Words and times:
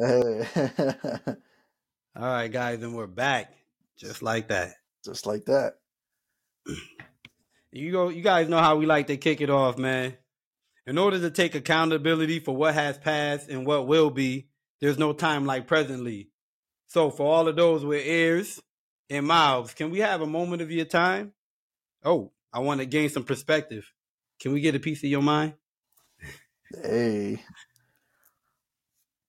Hey. 0.00 0.48
All 2.16 2.26
right, 2.26 2.48
guys, 2.50 2.82
and 2.82 2.96
we're 2.96 3.06
back 3.06 3.54
just 3.96 4.22
like 4.22 4.48
that. 4.48 4.72
Just 5.04 5.24
like 5.26 5.44
that. 5.44 5.74
You 7.70 7.92
go. 7.92 8.08
You 8.08 8.22
guys 8.22 8.48
know 8.48 8.58
how 8.58 8.76
we 8.76 8.86
like 8.86 9.06
to 9.08 9.16
kick 9.16 9.40
it 9.40 9.50
off, 9.50 9.78
man. 9.78 10.16
In 10.86 10.98
order 10.98 11.20
to 11.20 11.30
take 11.30 11.54
accountability 11.54 12.40
for 12.40 12.56
what 12.56 12.74
has 12.74 12.98
passed 12.98 13.48
and 13.48 13.66
what 13.66 13.86
will 13.86 14.10
be, 14.10 14.48
there's 14.80 14.98
no 14.98 15.12
time 15.12 15.46
like 15.46 15.66
presently. 15.66 16.30
So, 16.88 17.10
for 17.10 17.26
all 17.26 17.46
of 17.46 17.56
those 17.56 17.84
with 17.84 18.04
ears 18.04 18.60
and 19.10 19.26
mouths, 19.26 19.74
can 19.74 19.90
we 19.90 20.00
have 20.00 20.20
a 20.20 20.26
moment 20.26 20.62
of 20.62 20.70
your 20.70 20.86
time? 20.86 21.32
Oh, 22.04 22.32
I 22.52 22.60
want 22.60 22.80
to 22.80 22.86
gain 22.86 23.10
some 23.10 23.24
perspective. 23.24 23.92
Can 24.40 24.52
we 24.52 24.60
get 24.60 24.74
a 24.74 24.80
piece 24.80 25.04
of 25.04 25.10
your 25.10 25.22
mind? 25.22 25.54
Hey. 26.82 27.42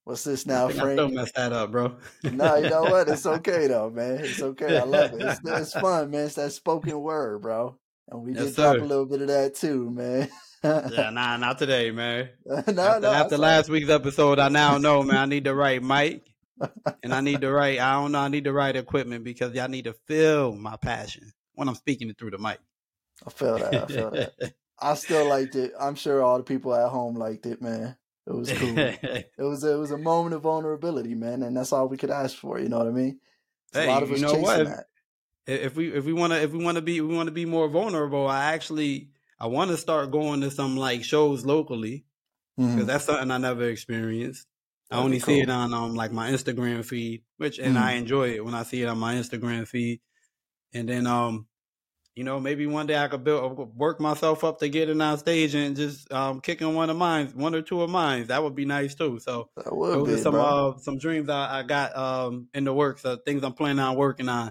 What's 0.06 0.24
this 0.24 0.46
now, 0.46 0.68
I 0.68 0.72
think 0.72 0.80
I 0.80 0.84
Frank? 0.84 1.00
still 1.08 1.10
that 1.34 1.52
up, 1.52 1.72
bro. 1.72 1.96
no, 2.30 2.56
you 2.56 2.68
know 2.68 2.86
what? 2.86 3.08
It's 3.08 3.26
okay 3.26 3.66
though, 3.66 3.90
man. 3.90 4.18
It's 4.24 4.40
okay. 4.40 4.76
I 4.76 4.84
love 4.84 5.12
it. 5.12 5.22
It's, 5.22 5.40
it's 5.44 5.74
fun, 5.74 6.12
man. 6.12 6.26
It's 6.26 6.36
that 6.36 6.52
spoken 6.52 7.00
word, 7.00 7.42
bro. 7.42 7.76
And 8.08 8.22
we 8.22 8.34
Yes, 8.34 8.52
did 8.52 8.56
drop 8.56 8.78
sir. 8.78 8.82
a 8.82 8.84
little 8.84 9.06
bit 9.06 9.22
of 9.22 9.28
that 9.28 9.56
too, 9.56 9.90
man. 9.90 10.28
yeah, 10.88 11.10
nah, 11.10 11.36
not 11.38 11.58
today, 11.58 11.90
man. 11.90 12.30
no, 12.46 12.62
after, 12.82 13.00
no, 13.00 13.12
after 13.12 13.38
last 13.38 13.68
week's 13.68 13.90
episode, 13.90 14.38
I 14.38 14.48
now 14.48 14.78
know, 14.78 15.02
man. 15.02 15.16
I 15.18 15.26
need 15.26 15.44
to 15.44 15.54
write 15.54 15.82
Mike, 15.82 16.22
and 17.02 17.12
I 17.14 17.20
need 17.20 17.40
to 17.42 17.52
write. 17.52 17.80
I 17.80 17.94
don't 17.94 18.12
know. 18.12 18.20
I 18.20 18.28
need 18.28 18.44
the 18.44 18.52
right 18.52 18.76
equipment 18.76 19.24
because 19.24 19.54
y'all 19.54 19.68
need 19.68 19.84
to 19.84 19.94
feel 20.06 20.54
my 20.54 20.76
passion 20.76 21.32
when 21.54 21.68
I'm 21.68 21.74
speaking 21.74 22.08
it 22.10 22.18
through 22.18 22.30
the 22.32 22.38
mic. 22.38 22.60
I 23.26 23.30
feel 23.30 23.58
that. 23.58 23.82
I 23.82 23.86
feel 23.88 24.10
that. 24.10 24.34
I 24.80 24.94
still 24.94 25.26
liked 25.26 25.56
it. 25.56 25.72
I'm 25.78 25.94
sure 25.94 26.22
all 26.22 26.38
the 26.38 26.44
people 26.44 26.74
at 26.74 26.88
home 26.90 27.16
liked 27.16 27.46
it, 27.46 27.62
man. 27.62 27.96
It 28.26 28.34
was 28.34 28.52
cool. 28.58 28.76
it 28.78 29.30
was 29.38 29.62
it 29.64 29.78
was 29.78 29.90
a 29.92 29.98
moment 29.98 30.34
of 30.34 30.42
vulnerability, 30.42 31.14
man, 31.14 31.42
and 31.42 31.56
that's 31.56 31.72
all 31.72 31.88
we 31.88 31.96
could 31.96 32.10
ask 32.10 32.36
for. 32.36 32.58
You 32.58 32.68
know 32.68 32.78
what 32.78 32.88
I 32.88 32.90
mean? 32.92 33.20
Hey, 33.72 33.86
a 33.86 33.90
lot 33.90 34.02
of 34.02 34.08
you 34.08 34.16
us 34.16 34.20
know 34.22 34.28
chasing 34.28 34.42
what? 34.42 34.64
that. 34.64 34.86
if 35.46 35.76
we 35.76 35.92
if 35.92 36.04
we 36.04 36.12
want 36.12 36.32
to 36.32 36.40
if 36.42 36.50
we 36.52 36.62
want 36.64 36.76
to 36.76 36.82
be 36.82 37.00
we 37.00 37.14
want 37.14 37.28
to 37.28 37.32
be 37.32 37.44
more 37.44 37.68
vulnerable, 37.68 38.26
I 38.26 38.52
actually 38.54 39.10
I 39.38 39.46
want 39.46 39.70
to 39.70 39.76
start 39.76 40.10
going 40.10 40.40
to 40.40 40.50
some 40.50 40.76
like 40.76 41.04
shows 41.04 41.44
locally 41.46 42.04
because 42.56 42.74
Mhm. 42.84 42.86
that's 42.86 43.04
something 43.04 43.30
I 43.30 43.38
never 43.38 43.68
experienced. 43.68 44.46
I 44.90 44.94
That'd 44.96 45.04
only 45.04 45.16
be 45.18 45.20
see 45.22 45.40
it 45.40 45.50
on 45.50 45.72
um 45.74 45.94
like 45.94 46.10
my 46.12 46.30
Instagram 46.30 46.84
feed, 46.84 47.22
which 47.36 47.58
and 47.58 47.78
I 47.78 47.92
enjoy 47.92 48.30
it 48.34 48.44
when 48.44 48.54
I 48.54 48.62
see 48.64 48.82
it 48.82 48.86
on 48.88 48.98
my 48.98 49.14
Instagram 49.14 49.68
feed. 49.68 50.00
And 50.72 50.88
then 50.88 51.06
um, 51.06 51.46
you 52.16 52.24
know, 52.24 52.40
maybe 52.40 52.66
one 52.66 52.86
day 52.86 52.96
I 52.96 53.08
could 53.08 53.22
build 53.24 53.76
work 53.76 54.00
myself 54.00 54.42
up 54.42 54.58
to 54.60 54.68
getting 54.70 55.00
on 55.02 55.18
stage 55.18 55.54
and 55.54 55.76
just 55.76 56.10
um 56.10 56.40
kicking 56.40 56.74
one 56.74 56.88
of 56.88 56.96
mine, 56.96 57.28
one 57.34 57.54
or 57.54 57.60
two 57.60 57.82
of 57.82 57.90
mine. 57.90 58.26
That 58.28 58.42
would 58.42 58.54
be 58.54 58.64
nice 58.64 58.94
too. 58.94 59.18
So 59.18 59.50
That 59.56 59.64
those 59.70 60.08
are 60.08 60.16
be, 60.16 60.22
some 60.22 60.34
uh 60.34 60.78
some 60.78 60.98
dreams 60.98 61.28
I, 61.28 61.60
I 61.60 61.62
got 61.62 61.94
um 61.94 62.48
in 62.54 62.64
the 62.64 62.72
works, 62.72 63.04
uh, 63.04 63.18
things 63.18 63.44
I'm 63.44 63.52
planning 63.52 63.80
on 63.80 63.96
working 63.96 64.30
on. 64.30 64.50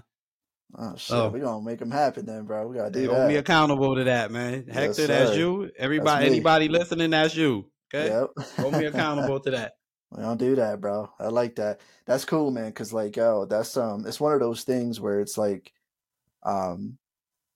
oh 0.78 0.92
shit, 0.92 1.08
so- 1.08 1.28
we 1.28 1.40
gonna 1.40 1.64
make 1.64 1.80
them 1.80 1.90
happen 1.90 2.24
then, 2.24 2.44
bro. 2.44 2.68
We 2.68 2.76
gotta 2.76 2.92
do 2.92 3.08
Hold 3.12 3.26
me 3.26 3.34
accountable 3.34 3.96
to 3.96 4.04
that, 4.04 4.30
man. 4.30 4.64
Yes, 4.68 4.76
Hector, 4.76 5.06
that's 5.08 5.36
you. 5.36 5.70
Everybody, 5.76 6.24
me. 6.24 6.36
anybody 6.36 6.68
listening, 6.68 7.10
that's 7.10 7.34
you. 7.34 7.68
Okay, 7.92 8.10
Yep. 8.10 8.30
hold 8.58 8.74
me 8.74 8.84
accountable 8.86 9.40
to 9.40 9.50
that. 9.50 9.72
We 10.12 10.22
don't 10.22 10.38
do 10.38 10.54
that, 10.54 10.80
bro. 10.80 11.10
I 11.18 11.26
like 11.28 11.56
that. 11.56 11.80
That's 12.06 12.24
cool, 12.24 12.52
man. 12.52 12.70
Cause 12.72 12.92
like, 12.92 13.16
yo, 13.16 13.44
that's 13.44 13.76
um, 13.76 14.06
it's 14.06 14.20
one 14.20 14.34
of 14.34 14.38
those 14.40 14.62
things 14.62 15.00
where 15.00 15.18
it's 15.20 15.36
like, 15.36 15.72
um, 16.44 16.96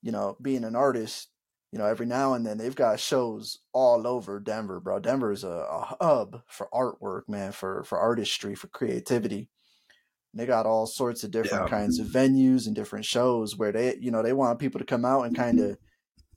you 0.03 0.13
know, 0.13 0.37
being 0.41 0.65
an 0.65 0.77
artist, 0.77 1.29
you 1.73 1.79
know, 1.79 1.87
every 1.87 2.07
now 2.07 2.35
and 2.35 2.45
then 2.45 2.59
they've 2.59 2.75
got 2.75 2.99
shows 3.01 3.59
all 3.73 4.07
over 4.07 4.41
Denver, 4.41 4.81
bro. 4.81 4.99
Denver 4.99 5.31
is 5.33 5.45
a, 5.45 5.49
a 5.49 5.97
hub 6.01 6.43
for 6.47 6.69
artwork, 6.73 7.29
man, 7.29 7.53
for 7.53 7.85
for 7.85 7.99
artistry, 7.99 8.55
for 8.55 8.69
creativity. 8.69 9.49
And 10.33 10.41
they 10.41 10.47
got 10.47 10.67
all 10.67 10.87
sorts 10.87 11.25
of 11.25 11.31
different 11.31 11.65
Yeah. 11.65 11.79
kinds 11.79 11.99
of 11.99 12.07
venues 12.07 12.67
and 12.67 12.75
different 12.75 13.05
shows 13.05 13.57
where 13.57 13.73
they, 13.73 13.97
you 14.01 14.11
know, 14.11 14.23
they 14.23 14.33
want 14.33 14.59
people 14.59 14.79
to 14.79 14.87
come 14.87 15.05
out 15.05 15.23
and 15.27 15.37
kind 15.37 15.59
of 15.61 15.77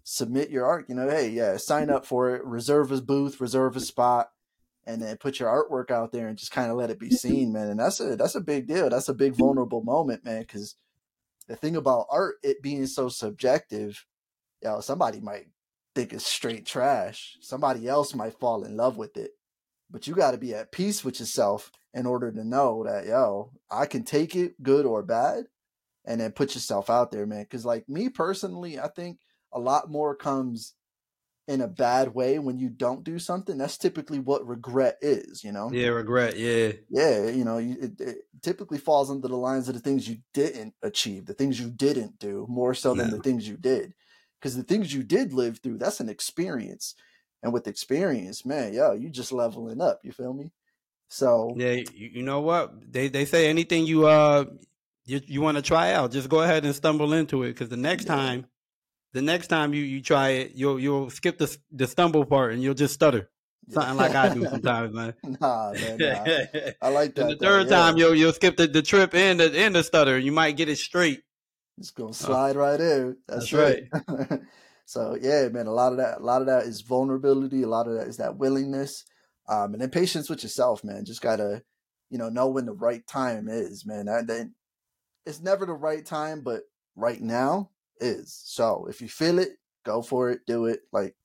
submit 0.03 0.49
your 0.49 0.65
art. 0.65 0.85
You 0.89 0.95
know, 0.95 1.09
hey, 1.09 1.29
yeah, 1.29 1.57
sign 1.57 1.89
up 1.89 2.05
for 2.05 2.35
it, 2.35 2.43
reserve 2.43 2.91
a 2.91 3.01
booth, 3.01 3.39
reserve 3.39 3.75
a 3.75 3.79
spot 3.79 4.29
and 4.85 5.01
then 5.01 5.17
put 5.17 5.39
your 5.39 5.49
artwork 5.49 5.91
out 5.91 6.11
there 6.11 6.27
and 6.27 6.37
just 6.37 6.51
kind 6.51 6.69
of 6.69 6.77
let 6.77 6.89
it 6.89 6.99
be 6.99 7.09
seen, 7.09 7.53
man. 7.53 7.69
And 7.69 7.79
that's 7.79 7.99
a 7.99 8.15
that's 8.15 8.35
a 8.35 8.41
big 8.41 8.67
deal. 8.67 8.89
That's 8.89 9.09
a 9.09 9.13
big 9.13 9.33
vulnerable 9.33 9.81
moment, 9.83 10.25
man. 10.25 10.41
Because 10.41 10.75
the 11.47 11.55
thing 11.55 11.75
about 11.75 12.07
art, 12.09 12.35
it 12.43 12.61
being 12.61 12.87
so 12.87 13.09
subjective, 13.09 14.05
yo, 14.61 14.79
somebody 14.79 15.19
might 15.19 15.47
think 15.95 16.13
it's 16.13 16.25
straight 16.25 16.65
trash. 16.65 17.37
Somebody 17.41 17.87
else 17.87 18.15
might 18.15 18.39
fall 18.39 18.63
in 18.63 18.77
love 18.77 18.97
with 18.97 19.17
it. 19.17 19.31
But 19.91 20.07
you 20.07 20.15
got 20.15 20.31
to 20.31 20.37
be 20.37 20.55
at 20.55 20.71
peace 20.71 21.03
with 21.03 21.19
yourself 21.19 21.71
in 21.93 22.05
order 22.05 22.31
to 22.31 22.43
know 22.43 22.83
that, 22.85 23.05
yo, 23.05 23.51
I 23.69 23.85
can 23.85 24.03
take 24.03 24.35
it, 24.35 24.61
good 24.63 24.85
or 24.85 25.03
bad, 25.03 25.45
and 26.05 26.19
then 26.19 26.31
put 26.31 26.55
yourself 26.55 26.89
out 26.89 27.11
there, 27.11 27.25
man. 27.25 27.43
Because 27.43 27.65
like 27.65 27.87
me 27.87 28.09
personally, 28.09 28.79
I 28.79 28.87
think 28.87 29.19
a 29.51 29.59
lot 29.59 29.91
more 29.91 30.15
comes 30.15 30.73
in 31.47 31.61
a 31.61 31.67
bad 31.67 32.13
way 32.13 32.39
when 32.39 32.57
you 32.57 32.69
don't 32.69 33.03
do 33.03 33.19
something. 33.19 33.57
That's 33.57 33.77
typically 33.77 34.19
what 34.19 34.47
regret 34.47 34.97
is, 35.01 35.43
you 35.43 35.51
know? 35.51 35.69
Yeah, 35.71 35.89
regret. 35.89 36.37
Yeah, 36.37 36.71
Yeah, 36.89 37.27
you 37.27 37.43
know, 37.43 37.57
you, 37.57 37.77
it, 37.81 37.99
it 37.99 38.17
typically 38.41 38.77
falls 38.77 39.09
under 39.11 39.27
the 39.27 39.35
lines 39.35 39.67
of 39.67 39.75
the 39.75 39.81
things 39.81 40.07
you 40.07 40.17
didn't 40.33 40.73
achieve, 40.81 41.25
the 41.25 41.33
things 41.33 41.59
you 41.59 41.69
didn't 41.69 42.19
do, 42.19 42.45
more 42.49 42.73
so 42.73 42.93
than 42.93 43.09
Yeah. 43.09 43.17
the 43.17 43.23
things 43.23 43.47
you 43.47 43.57
did. 43.57 43.93
Because 44.39 44.55
the 44.55 44.63
things 44.63 44.93
you 44.93 45.03
did 45.03 45.33
live 45.33 45.59
through, 45.59 45.77
that's 45.77 45.99
an 45.99 46.09
experience. 46.09 46.95
And 47.41 47.51
with 47.51 47.67
experience, 47.67 48.45
man, 48.45 48.73
yo, 48.73 48.93
you 48.93 49.09
just 49.09 49.31
leveling 49.31 49.81
up. 49.81 49.99
You 50.03 50.11
feel 50.11 50.33
me? 50.33 50.51
So, 51.09 51.53
yeah. 51.57 51.73
You, 51.73 51.85
you 51.93 52.23
know 52.23 52.41
what? 52.41 52.91
They 52.91 53.07
they 53.09 53.25
say 53.25 53.49
anything 53.49 53.85
you 53.85 54.07
uh 54.07 54.45
you 55.05 55.21
you 55.25 55.41
want 55.41 55.57
to 55.57 55.61
try 55.61 55.93
out, 55.93 56.11
just 56.11 56.29
go 56.29 56.41
ahead 56.41 56.65
and 56.65 56.73
stumble 56.73 57.13
into 57.13 57.43
it 57.43 57.49
because 57.49 57.69
the 57.69 57.77
next 57.77 58.05
Yeah. 58.05 58.15
time, 58.15 58.45
the 59.13 59.21
next 59.21 59.47
time 59.47 59.73
you 59.73 59.83
you 59.83 60.01
try 60.01 60.29
it, 60.29 60.51
you'll 60.55 60.79
you'll 60.79 61.09
skip 61.09 61.37
the 61.37 61.55
the 61.71 61.87
stumble 61.87 62.25
part 62.25 62.53
and 62.53 62.61
you'll 62.61 62.73
just 62.73 62.93
stutter. 62.93 63.29
Something 63.69 63.95
like 63.95 64.13
I 64.13 64.33
do 64.33 64.45
sometimes, 64.49 64.93
man. 64.93 65.13
nah, 65.23 65.71
man, 65.73 65.97
nah. 65.97 66.23
I 66.81 66.89
like 66.89 67.15
that. 67.15 67.21
and 67.21 67.29
the 67.31 67.35
though, 67.39 67.47
third 67.47 67.69
yeah. 67.69 67.77
time 67.77 67.97
you'll 67.97 68.15
you'll 68.15 68.33
skip 68.33 68.57
the, 68.57 68.67
the 68.67 68.81
trip 68.81 69.13
and 69.13 69.39
the 69.39 69.57
and 69.57 69.75
the 69.75 69.83
stutter. 69.83 70.17
You 70.17 70.31
might 70.31 70.57
get 70.57 70.67
it 70.67 70.77
straight. 70.77 71.21
It's 71.77 71.91
gonna 71.91 72.13
slide 72.13 72.55
right 72.55 72.79
in. 72.79 73.17
That's, 73.27 73.49
That's 73.49 73.53
right. 73.53 74.41
so 74.85 75.17
yeah, 75.19 75.47
man, 75.49 75.67
a 75.67 75.71
lot 75.71 75.91
of 75.91 75.99
that, 75.99 76.19
a 76.19 76.23
lot 76.23 76.41
of 76.41 76.47
that 76.47 76.63
is 76.63 76.81
vulnerability. 76.81 77.63
A 77.63 77.67
lot 77.67 77.87
of 77.87 77.95
that 77.95 78.07
is 78.07 78.17
that 78.17 78.37
willingness, 78.37 79.05
um, 79.47 79.73
and 79.73 79.81
then 79.81 79.89
patience 79.89 80.29
with 80.29 80.43
yourself, 80.43 80.83
man. 80.83 81.05
Just 81.05 81.21
gotta, 81.21 81.63
you 82.09 82.17
know, 82.17 82.29
know 82.29 82.49
when 82.49 82.65
the 82.65 82.73
right 82.73 83.05
time 83.07 83.47
is, 83.47 83.85
man. 83.85 84.05
That, 84.05 84.27
that 84.27 84.51
it's 85.25 85.41
never 85.41 85.65
the 85.65 85.73
right 85.73 86.05
time, 86.05 86.41
but 86.41 86.63
right 86.95 87.21
now 87.21 87.69
is. 87.99 88.39
So 88.45 88.87
if 88.89 89.01
you 89.01 89.07
feel 89.07 89.39
it, 89.39 89.49
go 89.85 90.01
for 90.01 90.29
it, 90.31 90.41
do 90.47 90.65
it. 90.65 90.81
Like, 90.91 91.15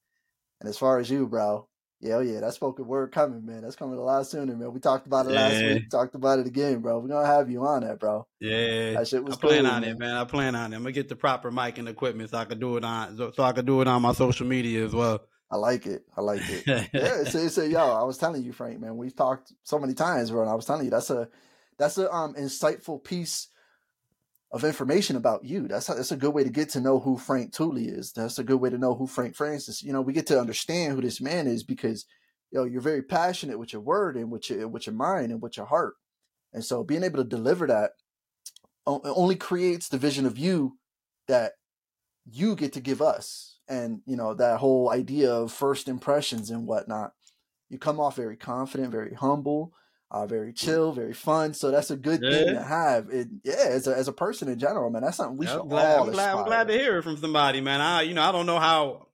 and 0.60 0.68
as 0.68 0.78
far 0.78 0.98
as 0.98 1.10
you, 1.10 1.26
bro, 1.26 1.68
yeah, 2.00 2.20
yeah, 2.20 2.40
that 2.40 2.54
spoken 2.54 2.86
word 2.86 3.12
coming, 3.12 3.44
man. 3.44 3.62
That's 3.62 3.76
coming 3.76 3.98
a 3.98 4.02
lot 4.02 4.26
sooner, 4.26 4.54
man. 4.54 4.72
We 4.72 4.80
talked 4.80 5.06
about 5.06 5.26
it 5.26 5.30
last 5.30 5.62
Yeah. 5.62 5.74
week. 5.74 5.90
Talked 5.90 6.14
about 6.14 6.38
it 6.38 6.46
again, 6.46 6.80
bro. 6.80 6.98
We're 6.98 7.08
gonna 7.08 7.26
have 7.26 7.50
you 7.50 7.66
on 7.66 7.82
that, 7.82 7.98
bro. 7.98 8.26
Yeah, 8.40 8.94
That 8.94 9.08
shit 9.08 9.24
was. 9.24 9.36
I 9.36 9.40
plan 9.40 9.64
cool, 9.64 9.72
on 9.72 9.80
man. 9.82 9.90
it, 9.90 9.98
man. 9.98 10.14
I 10.16 10.24
plan 10.24 10.54
on 10.54 10.72
it. 10.72 10.76
I'm 10.76 10.82
gonna 10.82 10.92
get 10.92 11.08
the 11.08 11.16
proper 11.16 11.50
mic 11.50 11.78
and 11.78 11.88
equipment 11.88 12.30
so 12.30 12.38
I 12.38 12.44
can 12.44 12.60
do 12.60 12.76
it 12.76 12.84
on 12.84 13.16
so, 13.16 13.32
so 13.32 13.42
I 13.42 13.52
can 13.52 13.64
do 13.64 13.80
it 13.80 13.88
on 13.88 14.00
my 14.02 14.12
social 14.12 14.46
media 14.46 14.84
as 14.84 14.94
well. 14.94 15.20
I 15.50 15.56
like 15.56 15.86
it. 15.86 16.04
I 16.16 16.20
like 16.20 16.42
it. 16.48 16.62
yeah, 16.66 16.84
it's, 16.92 17.34
it's 17.34 17.58
a 17.58 17.68
yo. 17.68 17.80
I 17.80 18.04
was 18.04 18.18
telling 18.18 18.44
you, 18.44 18.52
Frank, 18.52 18.80
man. 18.80 18.96
We've 18.96 19.16
talked 19.16 19.52
so 19.64 19.78
many 19.78 19.94
times, 19.94 20.30
bro. 20.30 20.42
And 20.42 20.50
I 20.50 20.54
was 20.54 20.66
telling 20.66 20.84
you 20.84 20.90
that's 20.90 21.10
a 21.10 21.28
that's 21.78 21.98
a 21.98 22.12
um 22.12 22.34
insightful 22.34 23.02
piece 23.02 23.48
of 24.50 24.64
information 24.64 25.16
about 25.16 25.44
you. 25.44 25.68
That's 25.68 25.88
a, 25.88 25.94
that's 25.94 26.12
a 26.12 26.16
good 26.16 26.32
way 26.32 26.42
to 26.42 26.50
get 26.50 26.70
to 26.70 26.80
know 26.80 27.00
who 27.00 27.18
Frank 27.18 27.52
Tooley 27.52 27.86
is. 27.88 28.12
That's 28.12 28.38
a 28.38 28.44
good 28.44 28.60
way 28.60 28.70
to 28.70 28.78
know 28.78 28.94
who 28.94 29.06
Frank 29.06 29.36
Francis. 29.36 29.82
You 29.82 29.92
know, 29.92 30.00
we 30.00 30.12
get 30.12 30.26
to 30.28 30.40
understand 30.40 30.94
who 30.94 31.02
this 31.02 31.20
man 31.20 31.46
is 31.46 31.62
because 31.62 32.06
yo, 32.50 32.64
you're 32.64 32.80
very 32.80 33.02
passionate 33.02 33.58
with 33.58 33.72
your 33.72 33.82
word 33.82 34.16
and 34.16 34.30
with 34.30 34.48
your 34.48 34.68
with 34.68 34.86
your 34.86 34.94
mind 34.94 35.32
and 35.32 35.42
with 35.42 35.56
your 35.56 35.66
heart. 35.66 35.94
And 36.52 36.64
so, 36.64 36.82
being 36.82 37.04
able 37.04 37.18
to 37.18 37.28
deliver 37.28 37.66
that 37.66 37.92
only 38.86 39.36
creates 39.36 39.88
the 39.88 39.98
vision 39.98 40.24
of 40.24 40.38
you 40.38 40.78
that 41.26 41.52
you 42.24 42.56
get 42.56 42.72
to 42.72 42.80
give 42.80 43.02
us 43.02 43.58
and 43.68 44.00
you 44.06 44.16
know 44.16 44.34
that 44.34 44.58
whole 44.58 44.90
idea 44.90 45.30
of 45.30 45.52
first 45.52 45.88
impressions 45.88 46.50
and 46.50 46.66
whatnot 46.66 47.12
you 47.68 47.78
come 47.78 48.00
off 48.00 48.16
very 48.16 48.36
confident 48.36 48.90
very 48.90 49.14
humble 49.14 49.72
uh, 50.10 50.26
very 50.26 50.52
chill 50.52 50.92
very 50.92 51.12
fun 51.12 51.52
so 51.52 51.70
that's 51.70 51.90
a 51.90 51.96
good 51.96 52.20
thing 52.20 52.54
to 52.54 52.62
have 52.62 53.10
it 53.10 53.28
yeah 53.44 53.54
as 53.68 53.86
a, 53.86 53.94
as 53.94 54.08
a 54.08 54.12
person 54.12 54.48
in 54.48 54.58
general 54.58 54.88
man 54.90 55.02
that's 55.02 55.18
something 55.18 55.36
we 55.36 55.46
Yeah, 55.46 55.52
should 55.52 55.60
I'm 55.62 55.68
glad, 55.68 55.96
all 55.98 56.04
I'm 56.04 56.12
glad, 56.12 56.34
I'm 56.36 56.44
glad 56.46 56.68
to 56.68 56.72
hear 56.74 56.98
it 56.98 57.02
from 57.02 57.16
somebody, 57.18 57.60
man. 57.60 57.80
I, 57.80 58.02
you 58.02 58.14
know, 58.14 58.22
I 58.22 58.32
don't 58.32 58.46
know 58.46 58.58
how, 58.58 59.08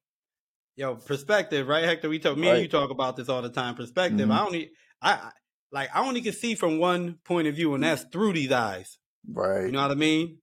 yo, 0.76 0.94
perspective, 0.96 1.66
right, 1.66 1.84
Hector? 1.84 2.08
We 2.08 2.18
talk, 2.18 2.36
me 2.36 2.48
and 2.48 2.62
you 2.62 2.68
talk 2.68 2.90
about 2.90 3.16
this 3.16 3.28
all 3.28 3.42
the 3.42 3.50
time. 3.50 3.74
Perspective. 3.74 4.28
Mhm. 4.28 4.32
I 4.32 4.44
only, 4.44 4.70
I 5.02 5.30
like, 5.72 5.90
I 5.94 6.06
only 6.06 6.20
can 6.20 6.32
see 6.32 6.54
from 6.54 6.78
one 6.78 7.18
point 7.24 7.48
of 7.48 7.56
view, 7.56 7.74
and 7.74 7.82
that's 7.82 8.04
through 8.04 8.34
these 8.34 8.52
eyes. 8.52 8.98
right 9.28 9.66
You 9.66 9.72
know 9.72 9.82
what 9.82 9.90
I 9.90 9.94
mean? 9.94 10.38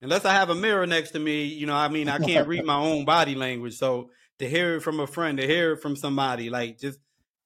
Unless 0.00 0.24
I 0.24 0.32
have 0.32 0.50
a 0.50 0.54
mirror 0.56 0.86
next 0.86 1.12
to 1.12 1.20
me, 1.20 1.44
you 1.44 1.66
know, 1.66 1.76
I 1.76 1.86
mean, 1.88 2.08
I 2.08 2.18
can't 2.18 2.48
read 2.48 2.64
my 2.66 2.74
own 2.76 3.04
body 3.04 3.36
language. 3.36 3.76
So 3.76 4.10
to 4.40 4.48
hear 4.48 4.76
it 4.76 4.80
from 4.80 4.98
a 4.98 5.06
friend, 5.06 5.38
to 5.38 5.46
hear 5.46 5.72
it 5.74 5.80
from 5.82 5.94
somebody, 5.94 6.50
like 6.50 6.78
just 6.80 6.98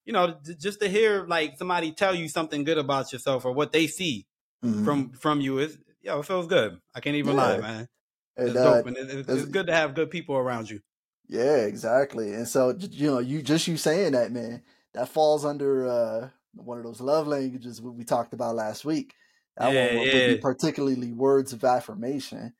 you 0.06 0.12
know, 0.12 0.36
just 0.58 0.80
to 0.80 0.88
hear 0.88 1.26
like 1.26 1.58
somebody 1.58 1.92
tell 1.92 2.14
you 2.14 2.28
something 2.28 2.64
good 2.64 2.78
about 2.78 3.12
yourself 3.12 3.44
or 3.44 3.52
what 3.52 3.72
they 3.72 3.86
see 3.88 4.26
mm-hmm. 4.64 4.84
from 4.84 5.10
from 5.10 5.40
you 5.40 5.58
is 5.58 5.76
yo, 6.00 6.20
it 6.20 6.26
feels 6.26 6.46
good. 6.46 6.80
I 6.94 7.00
can't 7.00 7.16
even 7.16 7.34
yeah. 7.34 7.42
lie, 7.42 7.58
man. 7.58 7.88
It's 8.36 8.50
and, 8.50 8.58
uh, 8.58 8.74
dope, 8.74 8.86
and 8.86 8.96
it, 8.96 9.28
it's 9.28 9.44
good 9.46 9.66
to 9.66 9.74
have 9.74 9.94
good 9.94 10.10
people 10.10 10.36
around 10.36 10.70
you. 10.70 10.80
Yeah, 11.28 11.56
exactly. 11.56 12.32
And 12.32 12.46
so 12.46 12.74
you 12.78 13.10
know, 13.10 13.18
you 13.18 13.42
just 13.42 13.66
you 13.66 13.76
saying 13.76 14.12
that, 14.12 14.30
man, 14.32 14.62
that 14.94 15.08
falls 15.08 15.44
under 15.44 15.88
uh 15.88 16.28
one 16.54 16.78
of 16.78 16.84
those 16.84 17.00
love 17.00 17.26
languages 17.26 17.82
we 17.82 18.04
talked 18.04 18.32
about 18.32 18.54
last 18.54 18.84
week. 18.84 19.12
That 19.56 19.72
yeah, 19.72 19.86
one 19.88 19.98
would 19.98 20.12
yeah. 20.12 20.26
be 20.28 20.38
particularly 20.38 21.12
words 21.12 21.52
of 21.52 21.64
affirmation. 21.64 22.54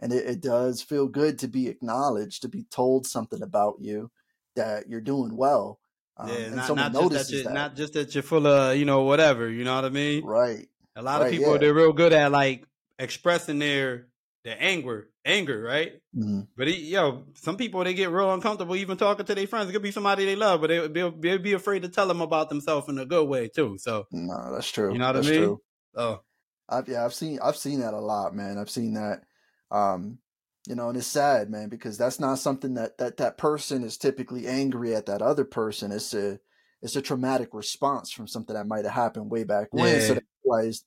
And 0.00 0.12
it, 0.12 0.26
it 0.26 0.40
does 0.40 0.82
feel 0.82 1.08
good 1.08 1.38
to 1.38 1.48
be 1.48 1.68
acknowledged, 1.68 2.42
to 2.42 2.48
be 2.48 2.64
told 2.64 3.06
something 3.06 3.42
about 3.42 3.76
you 3.80 4.10
that 4.54 4.88
you're 4.88 5.00
doing 5.00 5.36
well. 5.36 5.78
Um, 6.16 6.28
yeah, 6.28 6.48
not, 6.50 6.76
not 6.76 6.92
just 6.92 7.30
that, 7.30 7.36
you, 7.36 7.42
that. 7.44 7.52
not 7.52 7.76
just 7.76 7.92
that 7.94 8.14
you're 8.14 8.22
full 8.22 8.46
of 8.46 8.76
you 8.76 8.84
know 8.84 9.02
whatever. 9.02 9.48
You 9.48 9.64
know 9.64 9.74
what 9.74 9.84
I 9.84 9.88
mean? 9.88 10.24
Right. 10.24 10.68
A 10.96 11.02
lot 11.02 11.20
right, 11.20 11.26
of 11.26 11.32
people 11.32 11.52
yeah. 11.52 11.58
they're 11.58 11.74
real 11.74 11.92
good 11.92 12.12
at 12.12 12.30
like 12.30 12.64
expressing 12.98 13.58
their 13.58 14.06
their 14.44 14.56
anger, 14.60 15.08
anger, 15.24 15.60
right? 15.62 15.94
Mm-hmm. 16.16 16.42
But 16.56 16.68
he, 16.68 16.90
yo, 16.90 17.24
some 17.34 17.56
people 17.56 17.82
they 17.82 17.94
get 17.94 18.10
real 18.10 18.32
uncomfortable 18.32 18.76
even 18.76 18.96
talking 18.96 19.24
to 19.24 19.34
their 19.34 19.46
friends. 19.46 19.68
It 19.68 19.72
could 19.72 19.82
be 19.82 19.90
somebody 19.90 20.24
they 20.26 20.36
love, 20.36 20.60
but 20.60 20.68
they 20.68 20.86
they'll, 20.86 21.10
they'll 21.10 21.38
be 21.38 21.54
afraid 21.54 21.82
to 21.82 21.88
tell 21.88 22.06
them 22.06 22.20
about 22.20 22.48
themselves 22.48 22.88
in 22.88 22.98
a 22.98 23.06
good 23.06 23.24
way 23.24 23.48
too. 23.48 23.76
So 23.78 24.06
no, 24.12 24.52
that's 24.52 24.70
true. 24.70 24.92
You 24.92 24.98
know 24.98 25.06
what 25.06 25.12
that's 25.14 25.26
I 25.26 25.30
mean? 25.30 25.40
True. 25.40 25.60
Oh, 25.96 26.20
I've 26.68 26.88
yeah, 26.88 27.04
I've 27.04 27.14
seen 27.14 27.38
I've 27.42 27.56
seen 27.56 27.80
that 27.80 27.94
a 27.94 28.00
lot, 28.00 28.34
man. 28.34 28.58
I've 28.58 28.70
seen 28.70 28.94
that. 28.94 29.22
Um, 29.70 30.18
you 30.66 30.74
know, 30.74 30.88
and 30.88 30.96
it's 30.96 31.06
sad, 31.06 31.50
man, 31.50 31.68
because 31.68 31.98
that's 31.98 32.18
not 32.18 32.38
something 32.38 32.74
that 32.74 32.96
that 32.98 33.18
that 33.18 33.36
person 33.36 33.84
is 33.84 33.98
typically 33.98 34.46
angry 34.46 34.94
at 34.94 35.06
that 35.06 35.20
other 35.20 35.44
person. 35.44 35.92
It's 35.92 36.14
a 36.14 36.38
it's 36.80 36.96
a 36.96 37.02
traumatic 37.02 37.52
response 37.52 38.10
from 38.10 38.26
something 38.26 38.54
that 38.54 38.66
might 38.66 38.84
have 38.84 38.94
happened 38.94 39.30
way 39.30 39.44
back 39.44 39.68
when. 39.72 39.94
Yeah. 39.94 40.06
So 40.06 40.14
they 40.14 40.20
realized 40.44 40.84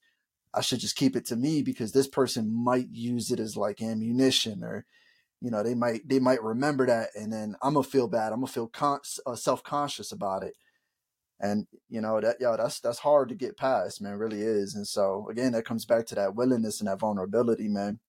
I 0.53 0.61
should 0.61 0.79
just 0.79 0.95
keep 0.95 1.15
it 1.15 1.25
to 1.27 1.35
me 1.35 1.61
because 1.61 1.91
this 1.91 2.07
person 2.07 2.51
might 2.51 2.89
use 2.91 3.31
it 3.31 3.39
as 3.39 3.55
like 3.55 3.81
ammunition 3.81 4.63
or 4.63 4.85
you 5.41 5.51
know 5.51 5.61
they 5.61 5.75
might 5.75 6.07
they 6.07 6.19
might 6.19 6.41
remember 6.41 6.87
that 6.87 7.09
and 7.15 7.31
then 7.31 7.55
I'm 7.61 7.75
gonna 7.75 7.83
feel 7.83 8.07
bad. 8.07 8.33
I'm 8.33 8.39
gonna 8.39 8.51
feel 8.51 8.67
con- 8.67 9.01
uh, 9.27 9.35
self 9.35 9.63
conscious 9.63 10.11
about 10.11 10.43
it. 10.43 10.55
And 11.39 11.67
you 11.87 12.01
know 12.01 12.19
that 12.19 12.37
yo 12.39 12.57
that's 12.57 12.79
that's 12.79 12.99
hard 12.99 13.29
to 13.29 13.35
get 13.35 13.57
past, 13.57 14.01
man. 14.01 14.17
Really 14.17 14.41
is. 14.41 14.73
And 14.73 14.87
so 14.87 15.27
again, 15.29 15.51
that 15.51 15.65
comes 15.65 15.85
back 15.85 16.07
to 16.07 16.15
that 16.15 16.33
willingness 16.33 16.79
and 16.81 16.87
that 16.87 16.99
vulnerability, 16.99 17.67
man. 17.67 17.99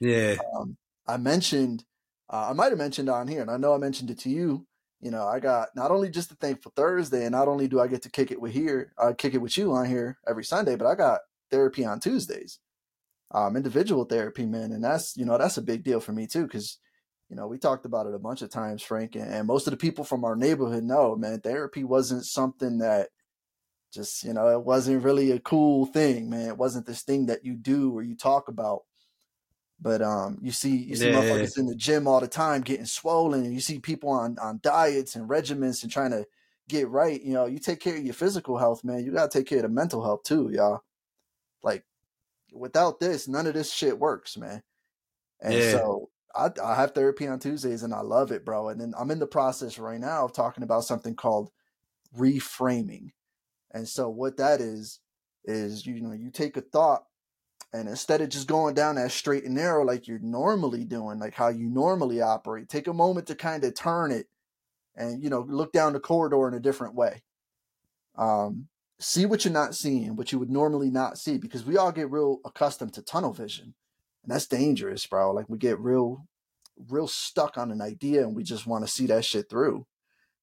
Yeah. 0.00 0.36
Um, 0.56 0.76
I 1.06 1.16
mentioned, 1.16 1.84
uh, 2.30 2.48
I 2.50 2.52
might 2.52 2.70
have 2.70 2.78
mentioned 2.78 3.08
on 3.08 3.28
here, 3.28 3.42
and 3.42 3.50
I 3.50 3.56
know 3.56 3.74
I 3.74 3.78
mentioned 3.78 4.10
it 4.10 4.18
to 4.20 4.30
you. 4.30 4.66
You 5.00 5.10
know, 5.10 5.26
I 5.26 5.38
got 5.40 5.68
not 5.76 5.90
only 5.90 6.10
just 6.10 6.28
the 6.28 6.34
Thankful 6.34 6.72
Thursday, 6.74 7.22
and 7.24 7.32
not 7.32 7.48
only 7.48 7.68
do 7.68 7.80
I 7.80 7.86
get 7.86 8.02
to 8.02 8.10
kick 8.10 8.30
it 8.30 8.40
with 8.40 8.52
here, 8.52 8.92
I 8.98 9.12
kick 9.12 9.34
it 9.34 9.38
with 9.38 9.56
you 9.56 9.72
on 9.72 9.86
here 9.86 10.18
every 10.28 10.44
Sunday, 10.44 10.76
but 10.76 10.86
I 10.86 10.94
got 10.94 11.20
therapy 11.50 11.84
on 11.84 12.00
Tuesdays, 12.00 12.58
um, 13.32 13.56
individual 13.56 14.04
therapy, 14.04 14.44
man, 14.44 14.72
and 14.72 14.82
that's 14.82 15.16
you 15.16 15.24
know 15.24 15.38
that's 15.38 15.56
a 15.56 15.62
big 15.62 15.84
deal 15.84 16.00
for 16.00 16.12
me 16.12 16.26
too, 16.26 16.42
because 16.42 16.78
you 17.30 17.36
know 17.36 17.46
we 17.46 17.58
talked 17.58 17.86
about 17.86 18.06
it 18.06 18.14
a 18.14 18.18
bunch 18.18 18.42
of 18.42 18.50
times, 18.50 18.82
Frank, 18.82 19.14
and, 19.14 19.32
and 19.32 19.46
most 19.46 19.66
of 19.66 19.70
the 19.70 19.76
people 19.76 20.04
from 20.04 20.24
our 20.24 20.34
neighborhood 20.36 20.82
know, 20.84 21.14
man, 21.16 21.40
therapy 21.40 21.84
wasn't 21.84 22.24
something 22.24 22.78
that 22.78 23.08
just 23.94 24.24
you 24.24 24.32
know 24.32 24.48
it 24.48 24.64
wasn't 24.64 25.04
really 25.04 25.30
a 25.30 25.38
cool 25.40 25.86
thing, 25.86 26.28
man. 26.28 26.48
It 26.48 26.58
wasn't 26.58 26.86
this 26.86 27.02
thing 27.02 27.26
that 27.26 27.44
you 27.44 27.54
do 27.54 27.92
or 27.96 28.02
you 28.02 28.16
talk 28.16 28.48
about 28.48 28.82
but 29.80 30.02
um, 30.02 30.38
you 30.42 30.50
see 30.50 30.76
you 30.76 30.96
see 30.96 31.10
yeah. 31.10 31.14
motherfuckers 31.14 31.58
in 31.58 31.66
the 31.66 31.74
gym 31.74 32.08
all 32.08 32.20
the 32.20 32.28
time 32.28 32.62
getting 32.62 32.86
swollen, 32.86 33.44
and 33.44 33.54
you 33.54 33.60
see 33.60 33.78
people 33.78 34.10
on 34.10 34.36
on 34.38 34.60
diets 34.62 35.14
and 35.14 35.28
regimens 35.28 35.82
and 35.82 35.92
trying 35.92 36.10
to 36.10 36.26
get 36.68 36.88
right. 36.88 37.22
You 37.22 37.32
know, 37.32 37.46
you 37.46 37.58
take 37.58 37.80
care 37.80 37.96
of 37.96 38.04
your 38.04 38.14
physical 38.14 38.58
health, 38.58 38.82
man. 38.84 39.04
You 39.04 39.12
gotta 39.12 39.30
take 39.30 39.46
care 39.46 39.58
of 39.58 39.62
the 39.62 39.68
mental 39.68 40.02
health 40.02 40.24
too, 40.24 40.50
y'all. 40.52 40.80
Like 41.62 41.84
without 42.52 42.98
this, 42.98 43.28
none 43.28 43.46
of 43.46 43.54
this 43.54 43.72
shit 43.72 43.98
works, 43.98 44.36
man. 44.36 44.62
And 45.40 45.54
yeah. 45.54 45.70
so 45.72 46.10
I, 46.34 46.50
I 46.62 46.74
have 46.74 46.92
therapy 46.92 47.28
on 47.28 47.38
Tuesdays, 47.38 47.84
and 47.84 47.94
I 47.94 48.00
love 48.00 48.32
it, 48.32 48.44
bro. 48.44 48.68
And 48.68 48.80
then 48.80 48.94
I'm 48.98 49.12
in 49.12 49.20
the 49.20 49.26
process 49.26 49.78
right 49.78 50.00
now 50.00 50.24
of 50.24 50.32
talking 50.32 50.64
about 50.64 50.84
something 50.84 51.14
called 51.14 51.50
reframing. 52.16 53.12
And 53.72 53.88
so 53.88 54.08
what 54.08 54.38
that 54.38 54.60
is 54.60 55.00
is 55.44 55.86
you 55.86 56.00
know 56.00 56.12
you 56.12 56.30
take 56.30 56.56
a 56.56 56.60
thought 56.60 57.04
and 57.72 57.88
instead 57.88 58.20
of 58.20 58.30
just 58.30 58.48
going 58.48 58.74
down 58.74 58.94
that 58.94 59.12
straight 59.12 59.44
and 59.44 59.54
narrow 59.54 59.84
like 59.84 60.08
you're 60.08 60.18
normally 60.20 60.84
doing, 60.84 61.18
like 61.18 61.34
how 61.34 61.48
you 61.48 61.68
normally 61.68 62.22
operate, 62.22 62.68
take 62.68 62.86
a 62.86 62.94
moment 62.94 63.26
to 63.26 63.34
kind 63.34 63.62
of 63.64 63.74
turn 63.74 64.10
it 64.10 64.26
and, 64.96 65.22
you 65.22 65.28
know, 65.28 65.44
look 65.48 65.72
down 65.72 65.92
the 65.92 66.00
corridor 66.00 66.48
in 66.48 66.54
a 66.54 66.60
different 66.60 66.94
way. 66.94 67.22
Um, 68.16 68.68
see 68.98 69.26
what 69.26 69.44
you're 69.44 69.52
not 69.52 69.74
seeing, 69.74 70.16
what 70.16 70.32
you 70.32 70.38
would 70.38 70.50
normally 70.50 70.90
not 70.90 71.18
see, 71.18 71.36
because 71.36 71.64
we 71.64 71.76
all 71.76 71.92
get 71.92 72.10
real 72.10 72.38
accustomed 72.44 72.94
to 72.94 73.02
tunnel 73.02 73.34
vision. 73.34 73.74
And 74.24 74.34
that's 74.34 74.46
dangerous, 74.46 75.06
bro. 75.06 75.32
Like 75.32 75.48
we 75.48 75.58
get 75.58 75.78
real, 75.78 76.26
real 76.88 77.06
stuck 77.06 77.58
on 77.58 77.70
an 77.70 77.82
idea 77.82 78.22
and 78.22 78.34
we 78.34 78.44
just 78.44 78.66
want 78.66 78.84
to 78.86 78.90
see 78.90 79.06
that 79.06 79.26
shit 79.26 79.50
through. 79.50 79.86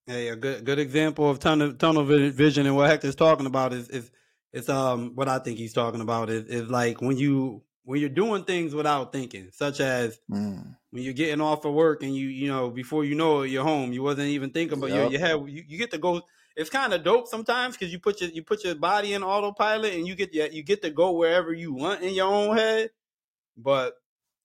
Hey, 0.06 0.28
a 0.28 0.36
good 0.36 0.64
good 0.64 0.78
example 0.78 1.28
of 1.28 1.40
tunnel 1.40 1.74
tunnel 1.74 2.04
vision 2.04 2.68
and 2.68 2.76
what 2.76 2.92
Hector's 2.92 3.16
talking 3.16 3.48
about 3.48 3.74
is 3.74 3.90
is 3.90 4.12
it's 4.56 4.70
um 4.70 5.12
what 5.16 5.28
I 5.28 5.40
think 5.40 5.58
he's 5.58 5.74
talking 5.74 6.00
about 6.00 6.30
is 6.30 6.46
is 6.46 6.70
like 6.70 7.02
when 7.02 7.18
you 7.18 7.62
when 7.84 8.00
you're 8.00 8.10
doing 8.10 8.46
things 8.46 8.74
without 8.74 9.12
thinking, 9.12 9.50
such 9.52 9.82
as 9.82 10.18
mm. 10.32 10.76
when 10.92 11.04
you're 11.04 11.14
getting 11.14 11.42
off 11.42 11.66
of 11.66 11.74
work 11.74 12.02
and 12.02 12.16
you 12.16 12.28
you 12.30 12.48
know 12.48 12.70
before 12.70 13.04
you 13.04 13.16
know 13.16 13.42
it 13.42 13.52
you're 13.52 13.66
home, 13.66 13.92
you 13.92 14.02
wasn't 14.02 14.30
even 14.30 14.52
thinking, 14.52 14.80
but 14.80 14.92
yep. 14.92 15.12
you 15.12 15.18
you 15.18 15.20
have 15.20 15.50
you, 15.50 15.64
you 15.68 15.78
get 15.78 15.92
to 15.92 15.98
go. 15.98 16.22
It's 16.56 16.70
kind 16.70 16.94
of 16.94 17.04
dope 17.04 17.28
sometimes 17.28 17.76
because 17.76 17.92
you 17.92 18.00
put 18.00 18.22
your 18.22 18.30
you 18.30 18.44
put 18.44 18.64
your 18.64 18.76
body 18.76 19.14
in 19.14 19.24
autopilot 19.24 19.94
and 19.94 20.08
you 20.08 20.16
get 20.16 20.34
you 20.34 20.64
get 20.64 20.82
to 20.84 20.90
go 20.90 21.12
wherever 21.12 21.52
you 21.52 21.74
want 21.74 22.02
in 22.02 22.14
your 22.14 22.34
own 22.34 22.56
head. 22.56 22.92
But 23.58 23.96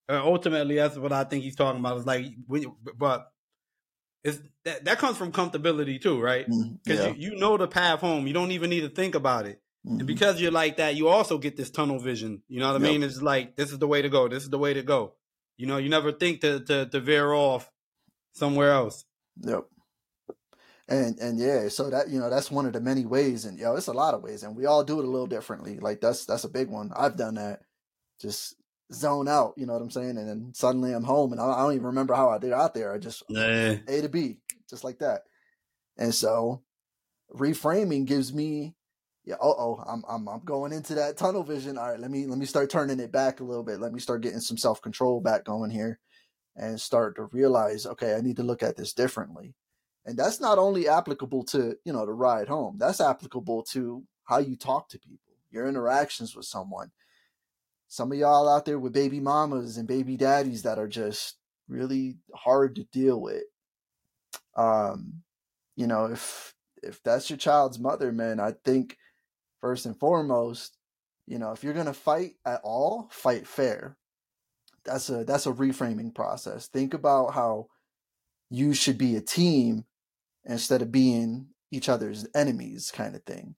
uh, 0.08 0.20
ultimately, 0.24 0.74
that's 0.74 0.96
what 0.96 1.12
I 1.12 1.22
think 1.22 1.44
he's 1.44 1.54
talking 1.54 1.78
about. 1.78 1.98
Is 1.98 2.06
like 2.06 2.26
when 2.48 2.62
you, 2.62 2.76
but 2.98 3.30
it's 4.24 4.40
that 4.64 4.86
that 4.86 4.98
comes 4.98 5.16
from 5.16 5.30
comfortability 5.30 6.02
too, 6.02 6.20
right? 6.20 6.46
Because 6.46 6.66
mm, 6.66 7.06
yeah. 7.06 7.06
you, 7.10 7.30
you 7.30 7.36
know 7.36 7.56
the 7.56 7.68
path 7.68 8.00
home. 8.00 8.26
You 8.26 8.32
don't 8.32 8.50
even 8.50 8.70
need 8.70 8.80
to 8.80 8.88
think 8.88 9.14
about 9.14 9.46
it. 9.46 9.62
Mm-hmm. 9.86 9.98
And 9.98 10.06
because 10.06 10.40
you're 10.40 10.50
like 10.50 10.76
that, 10.76 10.94
you 10.94 11.08
also 11.08 11.38
get 11.38 11.56
this 11.56 11.70
tunnel 11.70 11.98
vision. 11.98 12.42
You 12.48 12.60
know 12.60 12.72
what 12.72 12.82
I 12.82 12.84
yep. 12.84 12.92
mean? 12.92 13.02
It's 13.02 13.22
like 13.22 13.56
this 13.56 13.72
is 13.72 13.78
the 13.78 13.88
way 13.88 14.02
to 14.02 14.08
go. 14.08 14.28
This 14.28 14.42
is 14.42 14.50
the 14.50 14.58
way 14.58 14.74
to 14.74 14.82
go. 14.82 15.14
You 15.56 15.66
know, 15.66 15.78
you 15.78 15.88
never 15.88 16.12
think 16.12 16.40
to 16.42 16.60
to, 16.60 16.86
to 16.86 17.00
veer 17.00 17.32
off 17.32 17.70
somewhere 18.32 18.72
else. 18.72 19.04
Yep. 19.42 19.64
And 20.88 21.18
and 21.18 21.38
yeah, 21.38 21.68
so 21.68 21.88
that 21.90 22.08
you 22.10 22.18
know 22.18 22.28
that's 22.28 22.50
one 22.50 22.66
of 22.66 22.72
the 22.72 22.80
many 22.80 23.06
ways, 23.06 23.44
and 23.44 23.58
yo, 23.58 23.76
it's 23.76 23.86
a 23.86 23.92
lot 23.92 24.12
of 24.12 24.22
ways, 24.22 24.42
and 24.42 24.56
we 24.56 24.66
all 24.66 24.82
do 24.82 24.98
it 24.98 25.04
a 25.04 25.10
little 25.10 25.28
differently. 25.28 25.78
Like 25.78 26.00
that's 26.00 26.26
that's 26.26 26.44
a 26.44 26.48
big 26.48 26.68
one. 26.68 26.90
I've 26.96 27.16
done 27.16 27.36
that. 27.36 27.60
Just 28.20 28.56
zone 28.92 29.28
out, 29.28 29.54
you 29.56 29.66
know 29.66 29.72
what 29.72 29.82
I'm 29.82 29.90
saying? 29.90 30.16
And 30.18 30.28
then 30.28 30.52
suddenly 30.54 30.92
I'm 30.92 31.04
home, 31.04 31.32
and 31.32 31.40
I, 31.40 31.62
don't 31.62 31.74
even 31.74 31.86
remember 31.86 32.14
how 32.14 32.30
I 32.30 32.38
did 32.38 32.52
out 32.52 32.74
there. 32.74 32.92
I 32.92 32.98
just 32.98 33.22
nah. 33.28 33.76
A 33.86 34.00
to 34.02 34.08
B, 34.08 34.38
just 34.68 34.84
like 34.84 34.98
that. 34.98 35.22
And 35.96 36.14
so 36.14 36.62
reframing 37.34 38.06
gives 38.06 38.32
me 38.32 38.74
yeah, 39.24 39.36
oh 39.40 39.54
oh, 39.58 39.84
I'm 39.86 40.02
I'm 40.08 40.28
I'm 40.28 40.44
going 40.44 40.72
into 40.72 40.94
that 40.94 41.16
tunnel 41.16 41.42
vision. 41.42 41.76
All 41.76 41.90
right, 41.90 42.00
let 42.00 42.10
me 42.10 42.26
let 42.26 42.38
me 42.38 42.46
start 42.46 42.70
turning 42.70 43.00
it 43.00 43.12
back 43.12 43.40
a 43.40 43.44
little 43.44 43.62
bit. 43.62 43.80
Let 43.80 43.92
me 43.92 44.00
start 44.00 44.22
getting 44.22 44.40
some 44.40 44.56
self 44.56 44.80
control 44.80 45.20
back 45.20 45.44
going 45.44 45.70
here, 45.70 45.98
and 46.56 46.80
start 46.80 47.16
to 47.16 47.24
realize, 47.24 47.86
okay, 47.86 48.14
I 48.14 48.20
need 48.20 48.36
to 48.36 48.42
look 48.42 48.62
at 48.62 48.76
this 48.76 48.92
differently. 48.94 49.54
And 50.06 50.18
that's 50.18 50.40
not 50.40 50.58
only 50.58 50.88
applicable 50.88 51.44
to 51.46 51.76
you 51.84 51.92
know 51.92 52.06
the 52.06 52.12
ride 52.12 52.48
home. 52.48 52.76
That's 52.78 53.00
applicable 53.00 53.64
to 53.64 54.04
how 54.24 54.38
you 54.38 54.56
talk 54.56 54.88
to 54.90 54.98
people, 54.98 55.34
your 55.50 55.68
interactions 55.68 56.34
with 56.34 56.46
someone. 56.46 56.90
Some 57.88 58.12
of 58.12 58.18
y'all 58.18 58.48
out 58.48 58.64
there 58.64 58.78
with 58.78 58.92
baby 58.92 59.20
mamas 59.20 59.76
and 59.76 59.86
baby 59.86 60.16
daddies 60.16 60.62
that 60.62 60.78
are 60.78 60.88
just 60.88 61.36
really 61.68 62.16
hard 62.34 62.76
to 62.76 62.84
deal 62.84 63.20
with. 63.20 63.42
Um, 64.56 65.22
you 65.76 65.86
know, 65.86 66.06
if 66.06 66.54
if 66.82 67.02
that's 67.02 67.28
your 67.28 67.36
child's 67.36 67.78
mother, 67.78 68.12
man, 68.12 68.40
I 68.40 68.54
think 68.64 68.96
first 69.60 69.86
and 69.86 69.98
foremost, 69.98 70.76
you 71.26 71.38
know, 71.38 71.52
if 71.52 71.62
you're 71.62 71.74
gonna 71.74 71.92
fight 71.94 72.32
at 72.44 72.60
all, 72.64 73.08
fight 73.12 73.46
fair. 73.46 73.96
That's 74.84 75.08
a 75.10 75.24
that's 75.24 75.46
a 75.46 75.52
reframing 75.52 76.14
process. 76.14 76.66
Think 76.68 76.94
about 76.94 77.34
how 77.34 77.66
you 78.50 78.74
should 78.74 78.98
be 78.98 79.16
a 79.16 79.20
team 79.20 79.84
instead 80.44 80.82
of 80.82 80.90
being 80.92 81.48
each 81.70 81.88
other's 81.88 82.26
enemies, 82.34 82.90
kind 82.90 83.14
of 83.14 83.22
thing. 83.24 83.54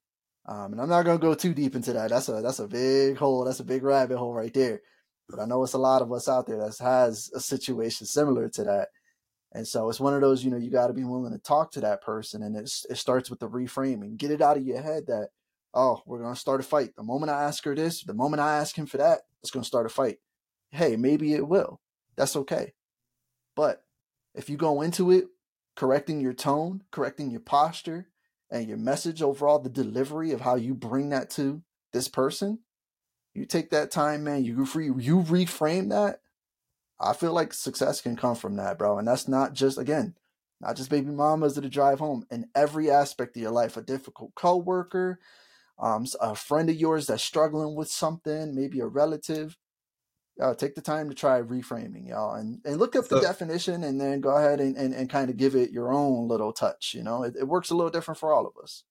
Um, 0.46 0.72
and 0.72 0.80
I'm 0.80 0.88
not 0.88 1.04
gonna 1.04 1.18
go 1.18 1.34
too 1.34 1.54
deep 1.54 1.74
into 1.76 1.92
that. 1.92 2.10
That's 2.10 2.28
a 2.28 2.42
that's 2.42 2.58
a 2.58 2.68
big 2.68 3.16
hole. 3.16 3.44
That's 3.44 3.60
a 3.60 3.64
big 3.64 3.82
rabbit 3.84 4.18
hole 4.18 4.34
right 4.34 4.52
there. 4.52 4.80
But 5.28 5.40
I 5.40 5.46
know 5.46 5.62
it's 5.62 5.72
a 5.72 5.78
lot 5.78 6.02
of 6.02 6.12
us 6.12 6.28
out 6.28 6.46
there 6.46 6.58
that 6.58 6.76
has 6.80 7.30
a 7.34 7.40
situation 7.40 8.06
similar 8.06 8.48
to 8.50 8.64
that. 8.64 8.88
And 9.52 9.66
so 9.66 9.88
it's 9.88 10.00
one 10.00 10.14
of 10.14 10.20
those, 10.20 10.44
you 10.44 10.50
know, 10.50 10.56
you 10.56 10.70
got 10.70 10.88
to 10.88 10.92
be 10.94 11.04
willing 11.04 11.32
to 11.32 11.38
talk 11.38 11.72
to 11.72 11.80
that 11.82 12.02
person, 12.02 12.42
and 12.42 12.56
it 12.56 12.70
it 12.90 12.96
starts 12.96 13.30
with 13.30 13.38
the 13.40 13.48
reframing. 13.48 14.16
Get 14.16 14.30
it 14.30 14.42
out 14.42 14.56
of 14.56 14.66
your 14.66 14.82
head 14.82 15.04
that 15.06 15.28
oh, 15.74 16.02
we're 16.06 16.20
going 16.20 16.34
to 16.34 16.40
start 16.40 16.60
a 16.60 16.64
fight. 16.64 16.96
The 16.96 17.02
moment 17.02 17.30
I 17.30 17.44
ask 17.44 17.64
her 17.64 17.74
this, 17.74 18.02
the 18.02 18.14
moment 18.14 18.40
I 18.40 18.56
ask 18.56 18.76
him 18.76 18.86
for 18.86 18.98
that, 18.98 19.20
it's 19.42 19.50
going 19.50 19.62
to 19.62 19.68
start 19.68 19.86
a 19.86 19.88
fight. 19.88 20.18
Hey, 20.70 20.96
maybe 20.96 21.34
it 21.34 21.46
will. 21.46 21.80
That's 22.16 22.36
okay. 22.36 22.72
But 23.56 23.84
if 24.34 24.48
you 24.48 24.56
go 24.56 24.82
into 24.82 25.10
it 25.10 25.26
correcting 25.76 26.20
your 26.20 26.32
tone, 26.34 26.82
correcting 26.90 27.30
your 27.30 27.40
posture, 27.40 28.08
and 28.50 28.68
your 28.68 28.76
message 28.76 29.22
overall, 29.22 29.58
the 29.58 29.70
delivery 29.70 30.32
of 30.32 30.42
how 30.42 30.56
you 30.56 30.74
bring 30.74 31.08
that 31.08 31.30
to 31.30 31.62
this 31.92 32.08
person, 32.08 32.58
you 33.34 33.46
take 33.46 33.70
that 33.70 33.90
time, 33.90 34.24
man, 34.24 34.44
you 34.44 34.66
re- 34.74 34.86
you 34.86 35.22
reframe 35.22 35.88
that. 35.88 36.20
I 37.00 37.14
feel 37.14 37.32
like 37.32 37.54
success 37.54 38.00
can 38.00 38.14
come 38.14 38.36
from 38.36 38.56
that, 38.56 38.78
bro. 38.78 38.98
And 38.98 39.08
that's 39.08 39.26
not 39.26 39.54
just 39.54 39.78
again, 39.78 40.14
not 40.60 40.76
just 40.76 40.90
baby 40.90 41.10
mamas 41.10 41.54
that 41.54 41.68
drive 41.70 41.98
home 41.98 42.26
in 42.30 42.48
every 42.54 42.90
aspect 42.90 43.36
of 43.36 43.42
your 43.42 43.50
life. 43.50 43.76
A 43.76 43.82
difficult 43.82 44.34
coworker, 44.34 45.18
um, 45.82 46.06
a 46.20 46.34
friend 46.36 46.70
of 46.70 46.76
yours 46.76 47.08
that's 47.08 47.24
struggling 47.24 47.74
with 47.74 47.90
something, 47.90 48.54
maybe 48.54 48.78
a 48.78 48.86
relative. 48.86 49.58
Y'all 50.38 50.54
take 50.54 50.76
the 50.76 50.80
time 50.80 51.08
to 51.08 51.14
try 51.14 51.42
reframing, 51.42 52.08
y'all, 52.08 52.34
and, 52.36 52.60
and 52.64 52.78
look 52.78 52.96
up 52.96 53.08
the 53.08 53.20
so, 53.20 53.20
definition 53.20 53.84
and 53.84 54.00
then 54.00 54.20
go 54.20 54.30
ahead 54.30 54.60
and, 54.60 54.76
and, 54.76 54.94
and 54.94 55.10
kind 55.10 55.28
of 55.28 55.36
give 55.36 55.54
it 55.54 55.72
your 55.72 55.92
own 55.92 56.28
little 56.28 56.52
touch. 56.52 56.94
You 56.94 57.02
know, 57.02 57.24
it, 57.24 57.34
it 57.36 57.48
works 57.48 57.70
a 57.70 57.74
little 57.74 57.90
different 57.90 58.18
for 58.18 58.32
all 58.32 58.46
of 58.46 58.54
us. 58.62 58.84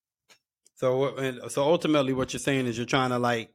So, 0.75 1.15
and 1.15 1.49
so 1.49 1.63
ultimately, 1.63 2.13
what 2.13 2.33
you're 2.33 2.39
saying 2.39 2.67
is 2.67 2.77
you're 2.77 2.85
trying 2.85 3.11
to 3.11 3.19
like 3.19 3.53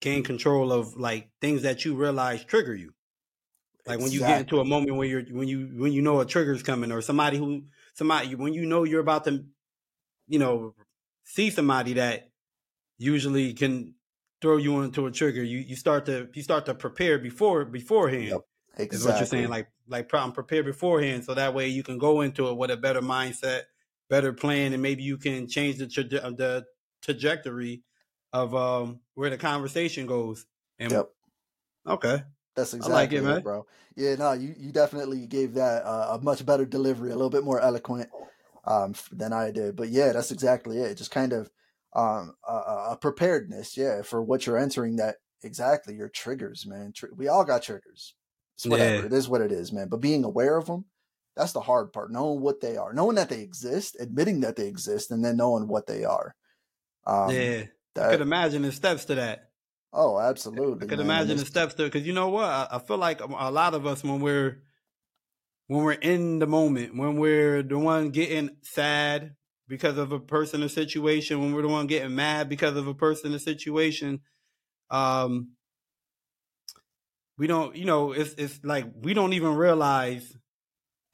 gain 0.00 0.24
control 0.24 0.72
of 0.72 0.96
like 0.96 1.28
things 1.40 1.62
that 1.62 1.84
you 1.84 1.94
realize 1.94 2.42
trigger 2.42 2.74
you. 2.74 2.94
Like 3.86 4.00
when 4.00 4.12
you 4.12 4.20
get 4.20 4.40
into 4.40 4.60
a 4.60 4.64
moment 4.64 4.96
where 4.96 5.06
you're 5.06 5.22
when 5.22 5.48
you 5.48 5.70
when 5.76 5.92
you 5.92 6.02
know 6.02 6.20
a 6.20 6.26
trigger's 6.26 6.62
coming 6.62 6.92
or 6.92 7.00
somebody 7.00 7.38
who 7.38 7.64
somebody 7.94 8.34
when 8.34 8.52
you 8.52 8.66
know 8.66 8.84
you're 8.84 9.00
about 9.00 9.24
to, 9.24 9.44
you 10.26 10.38
know, 10.38 10.74
see 11.24 11.50
somebody 11.50 11.94
that 11.94 12.28
usually 12.98 13.54
can 13.54 13.94
throw 14.40 14.56
you 14.56 14.82
into 14.82 15.06
a 15.06 15.10
trigger. 15.10 15.42
You 15.42 15.58
you 15.58 15.76
start 15.76 16.06
to 16.06 16.28
you 16.34 16.42
start 16.42 16.66
to 16.66 16.74
prepare 16.74 17.18
before 17.18 17.64
beforehand. 17.64 18.28
Yep. 18.28 18.40
Exactly. 18.76 18.96
Is 18.96 19.06
what 19.06 19.16
you're 19.16 19.26
saying. 19.26 19.48
Like 19.48 19.68
like 19.88 20.12
I'm 20.14 20.32
prepared 20.32 20.66
beforehand, 20.66 21.24
so 21.24 21.34
that 21.34 21.54
way 21.54 21.68
you 21.68 21.82
can 21.82 21.98
go 21.98 22.20
into 22.20 22.48
it 22.48 22.56
with 22.56 22.70
a 22.70 22.76
better 22.76 23.00
mindset, 23.00 23.62
better 24.08 24.32
plan, 24.32 24.72
and 24.72 24.82
maybe 24.82 25.02
you 25.02 25.16
can 25.16 25.48
change 25.48 25.78
the 25.78 25.86
tra- 25.86 26.04
the 26.04 26.64
trajectory 27.02 27.82
of 28.32 28.54
um 28.54 29.00
where 29.14 29.30
the 29.30 29.38
conversation 29.38 30.06
goes. 30.06 30.46
And 30.78 30.92
yep. 30.92 31.10
Okay. 31.86 32.22
That's 32.54 32.74
exactly 32.74 32.94
like 32.94 33.12
it, 33.12 33.38
it, 33.38 33.44
bro. 33.44 33.66
Yeah, 33.94 34.16
no, 34.16 34.32
you, 34.32 34.54
you 34.58 34.72
definitely 34.72 35.26
gave 35.26 35.54
that 35.54 35.84
uh, 35.84 36.18
a 36.18 36.22
much 36.22 36.44
better 36.44 36.64
delivery, 36.64 37.10
a 37.10 37.14
little 37.14 37.30
bit 37.30 37.44
more 37.44 37.60
eloquent 37.60 38.10
um, 38.64 38.94
than 39.12 39.32
I 39.32 39.50
did. 39.50 39.76
But 39.76 39.90
yeah, 39.90 40.12
that's 40.12 40.32
exactly 40.32 40.78
it. 40.78 40.96
Just 40.96 41.10
kind 41.10 41.32
of 41.32 41.50
um, 41.94 42.34
a, 42.46 42.52
a 42.90 42.98
preparedness, 43.00 43.76
yeah, 43.76 44.02
for 44.02 44.22
what 44.22 44.46
you're 44.46 44.58
entering. 44.58 44.96
That 44.96 45.16
exactly 45.42 45.94
your 45.94 46.08
triggers, 46.08 46.66
man. 46.66 46.92
Tr- 46.94 47.06
we 47.14 47.28
all 47.28 47.44
got 47.44 47.62
triggers. 47.62 48.14
It's 48.56 48.66
whatever. 48.66 48.96
Yeah. 48.96 49.06
It 49.06 49.12
is 49.12 49.28
what 49.28 49.40
it 49.40 49.52
is, 49.52 49.72
man. 49.72 49.88
But 49.88 50.00
being 50.00 50.24
aware 50.24 50.56
of 50.56 50.66
them, 50.66 50.86
that's 51.36 51.52
the 51.52 51.60
hard 51.60 51.92
part. 51.92 52.12
Knowing 52.12 52.40
what 52.40 52.60
they 52.60 52.76
are, 52.76 52.92
knowing 52.92 53.16
that 53.16 53.28
they 53.28 53.40
exist, 53.40 53.96
admitting 54.00 54.40
that 54.40 54.56
they 54.56 54.66
exist, 54.66 55.10
and 55.10 55.24
then 55.24 55.36
knowing 55.36 55.68
what 55.68 55.86
they 55.86 56.04
are. 56.04 56.34
Um, 57.06 57.30
yeah, 57.30 57.64
that, 57.94 58.08
I 58.08 58.10
could 58.10 58.20
imagine 58.20 58.62
the 58.62 58.72
steps 58.72 59.06
to 59.06 59.14
that. 59.14 59.50
Oh, 59.92 60.18
absolutely. 60.18 60.86
I 60.86 60.88
could 60.88 60.98
man. 60.98 61.06
imagine 61.06 61.36
the 61.38 61.46
steps 61.46 61.74
there 61.74 61.86
because 61.86 62.06
you 62.06 62.12
know 62.12 62.28
what? 62.28 62.44
I, 62.44 62.68
I, 62.72 62.78
feel 62.80 62.98
like 62.98 63.20
a 63.20 63.50
lot 63.50 63.74
of 63.74 63.86
us 63.86 64.04
when 64.04 64.20
we're 64.20 64.60
when 65.68 65.82
we're 65.82 65.92
in 65.92 66.40
the 66.40 66.46
moment, 66.46 66.96
when 66.96 67.16
we're 67.16 67.62
the 67.62 67.78
one 67.78 68.10
getting 68.10 68.50
sad 68.62 69.34
because 69.68 69.98
of 69.98 70.12
a 70.12 70.18
person 70.18 70.62
or 70.62 70.68
situation, 70.68 71.40
when 71.40 71.54
we're 71.54 71.62
the 71.62 71.68
one 71.68 71.86
getting 71.86 72.14
mad 72.14 72.48
because 72.48 72.76
of 72.76 72.86
a 72.86 72.94
person 72.94 73.34
or 73.34 73.38
situation, 73.38 74.20
um, 74.90 75.50
we 77.36 77.46
don't, 77.46 77.76
you 77.76 77.84
know, 77.84 78.12
it's 78.12 78.34
it's 78.34 78.60
like 78.64 78.86
we 79.00 79.14
don't 79.14 79.34
even 79.34 79.54
realize 79.54 80.36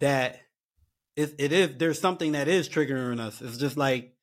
that 0.00 0.40
it, 1.16 1.34
it 1.38 1.52
is 1.52 1.70
there's 1.78 2.00
something 2.00 2.32
that 2.32 2.48
is 2.48 2.68
triggering 2.68 3.20
us. 3.20 3.42
It's 3.42 3.58
just 3.58 3.76
like 3.76 4.14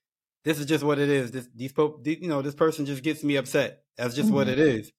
this 0.44 0.60
is 0.60 0.66
just 0.66 0.84
what 0.84 1.00
it 1.00 1.10
is. 1.10 1.32
This 1.32 1.48
these 1.56 1.74
you 1.78 2.28
know 2.28 2.42
this 2.42 2.56
person 2.56 2.86
just 2.86 3.04
gets 3.04 3.24
me 3.24 3.36
upset. 3.36 3.84
That's 3.98 4.16
just 4.16 4.28
mm-hmm. 4.28 4.36
what 4.36 4.48
it 4.48 4.60
is. 4.60 4.92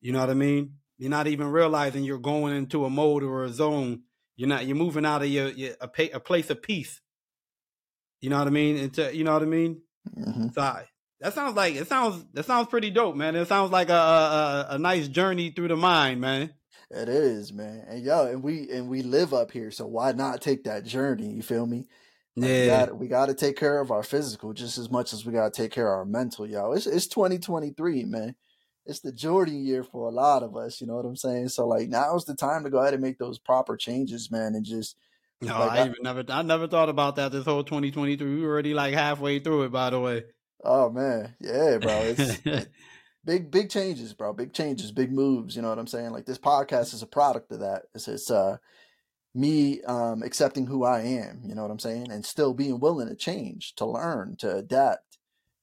You 0.00 0.12
know 0.12 0.20
what 0.20 0.30
I 0.30 0.34
mean? 0.34 0.74
You're 0.98 1.10
not 1.10 1.26
even 1.26 1.48
realizing 1.48 2.04
you're 2.04 2.18
going 2.18 2.56
into 2.56 2.84
a 2.84 2.90
mode 2.90 3.22
or 3.22 3.44
a 3.44 3.48
zone. 3.48 4.02
You're 4.36 4.48
not. 4.48 4.66
You're 4.66 4.76
moving 4.76 5.04
out 5.04 5.22
of 5.22 5.28
your, 5.28 5.48
your 5.50 5.74
a, 5.80 5.88
pay, 5.88 6.10
a 6.10 6.20
place 6.20 6.50
of 6.50 6.62
peace. 6.62 7.00
You 8.20 8.30
know 8.30 8.38
what 8.38 8.46
I 8.46 8.50
mean? 8.50 8.76
Into 8.76 9.14
you 9.14 9.24
know 9.24 9.32
what 9.32 9.42
I 9.42 9.46
mean? 9.46 9.82
Mm-hmm. 10.16 10.48
So 10.54 10.60
I, 10.60 10.84
that 11.20 11.34
sounds 11.34 11.56
like 11.56 11.74
it 11.74 11.88
sounds 11.88 12.24
that 12.32 12.44
sounds 12.44 12.68
pretty 12.68 12.90
dope, 12.90 13.16
man. 13.16 13.36
It 13.36 13.48
sounds 13.48 13.72
like 13.72 13.88
a, 13.88 13.92
a 13.92 14.66
a 14.70 14.78
nice 14.78 15.08
journey 15.08 15.50
through 15.50 15.68
the 15.68 15.76
mind, 15.76 16.20
man. 16.20 16.52
It 16.90 17.08
is, 17.08 17.52
man. 17.52 17.84
And 17.88 18.02
yo, 18.02 18.26
and 18.26 18.42
we 18.42 18.70
and 18.70 18.88
we 18.88 19.02
live 19.02 19.34
up 19.34 19.50
here, 19.50 19.70
so 19.70 19.86
why 19.86 20.12
not 20.12 20.40
take 20.40 20.64
that 20.64 20.84
journey? 20.84 21.32
You 21.32 21.42
feel 21.42 21.66
me? 21.66 21.86
Like 22.36 22.48
yeah, 22.48 22.90
we 22.90 23.08
got 23.08 23.26
to 23.26 23.34
take 23.34 23.56
care 23.56 23.80
of 23.80 23.90
our 23.90 24.04
physical 24.04 24.52
just 24.52 24.78
as 24.78 24.90
much 24.90 25.12
as 25.12 25.26
we 25.26 25.32
got 25.32 25.52
to 25.52 25.62
take 25.62 25.72
care 25.72 25.92
of 25.92 25.98
our 25.98 26.04
mental, 26.04 26.46
y'all. 26.46 26.72
It's 26.72 26.86
it's 26.86 27.08
2023, 27.08 28.04
man. 28.04 28.36
It's 28.86 29.00
the 29.00 29.12
Jordan 29.12 29.64
year 29.64 29.82
for 29.82 30.08
a 30.08 30.12
lot 30.12 30.42
of 30.42 30.56
us. 30.56 30.80
You 30.80 30.86
know 30.86 30.94
what 30.94 31.04
I'm 31.04 31.16
saying? 31.16 31.48
So 31.48 31.66
like 31.66 31.88
now's 31.88 32.24
the 32.24 32.34
time 32.34 32.64
to 32.64 32.70
go 32.70 32.78
ahead 32.78 32.94
and 32.94 33.02
make 33.02 33.18
those 33.18 33.38
proper 33.38 33.76
changes, 33.76 34.30
man, 34.30 34.54
and 34.54 34.64
just. 34.64 34.96
No, 35.40 35.58
like, 35.58 35.70
I, 35.70 35.76
I 35.78 35.84
even 35.86 35.96
never, 36.02 36.24
I 36.28 36.42
never 36.42 36.66
thought 36.66 36.88
about 36.88 37.16
that. 37.16 37.30
This 37.30 37.44
whole 37.44 37.62
2023, 37.62 38.34
we 38.34 38.42
were 38.42 38.48
already 38.48 38.74
like 38.74 38.94
halfway 38.94 39.38
through 39.38 39.64
it. 39.64 39.72
By 39.72 39.90
the 39.90 40.00
way. 40.00 40.24
Oh 40.64 40.90
man, 40.90 41.34
yeah, 41.40 41.78
bro. 41.78 42.14
It's 42.16 42.66
big, 43.24 43.50
big 43.50 43.70
changes, 43.70 44.12
bro. 44.14 44.32
Big 44.32 44.52
changes, 44.52 44.90
big 44.90 45.12
moves. 45.12 45.54
You 45.54 45.62
know 45.62 45.68
what 45.68 45.78
I'm 45.78 45.86
saying? 45.86 46.10
Like 46.10 46.26
this 46.26 46.38
podcast 46.38 46.92
is 46.92 47.02
a 47.02 47.06
product 47.06 47.52
of 47.52 47.60
that. 47.60 47.82
It's 47.94 48.08
it's 48.08 48.30
uh 48.30 48.58
me 49.34 49.82
um, 49.82 50.22
accepting 50.22 50.66
who 50.66 50.84
I 50.84 51.00
am, 51.00 51.42
you 51.44 51.54
know 51.54 51.62
what 51.62 51.70
I'm 51.70 51.78
saying, 51.78 52.10
and 52.10 52.24
still 52.24 52.54
being 52.54 52.80
willing 52.80 53.08
to 53.08 53.14
change, 53.14 53.74
to 53.76 53.86
learn, 53.86 54.36
to 54.38 54.56
adapt, 54.56 55.18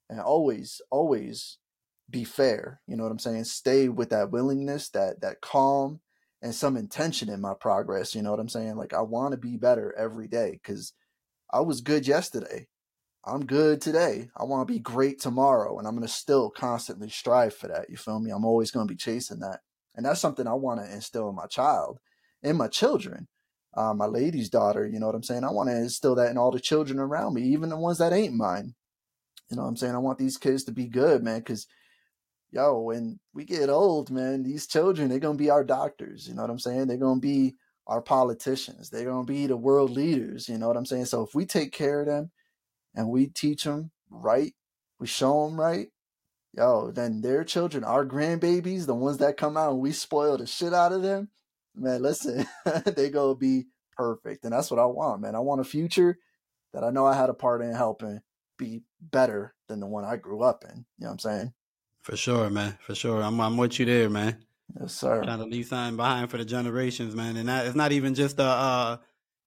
and 0.10 0.20
always, 0.20 0.82
always 0.89 1.58
be 2.10 2.24
fair. 2.24 2.82
You 2.88 2.96
know 2.96 3.03
what 3.03 3.12
I'm 3.12 3.20
saying? 3.20 3.46
Stay 3.46 3.89
with 3.89 4.12
that 4.12 4.32
willingness, 4.32 4.89
that 4.89 5.22
that 5.22 5.41
calm, 5.41 6.00
and 6.45 6.55
some 6.55 6.77
intention 6.77 7.29
in 7.29 7.41
my 7.41 7.55
progress. 7.59 8.15
You 8.15 8.21
know 8.21 8.31
what 8.31 8.39
I'm 8.39 8.47
saying? 8.47 8.77
Like 8.77 8.93
I 8.93 9.01
want 9.01 9.33
to 9.33 9.37
be 9.37 9.57
better 9.57 9.93
every 9.97 10.29
day 10.29 10.51
because 10.51 10.93
I 11.51 11.59
was 11.59 11.81
good 11.81 12.07
yesterday. 12.07 12.67
I'm 13.25 13.45
good 13.45 13.81
today. 13.81 14.29
I 14.37 14.43
want 14.45 14.67
to 14.67 14.73
be 14.73 14.79
great 14.79 15.19
tomorrow, 15.19 15.77
and 15.79 15.87
I'm 15.87 15.95
gonna 15.95 16.07
still 16.07 16.51
constantly 16.51 17.09
strive 17.09 17.55
for 17.55 17.67
that. 17.67 17.89
You 17.89 17.97
feel 17.97 18.19
me? 18.19 18.31
I'm 18.31 18.45
always 18.45 18.71
gonna 18.71 18.85
be 18.85 18.95
chasing 18.95 19.39
that, 19.39 19.61
and 19.95 20.05
that's 20.05 20.21
something 20.21 20.47
I 20.47 20.53
want 20.53 20.79
to 20.79 20.93
instill 20.93 21.27
in 21.29 21.35
my 21.35 21.47
child, 21.47 21.99
in 22.43 22.55
my 22.55 22.67
children 22.69 23.27
uh, 23.75 23.93
my 23.93 24.05
lady's 24.05 24.49
daughter. 24.49 24.87
You 24.87 24.99
know 24.99 25.05
what 25.07 25.15
I'm 25.15 25.23
saying? 25.23 25.43
I 25.43 25.51
want 25.51 25.69
to 25.69 25.75
instill 25.75 26.15
that 26.15 26.31
in 26.31 26.37
all 26.37 26.51
the 26.51 26.59
children 26.59 26.99
around 26.99 27.33
me, 27.33 27.43
even 27.43 27.69
the 27.69 27.77
ones 27.77 27.97
that 27.97 28.13
ain't 28.13 28.33
mine. 28.33 28.73
You 29.49 29.57
know 29.57 29.63
what 29.63 29.69
I'm 29.69 29.77
saying? 29.77 29.95
I 29.95 29.99
want 29.99 30.17
these 30.17 30.37
kids 30.37 30.63
to 30.65 30.71
be 30.71 30.87
good, 30.87 31.23
man, 31.23 31.39
because 31.39 31.67
yo, 32.51 32.79
when 32.79 33.19
we 33.33 33.45
get 33.45 33.69
old, 33.69 34.09
man, 34.11 34.43
these 34.43 34.67
children, 34.67 35.09
they're 35.09 35.19
going 35.19 35.37
to 35.37 35.43
be 35.43 35.49
our 35.49 35.63
doctors. 35.63 36.27
You 36.27 36.35
know 36.35 36.41
what 36.41 36.51
I'm 36.51 36.59
saying? 36.59 36.87
They're 36.87 36.97
going 36.97 37.21
to 37.21 37.27
be 37.27 37.55
our 37.87 38.01
politicians. 38.01 38.89
They're 38.89 39.05
going 39.05 39.25
to 39.25 39.31
be 39.31 39.47
the 39.47 39.57
world 39.57 39.91
leaders. 39.91 40.49
You 40.49 40.57
know 40.57 40.67
what 40.67 40.77
I'm 40.77 40.85
saying? 40.85 41.05
So 41.05 41.23
if 41.23 41.35
we 41.35 41.45
take 41.45 41.71
care 41.71 42.01
of 42.01 42.07
them 42.07 42.31
and 42.95 43.09
we 43.09 43.27
teach 43.27 43.63
them 43.63 43.91
right, 44.09 44.53
we 44.99 45.07
show 45.07 45.45
them 45.45 45.59
right, 45.59 45.87
yo, 46.53 46.91
then 46.91 47.21
their 47.21 47.43
children, 47.43 47.83
our 47.83 48.05
grandbabies, 48.05 48.85
the 48.85 48.95
ones 48.95 49.17
that 49.17 49.37
come 49.37 49.57
out 49.57 49.73
and 49.73 49.81
we 49.81 49.91
spoil 49.91 50.37
the 50.37 50.47
shit 50.47 50.73
out 50.73 50.93
of 50.93 51.01
them, 51.01 51.29
man, 51.75 52.01
listen, 52.01 52.45
they 52.85 53.09
gonna 53.09 53.35
be 53.35 53.65
perfect. 53.97 54.43
And 54.43 54.53
that's 54.53 54.71
what 54.71 54.79
I 54.79 54.85
want, 54.85 55.21
man. 55.21 55.35
I 55.35 55.39
want 55.39 55.61
a 55.61 55.65
future 55.65 56.17
that 56.73 56.83
I 56.83 56.89
know 56.89 57.05
I 57.05 57.15
had 57.15 57.29
a 57.29 57.33
part 57.33 57.61
in 57.61 57.73
helping 57.73 58.21
be 58.57 58.83
better 59.01 59.53
than 59.67 59.79
the 59.79 59.87
one 59.87 60.05
I 60.05 60.15
grew 60.15 60.43
up 60.43 60.63
in. 60.63 60.85
You 60.97 61.05
know 61.05 61.07
what 61.07 61.11
I'm 61.11 61.19
saying? 61.19 61.53
For 62.05 62.15
sure, 62.15 62.51
man. 62.51 62.77
For 62.81 62.93
sure. 62.93 63.24
I'm 63.24 63.41
I'm 63.41 63.57
with 63.57 63.79
you 63.79 63.85
there, 63.88 64.12
man. 64.12 64.38
Yes, 64.79 64.93
sir. 64.93 65.24
Trying 65.24 65.39
to 65.39 65.45
leave 65.45 65.65
something 65.65 65.97
behind 65.97 66.29
for 66.29 66.38
the 66.38 66.45
generations, 66.45 67.15
man. 67.15 67.35
And 67.35 67.50
that, 67.50 67.65
it's 67.65 67.75
not 67.75 67.91
even 67.91 68.13
just 68.13 68.38
a 68.38 68.43
uh 68.43 68.97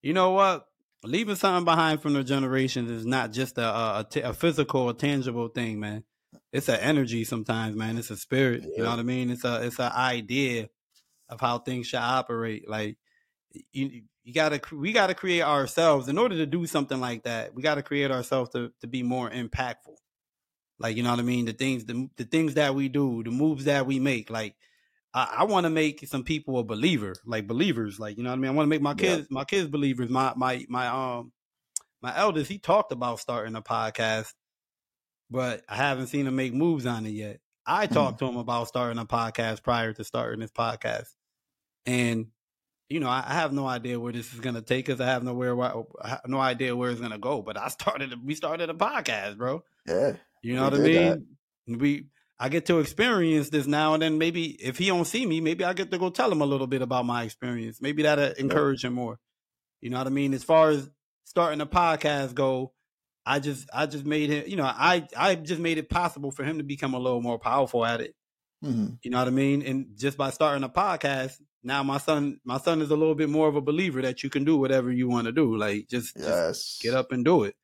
you 0.01 0.11
know 0.11 0.31
what? 0.31 0.67
Leaving 1.05 1.37
something 1.37 1.63
behind 1.63 2.01
from 2.01 2.11
the 2.11 2.23
generations 2.23 2.91
is 2.91 3.05
not 3.05 3.31
just 3.31 3.57
a 3.57 3.63
a, 3.65 4.05
a 4.25 4.33
physical, 4.33 4.89
a 4.89 4.93
tangible 4.93 5.47
thing, 5.47 5.79
man. 5.79 6.03
It's 6.51 6.67
an 6.67 6.81
energy 6.81 7.23
sometimes, 7.23 7.77
man. 7.77 7.97
It's 7.97 8.09
a 8.09 8.17
spirit. 8.17 8.63
Yeah. 8.63 8.69
You 8.75 8.83
know 8.83 8.89
what 8.89 8.99
I 8.99 9.03
mean? 9.03 9.29
It's 9.29 9.45
a 9.45 9.65
it's 9.65 9.79
an 9.79 9.93
idea 9.93 10.67
of 11.29 11.39
how 11.39 11.59
things 11.59 11.87
should 11.87 11.99
operate. 12.01 12.69
Like 12.69 12.97
you, 13.71 14.01
you 14.25 14.33
gotta 14.33 14.59
we 14.75 14.91
gotta 14.91 15.13
create 15.13 15.43
ourselves 15.43 16.09
in 16.09 16.17
order 16.17 16.35
to 16.35 16.45
do 16.45 16.65
something 16.65 16.99
like 16.99 17.23
that. 17.23 17.55
We 17.55 17.61
gotta 17.61 17.83
create 17.83 18.11
ourselves 18.11 18.49
to 18.49 18.73
to 18.81 18.87
be 18.87 19.01
more 19.01 19.29
impactful. 19.29 19.95
Like 20.79 20.95
you 20.95 21.03
know 21.03 21.11
what 21.11 21.19
I 21.19 21.23
mean. 21.23 21.45
The 21.45 21.53
things 21.53 21.85
the 21.85 22.09
the 22.15 22.23
things 22.23 22.55
that 22.55 22.73
we 22.75 22.87
do, 22.87 23.23
the 23.23 23.31
moves 23.31 23.65
that 23.65 23.85
we 23.85 23.99
make. 23.99 24.29
Like 24.29 24.55
I, 25.13 25.37
I 25.39 25.43
want 25.43 25.65
to 25.65 25.69
make 25.69 26.07
some 26.07 26.23
people 26.23 26.57
a 26.59 26.63
believer, 26.63 27.15
like 27.25 27.47
believers. 27.47 27.99
Like 27.99 28.17
you 28.17 28.23
know 28.23 28.29
what 28.29 28.37
I 28.37 28.39
mean. 28.39 28.51
I 28.51 28.53
want 28.53 28.65
to 28.65 28.69
make 28.69 28.81
my 28.81 28.93
kids 28.93 29.27
my 29.29 29.43
kids 29.43 29.67
believers. 29.67 30.09
My 30.09 30.33
my 30.35 30.65
my 30.69 30.87
um 30.87 31.31
my 32.01 32.15
eldest 32.17 32.49
he 32.49 32.59
talked 32.59 32.91
about 32.91 33.19
starting 33.19 33.55
a 33.55 33.61
podcast, 33.61 34.33
but 35.29 35.63
I 35.67 35.75
haven't 35.75 36.07
seen 36.07 36.27
him 36.27 36.35
make 36.35 36.53
moves 36.53 36.85
on 36.85 37.05
it 37.05 37.11
yet. 37.11 37.39
I 37.65 37.87
mm. 37.87 37.93
talked 37.93 38.19
to 38.19 38.25
him 38.25 38.37
about 38.37 38.67
starting 38.67 38.99
a 38.99 39.05
podcast 39.05 39.63
prior 39.63 39.93
to 39.93 40.03
starting 40.03 40.39
this 40.39 40.51
podcast. 40.51 41.09
And 41.85 42.27
you 42.89 42.99
know, 42.99 43.09
I, 43.09 43.23
I 43.27 43.33
have 43.33 43.53
no 43.53 43.67
idea 43.67 43.99
where 43.99 44.13
this 44.13 44.33
is 44.33 44.39
gonna 44.39 44.61
take 44.61 44.89
us. 44.89 44.99
I 44.99 45.05
have 45.05 45.23
nowhere, 45.23 45.59
I 45.61 45.83
have 46.07 46.21
no 46.27 46.39
idea 46.39 46.75
where 46.75 46.89
it's 46.89 47.01
gonna 47.01 47.19
go. 47.19 47.41
But 47.41 47.57
I 47.57 47.67
started, 47.67 48.13
we 48.25 48.33
started 48.35 48.69
a 48.69 48.73
podcast, 48.73 49.37
bro. 49.37 49.63
Yeah, 49.87 50.13
you 50.41 50.55
know 50.55 50.63
what 50.63 50.73
I 50.73 50.77
mean. 50.77 51.27
That. 51.67 51.79
We, 51.79 52.05
I 52.39 52.49
get 52.49 52.65
to 52.67 52.79
experience 52.79 53.49
this 53.49 53.67
now 53.67 53.93
and 53.93 54.01
then. 54.01 54.17
Maybe 54.17 54.45
if 54.45 54.77
he 54.77 54.87
don't 54.87 55.05
see 55.05 55.25
me, 55.25 55.41
maybe 55.41 55.63
I 55.63 55.73
get 55.73 55.91
to 55.91 55.97
go 55.97 56.09
tell 56.09 56.31
him 56.31 56.41
a 56.41 56.45
little 56.45 56.67
bit 56.67 56.81
about 56.81 57.05
my 57.05 57.23
experience. 57.23 57.81
Maybe 57.81 58.03
that'll 58.03 58.31
encourage 58.31 58.83
yeah. 58.83 58.87
him 58.87 58.93
more. 58.93 59.19
You 59.81 59.89
know 59.89 59.97
what 59.97 60.07
I 60.07 60.11
mean? 60.11 60.33
As 60.33 60.43
far 60.43 60.69
as 60.69 60.89
starting 61.25 61.61
a 61.61 61.65
podcast 61.65 62.33
go, 62.33 62.73
I 63.25 63.39
just 63.39 63.69
I 63.73 63.85
just 63.85 64.05
made 64.05 64.29
him, 64.29 64.45
you 64.47 64.55
know, 64.55 64.63
I 64.63 65.07
I 65.15 65.35
just 65.35 65.61
made 65.61 65.77
it 65.77 65.89
possible 65.89 66.31
for 66.31 66.43
him 66.43 66.57
to 66.57 66.63
become 66.63 66.93
a 66.93 66.99
little 66.99 67.21
more 67.21 67.37
powerful 67.37 67.85
at 67.85 68.01
it. 68.01 68.15
Mm-hmm. 68.63 68.95
You 69.03 69.11
know 69.11 69.19
what 69.19 69.27
I 69.27 69.31
mean? 69.31 69.61
And 69.61 69.87
just 69.95 70.17
by 70.17 70.31
starting 70.31 70.63
a 70.63 70.69
podcast, 70.69 71.33
now 71.63 71.83
my 71.83 71.97
son 71.97 72.39
my 72.43 72.57
son 72.57 72.81
is 72.81 72.89
a 72.89 72.95
little 72.95 73.15
bit 73.15 73.29
more 73.29 73.47
of 73.47 73.55
a 73.55 73.61
believer 73.61 74.01
that 74.01 74.23
you 74.23 74.29
can 74.29 74.45
do 74.45 74.57
whatever 74.57 74.91
you 74.91 75.07
want 75.07 75.27
to 75.27 75.31
do. 75.31 75.55
Like 75.55 75.87
just, 75.89 76.17
yes. 76.17 76.25
just 76.25 76.81
get 76.81 76.93
up 76.93 77.11
and 77.11 77.23
do 77.23 77.43
it. 77.43 77.55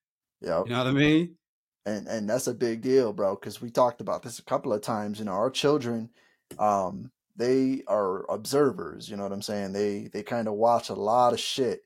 Yeah. 0.41 0.61
You 0.65 0.71
know 0.71 0.77
what 0.77 0.87
I 0.87 0.91
mean? 0.91 1.37
And 1.85 2.07
and 2.07 2.27
that's 2.27 2.47
a 2.47 2.53
big 2.53 2.81
deal, 2.81 3.13
bro, 3.13 3.35
because 3.35 3.61
we 3.61 3.69
talked 3.69 4.01
about 4.01 4.23
this 4.23 4.39
a 4.39 4.43
couple 4.43 4.73
of 4.73 4.81
times. 4.81 5.19
You 5.19 5.25
know, 5.25 5.33
our 5.33 5.51
children, 5.51 6.09
um, 6.57 7.11
they 7.35 7.83
are 7.87 8.29
observers, 8.31 9.09
you 9.09 9.17
know 9.17 9.23
what 9.23 9.31
I'm 9.31 9.41
saying? 9.41 9.73
They 9.73 10.09
they 10.11 10.23
kind 10.23 10.47
of 10.47 10.55
watch 10.55 10.89
a 10.89 10.95
lot 10.95 11.33
of 11.33 11.39
shit. 11.39 11.81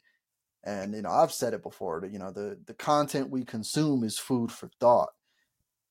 And 0.64 0.94
you 0.94 1.02
know, 1.02 1.10
I've 1.10 1.32
said 1.32 1.54
it 1.54 1.64
before, 1.64 2.02
that 2.02 2.12
you 2.12 2.20
know, 2.20 2.32
the 2.32 2.58
the 2.66 2.74
content 2.74 3.30
we 3.30 3.44
consume 3.44 4.04
is 4.04 4.18
food 4.18 4.52
for 4.52 4.70
thought. 4.80 5.10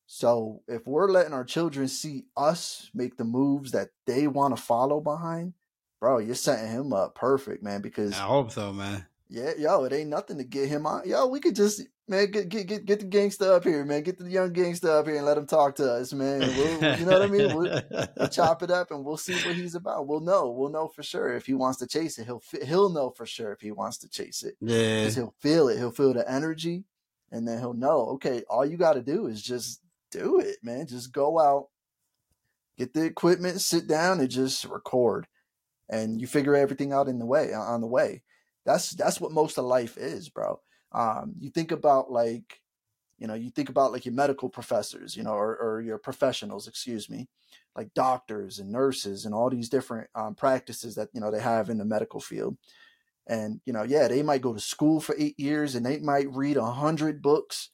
So 0.06 0.62
if 0.66 0.86
we're 0.86 1.10
letting 1.10 1.34
our 1.34 1.44
children 1.44 1.86
see 1.86 2.24
us 2.34 2.90
make 2.94 3.18
the 3.18 3.24
moves 3.24 3.72
that 3.72 3.88
they 4.06 4.26
want 4.26 4.56
to 4.56 4.62
follow 4.62 5.00
behind, 5.00 5.52
bro, 6.00 6.18
you're 6.18 6.34
setting 6.34 6.70
him 6.70 6.94
up 6.94 7.14
perfect, 7.14 7.62
man. 7.62 7.82
Because 7.82 8.14
I 8.14 8.22
hope 8.22 8.52
so, 8.52 8.72
man. 8.72 9.04
Yeah, 9.28 9.52
yo, 9.58 9.84
it 9.84 9.92
ain't 9.92 10.08
nothing 10.08 10.38
to 10.38 10.44
get 10.44 10.68
him 10.70 10.86
on. 10.86 11.06
Yo, 11.06 11.26
we 11.26 11.40
could 11.40 11.54
just 11.54 11.82
man 12.08 12.30
get 12.30 12.48
get 12.48 12.66
get, 12.66 12.84
get 12.84 13.00
the 13.00 13.06
gangster 13.06 13.52
up 13.52 13.64
here, 13.64 13.84
man. 13.84 14.02
Get 14.02 14.18
the 14.18 14.30
young 14.30 14.52
gangster 14.52 14.90
up 14.90 15.06
here 15.06 15.16
and 15.16 15.26
let 15.26 15.38
him 15.38 15.46
talk 15.46 15.76
to 15.76 15.92
us, 15.92 16.12
man. 16.12 16.40
We'll, 16.40 16.98
you 16.98 17.04
know 17.04 17.12
what 17.12 17.22
I 17.22 17.26
mean? 17.26 17.54
We'll, 17.54 17.82
we'll, 18.16 18.28
chop 18.28 18.62
it 18.62 18.70
up 18.70 18.90
and 18.90 19.04
we'll 19.04 19.16
see 19.16 19.34
what 19.34 19.54
he's 19.54 19.74
about. 19.74 20.06
We'll 20.06 20.20
know. 20.20 20.50
We'll 20.50 20.70
know 20.70 20.88
for 20.88 21.02
sure 21.02 21.34
if 21.34 21.46
he 21.46 21.54
wants 21.54 21.78
to 21.78 21.86
chase 21.86 22.18
it. 22.18 22.26
He'll 22.26 22.42
he'll 22.64 22.90
know 22.90 23.10
for 23.10 23.26
sure 23.26 23.52
if 23.52 23.60
he 23.60 23.70
wants 23.70 23.98
to 23.98 24.08
chase 24.08 24.42
it. 24.42 24.56
Yeah, 24.60 25.00
Because 25.00 25.16
he'll 25.16 25.34
feel 25.38 25.68
it. 25.68 25.78
He'll 25.78 25.90
feel 25.90 26.14
the 26.14 26.30
energy, 26.30 26.84
and 27.30 27.46
then 27.46 27.58
he'll 27.58 27.74
know. 27.74 28.06
Okay, 28.14 28.42
all 28.48 28.64
you 28.64 28.76
got 28.76 28.94
to 28.94 29.02
do 29.02 29.26
is 29.26 29.42
just 29.42 29.82
do 30.10 30.40
it, 30.40 30.56
man. 30.62 30.86
Just 30.86 31.12
go 31.12 31.38
out, 31.38 31.68
get 32.76 32.94
the 32.94 33.04
equipment, 33.04 33.60
sit 33.60 33.86
down, 33.86 34.20
and 34.20 34.30
just 34.30 34.64
record, 34.64 35.26
and 35.88 36.20
you 36.20 36.26
figure 36.26 36.56
everything 36.56 36.92
out 36.92 37.08
in 37.08 37.18
the 37.18 37.26
way 37.26 37.52
on 37.52 37.80
the 37.80 37.86
way. 37.86 38.22
That's 38.64 38.90
that's 38.90 39.20
what 39.20 39.32
most 39.32 39.58
of 39.58 39.64
life 39.64 39.96
is, 39.96 40.28
bro. 40.28 40.60
Um, 40.92 41.34
you 41.38 41.50
think 41.50 41.72
about 41.72 42.10
like, 42.10 42.60
you 43.18 43.26
know, 43.26 43.34
you 43.34 43.50
think 43.50 43.68
about 43.68 43.92
like 43.92 44.06
your 44.06 44.14
medical 44.14 44.48
professors, 44.48 45.16
you 45.16 45.22
know, 45.22 45.32
or, 45.32 45.56
or 45.56 45.80
your 45.80 45.98
professionals, 45.98 46.68
excuse 46.68 47.10
me, 47.10 47.28
like 47.76 47.92
doctors 47.94 48.58
and 48.58 48.70
nurses 48.70 49.24
and 49.24 49.34
all 49.34 49.50
these 49.50 49.68
different 49.68 50.08
um, 50.14 50.34
practices 50.34 50.94
that 50.94 51.08
you 51.12 51.20
know 51.20 51.30
they 51.30 51.40
have 51.40 51.68
in 51.68 51.78
the 51.78 51.84
medical 51.84 52.20
field. 52.20 52.56
And 53.26 53.60
you 53.66 53.72
know, 53.72 53.82
yeah, 53.82 54.08
they 54.08 54.22
might 54.22 54.40
go 54.42 54.54
to 54.54 54.60
school 54.60 55.00
for 55.00 55.14
eight 55.18 55.38
years 55.38 55.74
and 55.74 55.84
they 55.84 55.98
might 55.98 56.32
read 56.32 56.56
a 56.56 56.64
hundred 56.64 57.20
books 57.20 57.70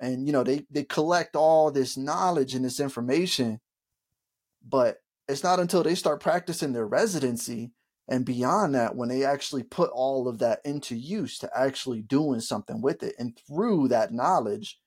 and 0.00 0.26
you 0.26 0.32
know 0.32 0.42
they 0.42 0.64
they 0.70 0.82
collect 0.82 1.36
all 1.36 1.70
this 1.70 1.96
knowledge 1.96 2.54
and 2.54 2.64
this 2.64 2.80
information 2.80 3.60
but 4.66 4.98
it's 5.28 5.44
not 5.44 5.60
until 5.60 5.82
they 5.82 5.94
start 5.94 6.20
practicing 6.20 6.72
their 6.72 6.86
residency 6.86 7.70
and 8.10 8.26
beyond 8.26 8.74
that 8.74 8.96
when 8.96 9.08
they 9.08 9.24
actually 9.24 9.62
put 9.62 9.88
all 9.90 10.28
of 10.28 10.40
that 10.40 10.60
into 10.64 10.96
use 10.96 11.38
to 11.38 11.50
actually 11.56 12.02
doing 12.02 12.40
something 12.40 12.82
with 12.82 13.04
it 13.04 13.14
and 13.18 13.38
through 13.46 13.86
that 13.88 14.12
knowledge 14.12 14.80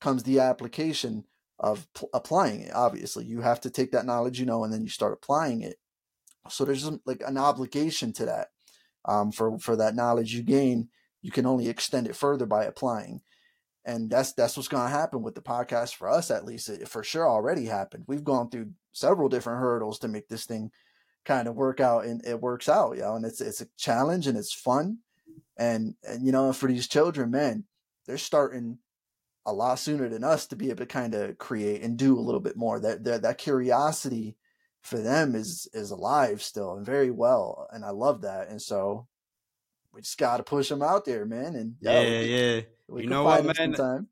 comes 0.00 0.22
the 0.22 0.38
application 0.38 1.24
of 1.58 1.86
p- 1.94 2.06
applying 2.14 2.60
it 2.62 2.72
obviously. 2.72 3.24
You 3.24 3.40
have 3.40 3.60
to 3.62 3.70
take 3.70 3.90
that 3.92 4.06
knowledge 4.06 4.38
you 4.38 4.46
know 4.46 4.62
and 4.62 4.72
then 4.72 4.82
you 4.82 4.88
start 4.88 5.12
applying 5.12 5.62
it. 5.62 5.76
So 6.48 6.64
there's 6.64 6.88
like 7.04 7.22
an 7.26 7.36
obligation 7.36 8.12
to 8.14 8.26
that. 8.26 8.48
Um, 9.04 9.32
for 9.32 9.58
for 9.58 9.74
that 9.76 9.96
knowledge 9.96 10.32
you 10.32 10.44
gain 10.44 10.88
you 11.20 11.32
can 11.32 11.46
only 11.46 11.68
extend 11.68 12.06
it 12.06 12.14
further 12.16 12.46
by 12.46 12.64
applying. 12.64 13.22
And 13.84 14.08
that's 14.08 14.32
that's 14.34 14.56
what's 14.56 14.68
going 14.68 14.84
to 14.84 14.96
happen 14.96 15.22
with 15.22 15.34
the 15.34 15.42
podcast 15.42 15.96
for 15.96 16.08
us 16.08 16.30
at 16.30 16.44
least. 16.44 16.68
It 16.68 16.88
for 16.88 17.02
sure 17.02 17.28
already 17.28 17.64
happened. 17.64 18.04
We've 18.06 18.22
gone 18.22 18.50
through 18.50 18.70
several 18.92 19.28
different 19.28 19.58
hurdles 19.58 19.98
to 20.00 20.08
make 20.08 20.28
this 20.28 20.46
thing 20.46 20.70
kind 21.24 21.48
of 21.48 21.54
work 21.54 21.80
out 21.80 22.04
and 22.04 22.24
it 22.26 22.40
works 22.40 22.68
out 22.68 22.96
you 22.96 23.02
know 23.02 23.14
and 23.14 23.24
it's 23.24 23.40
it's 23.40 23.60
a 23.60 23.66
challenge 23.76 24.26
and 24.26 24.36
it's 24.36 24.52
fun 24.52 24.98
and 25.56 25.94
and 26.02 26.24
you 26.24 26.32
know 26.32 26.52
for 26.52 26.68
these 26.68 26.88
children 26.88 27.30
man 27.30 27.64
they're 28.06 28.18
starting 28.18 28.78
a 29.44 29.52
lot 29.52 29.78
sooner 29.78 30.08
than 30.08 30.24
us 30.24 30.46
to 30.46 30.56
be 30.56 30.66
able 30.66 30.78
to 30.78 30.86
kind 30.86 31.14
of 31.14 31.38
create 31.38 31.82
and 31.82 31.96
do 31.96 32.18
a 32.18 32.20
little 32.20 32.40
bit 32.40 32.56
more 32.56 32.80
that 32.80 33.04
that, 33.04 33.22
that 33.22 33.38
curiosity 33.38 34.36
for 34.80 34.98
them 34.98 35.34
is 35.34 35.68
is 35.72 35.90
alive 35.90 36.42
still 36.42 36.74
and 36.74 36.86
very 36.86 37.10
well 37.10 37.68
and 37.72 37.84
i 37.84 37.90
love 37.90 38.22
that 38.22 38.48
and 38.48 38.60
so 38.60 39.06
we 39.92 40.00
just 40.00 40.18
got 40.18 40.38
to 40.38 40.42
push 40.42 40.68
them 40.68 40.82
out 40.82 41.04
there 41.04 41.24
man 41.24 41.54
and 41.54 41.74
yeah 41.80 42.02
yeah 42.02 42.60
we 42.92 43.04
you 43.04 43.08
know 43.08 43.24
what, 43.24 43.44
man? 43.44 43.72
Time. 43.72 44.08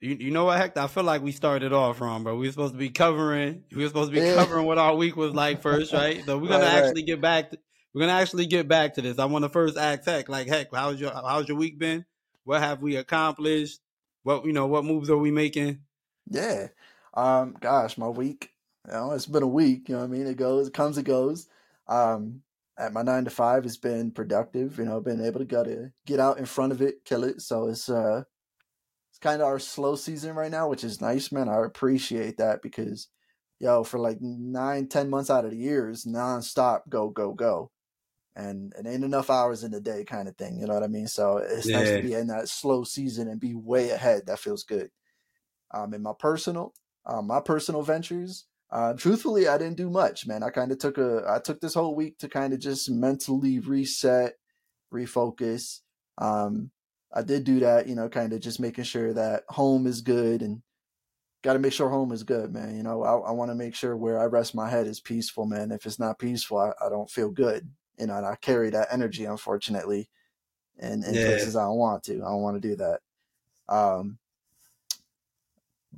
You, 0.00 0.16
you 0.20 0.30
know 0.30 0.44
what, 0.44 0.58
Hector? 0.58 0.80
I 0.80 0.86
feel 0.86 1.02
like 1.02 1.22
we 1.22 1.32
started 1.32 1.72
off 1.72 2.00
wrong, 2.00 2.22
bro. 2.22 2.36
We 2.36 2.46
were 2.46 2.52
supposed 2.52 2.74
to 2.74 2.78
be 2.78 2.90
covering. 2.90 3.64
We 3.74 3.82
were 3.82 3.88
supposed 3.88 4.12
to 4.12 4.20
be 4.20 4.34
covering 4.34 4.64
what 4.64 4.78
our 4.78 4.94
week 4.94 5.16
was 5.16 5.34
like 5.34 5.60
first, 5.60 5.92
right? 5.92 6.22
So 6.26 6.38
we're 6.38 6.48
gonna 6.48 6.64
right, 6.64 6.74
actually 6.74 7.02
right. 7.02 7.06
get 7.06 7.20
back. 7.20 7.50
To, 7.50 7.58
we're 7.92 8.02
gonna 8.02 8.12
actually 8.12 8.46
get 8.46 8.68
back 8.68 8.94
to 8.94 9.02
this. 9.02 9.18
I 9.18 9.24
want 9.24 9.44
to 9.44 9.48
first 9.48 9.76
ask 9.76 10.04
Heck, 10.04 10.28
like, 10.28 10.46
Heck, 10.46 10.72
how's 10.72 11.00
your 11.00 11.10
how's 11.10 11.48
your 11.48 11.56
week 11.56 11.78
been? 11.78 12.04
What 12.44 12.60
have 12.60 12.80
we 12.80 12.96
accomplished? 12.96 13.80
What 14.22 14.44
you 14.44 14.52
know? 14.52 14.66
What 14.66 14.84
moves 14.84 15.10
are 15.10 15.16
we 15.16 15.32
making? 15.32 15.80
Yeah, 16.30 16.68
um, 17.14 17.56
gosh, 17.60 17.98
my 17.98 18.08
week. 18.08 18.52
You 18.86 18.92
know, 18.92 19.12
it's 19.12 19.26
been 19.26 19.42
a 19.42 19.48
week. 19.48 19.88
You 19.88 19.96
know 19.96 20.02
what 20.02 20.10
I 20.10 20.16
mean? 20.16 20.26
It 20.28 20.36
goes, 20.36 20.68
it 20.68 20.74
comes, 20.74 20.96
it 20.96 21.04
goes. 21.04 21.48
Um, 21.88 22.42
at 22.78 22.92
my 22.92 23.02
nine 23.02 23.24
to 23.24 23.30
five 23.30 23.64
has 23.64 23.76
been 23.76 24.12
productive. 24.12 24.78
You 24.78 24.84
know, 24.84 25.00
been 25.00 25.24
able 25.24 25.40
to 25.40 25.44
go 25.44 25.64
to 25.64 25.90
get 26.06 26.20
out 26.20 26.38
in 26.38 26.46
front 26.46 26.70
of 26.72 26.80
it, 26.80 27.04
kill 27.04 27.24
it. 27.24 27.40
So 27.42 27.66
it's 27.66 27.88
uh 27.88 28.22
it's 29.18 29.28
kind 29.28 29.42
of 29.42 29.48
our 29.48 29.58
slow 29.58 29.96
season 29.96 30.34
right 30.34 30.50
now, 30.50 30.68
which 30.68 30.84
is 30.84 31.00
nice, 31.00 31.32
man. 31.32 31.48
I 31.48 31.64
appreciate 31.64 32.36
that 32.38 32.62
because 32.62 33.08
yo, 33.58 33.84
for 33.84 33.98
like 33.98 34.18
nine, 34.20 34.88
ten 34.88 35.10
months 35.10 35.30
out 35.30 35.44
of 35.44 35.50
the 35.50 35.56
year 35.56 35.90
is 35.90 36.04
nonstop 36.04 36.80
go, 36.88 37.08
go, 37.10 37.32
go. 37.32 37.70
And 38.36 38.72
it 38.78 38.86
ain't 38.86 39.02
enough 39.02 39.30
hours 39.30 39.64
in 39.64 39.72
the 39.72 39.80
day 39.80 40.04
kind 40.04 40.28
of 40.28 40.36
thing. 40.36 40.60
You 40.60 40.66
know 40.66 40.74
what 40.74 40.84
I 40.84 40.88
mean? 40.88 41.08
So 41.08 41.38
it's 41.38 41.66
yeah. 41.66 41.78
nice 41.78 41.88
to 41.88 42.02
be 42.02 42.14
in 42.14 42.28
that 42.28 42.48
slow 42.48 42.84
season 42.84 43.28
and 43.28 43.40
be 43.40 43.54
way 43.54 43.90
ahead. 43.90 44.26
That 44.26 44.38
feels 44.38 44.62
good. 44.62 44.90
Um 45.74 45.92
in 45.92 46.02
my 46.02 46.12
personal 46.18 46.72
um, 47.08 47.26
my 47.26 47.40
personal 47.40 47.82
ventures, 47.82 48.44
uh, 48.70 48.92
truthfully, 48.92 49.48
I 49.48 49.56
didn't 49.56 49.78
do 49.78 49.88
much, 49.88 50.26
man. 50.26 50.42
I 50.42 50.50
kind 50.50 50.70
of 50.70 50.78
took 50.78 50.98
a, 50.98 51.22
I 51.26 51.38
took 51.38 51.60
this 51.60 51.74
whole 51.74 51.94
week 51.94 52.18
to 52.18 52.28
kind 52.28 52.52
of 52.52 52.60
just 52.60 52.90
mentally 52.90 53.58
reset, 53.60 54.34
refocus. 54.92 55.80
Um, 56.18 56.70
I 57.12 57.22
did 57.22 57.44
do 57.44 57.60
that, 57.60 57.88
you 57.88 57.94
know, 57.94 58.08
kind 58.08 58.32
of 58.32 58.40
just 58.40 58.60
making 58.60 58.84
sure 58.84 59.12
that 59.14 59.44
home 59.48 59.86
is 59.86 60.02
good 60.02 60.42
and 60.42 60.62
got 61.42 61.54
to 61.54 61.58
make 61.58 61.72
sure 61.72 61.88
home 61.88 62.12
is 62.12 62.22
good, 62.22 62.52
man. 62.52 62.76
You 62.76 62.82
know, 62.82 63.02
I, 63.02 63.28
I 63.28 63.30
want 63.32 63.50
to 63.50 63.54
make 63.54 63.74
sure 63.74 63.96
where 63.96 64.20
I 64.20 64.24
rest 64.24 64.54
my 64.54 64.68
head 64.68 64.86
is 64.86 65.00
peaceful, 65.00 65.46
man. 65.46 65.70
If 65.70 65.86
it's 65.86 65.98
not 65.98 66.18
peaceful, 66.18 66.58
I, 66.58 66.72
I 66.84 66.88
don't 66.88 67.10
feel 67.10 67.30
good, 67.30 67.68
you 67.98 68.06
know, 68.06 68.16
and 68.16 68.26
I 68.26 68.36
carry 68.36 68.70
that 68.70 68.88
energy, 68.90 69.24
unfortunately, 69.24 70.10
in, 70.78 71.04
in 71.04 71.14
yeah. 71.14 71.26
places 71.26 71.56
I 71.56 71.64
don't 71.64 71.78
want 71.78 72.02
to. 72.04 72.16
I 72.16 72.28
don't 72.28 72.42
want 72.42 72.60
to 72.60 72.68
do 72.68 72.76
that. 72.76 73.00
Um, 73.68 74.18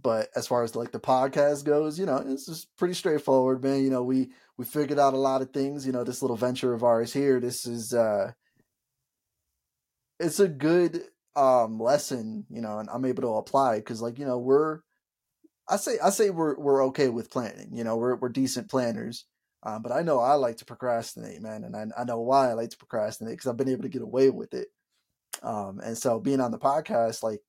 but 0.00 0.28
as 0.34 0.46
far 0.46 0.62
as 0.62 0.76
like 0.76 0.92
the 0.92 1.00
podcast 1.00 1.64
goes, 1.64 1.98
you 1.98 2.06
know, 2.06 2.22
it's 2.26 2.46
just 2.46 2.74
pretty 2.76 2.94
straightforward, 2.94 3.62
man. 3.62 3.82
You 3.82 3.90
know, 3.90 4.02
we 4.02 4.30
we 4.56 4.64
figured 4.64 4.98
out 4.98 5.14
a 5.14 5.18
lot 5.18 5.42
of 5.42 5.50
things. 5.50 5.86
You 5.86 5.92
know, 5.92 6.04
this 6.04 6.22
little 6.22 6.36
venture 6.36 6.72
of 6.72 6.84
ours 6.84 7.12
here. 7.12 7.40
This 7.40 7.66
is 7.66 7.92
uh, 7.92 8.32
it's 10.20 10.40
a 10.40 10.48
good 10.48 11.02
um 11.36 11.80
lesson, 11.80 12.46
you 12.50 12.60
know, 12.60 12.78
and 12.78 12.88
I'm 12.92 13.04
able 13.04 13.22
to 13.22 13.34
apply 13.34 13.78
because, 13.78 14.02
like, 14.02 14.18
you 14.18 14.26
know, 14.26 14.38
we're 14.38 14.80
I 15.68 15.76
say 15.76 15.98
I 16.02 16.10
say 16.10 16.30
we're 16.30 16.58
we're 16.58 16.84
okay 16.86 17.08
with 17.08 17.30
planning. 17.30 17.70
You 17.72 17.84
know, 17.84 17.96
we're 17.96 18.16
we're 18.16 18.28
decent 18.28 18.70
planners. 18.70 19.24
Um, 19.62 19.82
but 19.82 19.92
I 19.92 20.02
know 20.02 20.20
I 20.20 20.34
like 20.34 20.56
to 20.58 20.64
procrastinate, 20.64 21.42
man, 21.42 21.64
and 21.64 21.76
I, 21.76 21.86
I 22.00 22.04
know 22.04 22.20
why 22.20 22.50
I 22.50 22.54
like 22.54 22.70
to 22.70 22.78
procrastinate 22.78 23.34
because 23.34 23.46
I've 23.46 23.58
been 23.58 23.68
able 23.68 23.82
to 23.82 23.90
get 23.90 24.02
away 24.02 24.30
with 24.30 24.54
it. 24.54 24.68
Um, 25.42 25.80
and 25.84 25.98
so 25.98 26.18
being 26.18 26.40
on 26.40 26.50
the 26.50 26.58
podcast, 26.58 27.22
like 27.22 27.40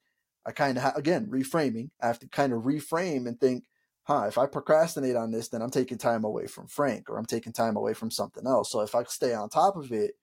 I 0.46 0.52
kind 0.52 0.78
of 0.78 0.84
ha- 0.84 0.94
again 0.96 1.28
reframing. 1.28 1.90
I 2.02 2.08
have 2.08 2.20
to 2.20 2.28
kind 2.28 2.54
of 2.54 2.64
reframe 2.64 3.28
and 3.28 3.40
think, 3.40 3.66
huh? 4.04 4.26
If 4.28 4.38
I 4.38 4.46
procrastinate 4.46 5.16
on 5.16 5.32
this, 5.32 5.50
then 5.50 5.62
I'm 5.62 5.70
taking 5.72 5.98
time 5.98 6.24
away 6.24 6.48
from 6.48 6.68
Frank, 6.68 7.10
or 7.10 7.18
I'm 7.18 7.26
taking 7.26 7.54
time 7.54 7.76
away 7.78 7.94
from 7.94 8.12
something 8.12 8.46
else. 8.46 8.72
So 8.72 8.82
if 8.82 8.94
I 8.96 9.04
stay 9.06 9.34
on 9.34 9.50
top 9.50 9.78
of 9.78 9.92
it 9.92 10.16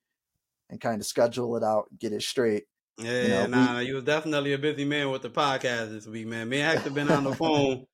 and 0.70 0.80
kind 0.80 1.00
of 1.00 1.06
schedule 1.06 1.56
it 1.56 1.62
out, 1.62 1.86
get 1.98 2.12
it 2.12 2.22
straight. 2.22 2.64
Yeah, 2.98 3.22
you 3.22 3.28
know, 3.28 3.46
nah, 3.46 3.78
we, 3.78 3.86
you 3.86 3.94
was 3.94 4.04
definitely 4.04 4.52
a 4.52 4.58
busy 4.58 4.84
man 4.84 5.10
with 5.10 5.22
the 5.22 5.30
podcast 5.30 5.90
this 5.90 6.06
week, 6.06 6.26
man. 6.26 6.48
Me 6.48 6.60
and 6.60 6.72
Hector 6.72 6.90
been 6.90 7.10
on 7.10 7.24
the 7.24 7.34
phone. 7.34 7.86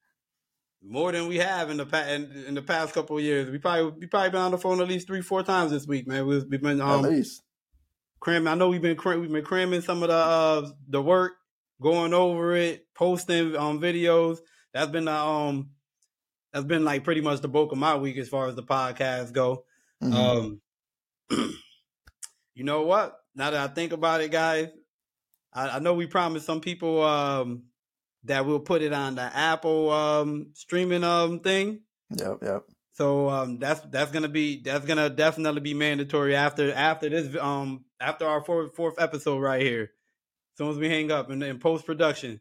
more 0.87 1.13
than 1.13 1.29
we 1.29 1.37
have 1.37 1.71
in 1.71 1.79
the 1.79 1.87
past 1.87 2.11
in, 2.11 2.31
in, 2.47 2.55
the 2.55 2.63
past 2.63 2.95
couple 2.95 3.17
of 3.17 3.23
years. 3.23 3.51
We 3.51 3.59
probably 3.59 3.99
we 4.01 4.07
probably 4.07 4.31
been 4.31 4.41
on 4.41 4.51
the 4.51 4.59
phone 4.59 4.81
at 4.81 4.89
least 4.89 5.07
three 5.07 5.23
four 5.23 5.43
times 5.43 5.71
this 5.71 5.87
week, 5.87 6.07
man. 6.07 6.27
We've, 6.27 6.45
we've 6.49 6.63
been 6.63 6.81
um, 6.81 7.05
at 7.05 7.11
least 7.11 7.43
cramming. 8.21 8.49
I 8.49 8.55
know 8.55 8.69
we've 8.69 8.83
been 8.83 8.99
we've 9.05 9.33
been 9.33 9.45
cramming 9.45 9.81
some 9.81 10.03
of 10.03 10.09
the 10.09 10.15
uh, 10.15 10.71
the 10.89 11.03
work, 11.03 11.33
going 11.81 12.15
over 12.15 12.55
it, 12.55 12.87
posting 12.95 13.57
um 13.57 13.81
videos. 13.81 14.39
That's 14.73 14.91
been 14.91 15.07
the 15.07 15.15
um 15.15 15.71
that's 16.53 16.67
been 16.67 16.85
like 16.85 17.05
pretty 17.05 17.21
much 17.21 17.41
the 17.41 17.49
bulk 17.49 17.73
of 17.73 17.79
my 17.79 17.97
week 17.97 18.17
as 18.17 18.29
far 18.29 18.49
as 18.49 18.55
the 18.55 18.63
podcast 18.63 19.33
go. 19.33 19.65
Mm-hmm. 20.03 20.15
Um, 20.15 20.61
you 22.55 22.65
know 22.65 22.83
what? 22.83 23.19
Now 23.35 23.51
that 23.51 23.71
I 23.71 23.73
think 23.73 23.93
about 23.93 24.21
it, 24.21 24.31
guys, 24.31 24.69
I, 25.53 25.71
I 25.71 25.79
know 25.79 25.95
we 25.95 26.07
promised 26.07 26.47
some 26.47 26.61
people 26.61 27.03
um 27.03 27.65
that 28.25 28.47
we'll 28.47 28.61
put 28.61 28.83
it 28.83 28.93
on 28.93 29.17
the 29.17 29.23
Apple 29.23 29.91
um 29.91 30.51
streaming 30.55 31.05
um 31.05 31.41
thing. 31.41 31.81
Yep, 32.11 32.39
yep. 32.43 32.65
So 32.93 33.29
um 33.29 33.59
that's 33.59 33.81
that's 33.91 34.11
gonna 34.11 34.29
be 34.29 34.63
that's 34.63 34.87
gonna 34.87 35.11
definitely 35.11 35.61
be 35.61 35.75
mandatory 35.75 36.37
after 36.37 36.73
after 36.73 37.09
this 37.09 37.37
um 37.41 37.85
after 38.01 38.27
our 38.27 38.45
fourth 38.45 38.75
fourth 38.75 38.95
episode 38.99 39.41
right 39.41 39.63
here. 39.63 39.91
As 40.55 40.59
soon 40.59 40.71
as 40.71 40.79
we 40.79 40.89
hang 40.89 41.11
up 41.11 41.31
in, 41.31 41.43
in 41.43 41.59
post 41.59 41.85
production. 41.85 42.41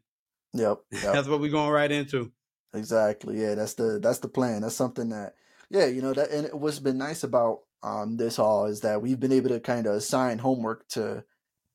Yep, 0.52 0.78
yep. 0.92 1.02
that's 1.12 1.28
what 1.28 1.40
we're 1.40 1.50
going 1.50 1.70
right 1.70 1.90
into. 1.90 2.30
Exactly. 2.72 3.40
Yeah, 3.40 3.54
that's 3.54 3.74
the 3.74 3.98
that's 4.00 4.20
the 4.20 4.28
plan. 4.28 4.62
That's 4.62 4.76
something 4.76 5.08
that 5.10 5.34
yeah, 5.70 5.86
you 5.86 6.02
know 6.02 6.12
that 6.12 6.30
and 6.30 6.60
what's 6.60 6.78
been 6.78 6.98
nice 6.98 7.24
about 7.24 7.60
um 7.84 8.16
this 8.16 8.38
all 8.38 8.66
is 8.66 8.80
that 8.80 9.02
we've 9.02 9.20
been 9.20 9.32
able 9.32 9.50
to 9.50 9.60
kind 9.60 9.86
of 9.86 9.94
assign 9.94 10.38
homework 10.38 10.88
to 10.88 11.24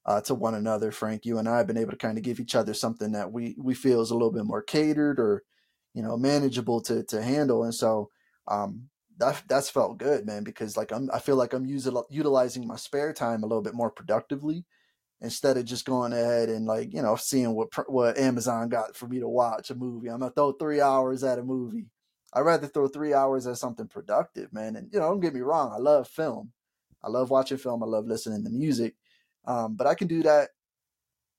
uh, 0.06 0.22
to 0.22 0.34
one 0.34 0.56
another. 0.56 0.92
Frank, 0.92 1.24
you 1.24 1.38
and 1.38 1.48
I 1.48 1.58
have 1.58 1.68
been 1.68 1.78
able 1.78 1.92
to 1.92 1.98
kind 1.98 2.18
of 2.18 2.24
give 2.24 2.40
each 2.40 2.56
other 2.56 2.74
something 2.74 3.12
that 3.12 3.32
we 3.32 3.56
we 3.60 3.76
feel 3.76 4.02
is 4.02 4.10
a 4.10 4.16
little 4.16 4.32
bit 4.32 4.46
more 4.46 4.64
catered 4.64 5.20
or 5.20 5.44
you 5.94 6.02
know 6.02 6.18
manageable 6.18 6.82
to 6.82 7.04
to 7.04 7.22
handle, 7.22 7.64
and 7.64 7.76
so 7.76 8.10
um, 8.48 8.90
that 9.20 9.44
that's 9.48 9.70
felt 9.70 10.00
good, 10.00 10.26
man. 10.26 10.44
Because 10.44 10.76
like 10.76 10.92
I'm, 10.92 11.10
I 11.14 11.20
feel 11.20 11.36
like 11.36 11.54
I'm 11.54 11.66
using 11.66 11.96
utilizing 12.10 12.68
my 12.68 12.76
spare 12.76 13.14
time 13.14 13.44
a 13.44 13.48
little 13.48 13.62
bit 13.62 13.76
more 13.76 13.92
productively 13.92 14.66
instead 15.22 15.58
of 15.58 15.66
just 15.66 15.86
going 15.86 16.14
ahead 16.14 16.50
and 16.50 16.66
like 16.66 16.94
you 16.94 17.02
know 17.04 17.16
seeing 17.16 17.54
what 17.54 17.70
what 17.90 18.18
Amazon 18.18 18.70
got 18.70 18.96
for 18.96 19.08
me 19.08 19.20
to 19.20 19.28
watch 19.28 19.70
a 19.70 19.76
movie. 19.76 20.10
I'm 20.10 20.20
gonna 20.20 20.32
throw 20.32 20.54
three 20.54 20.82
hours 20.82 21.24
at 21.24 21.40
a 21.40 21.44
movie. 21.44 21.86
I'd 22.34 22.42
rather 22.42 22.68
throw 22.68 22.88
three 22.88 23.14
hours 23.14 23.48
at 23.48 23.58
something 23.58 23.88
productive, 23.88 24.54
man. 24.54 24.76
And 24.76 24.90
you 24.92 25.00
know, 25.00 25.10
don't 25.10 25.20
get 25.20 25.34
me 25.34 25.42
wrong, 25.42 25.72
I 25.74 25.78
love 25.78 26.08
film. 26.08 26.52
I 27.04 27.10
love 27.10 27.30
watching 27.30 27.58
film. 27.58 27.82
I 27.82 27.86
love 27.86 28.06
listening 28.06 28.44
to 28.44 28.50
music. 28.50 28.96
Um, 29.46 29.76
but 29.76 29.88
I 29.88 29.96
can 29.96 30.08
do 30.08 30.22
that, 30.24 30.50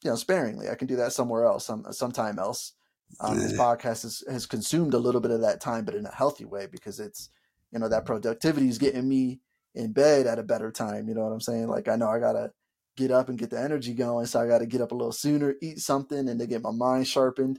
you 0.03 0.11
know, 0.11 0.17
sparingly. 0.17 0.69
I 0.69 0.75
can 0.75 0.87
do 0.87 0.97
that 0.97 1.13
somewhere 1.13 1.45
else, 1.45 1.67
some 1.67 1.85
sometime 1.91 2.39
else. 2.39 2.73
Um, 3.21 3.39
this 3.39 3.53
podcast 3.53 4.03
has, 4.03 4.25
has 4.31 4.47
consumed 4.47 4.95
a 4.95 4.99
little 4.99 5.21
bit 5.21 5.33
of 5.33 5.41
that 5.41 5.61
time, 5.61 5.85
but 5.85 5.97
in 5.97 6.07
a 6.07 6.15
healthy 6.15 6.45
way 6.45 6.67
because 6.71 7.01
it's, 7.01 7.29
you 7.73 7.79
know, 7.79 7.89
that 7.89 8.07
productivity 8.07 8.69
is 8.69 8.79
getting 8.79 9.09
me 9.09 9.41
in 9.75 9.93
bed 9.93 10.27
at 10.27 10.39
a 10.39 10.45
better 10.45 10.71
time. 10.71 11.09
You 11.09 11.15
know 11.15 11.23
what 11.23 11.33
I'm 11.33 11.41
saying? 11.41 11.69
Like 11.69 11.89
I 11.89 11.97
know 11.97 12.09
I 12.09 12.21
gotta 12.21 12.53
get 12.97 13.11
up 13.11 13.29
and 13.29 13.39
get 13.39 13.51
the 13.51 13.61
energy 13.61 13.95
going, 13.95 14.27
so 14.27 14.41
I 14.41 14.47
got 14.47 14.59
to 14.59 14.67
get 14.67 14.81
up 14.81 14.93
a 14.93 14.95
little 14.95 15.13
sooner, 15.13 15.55
eat 15.63 15.79
something, 15.79 16.29
and 16.29 16.39
to 16.39 16.47
get 16.47 16.63
my 16.63 16.71
mind 16.71 17.09
sharpened. 17.09 17.59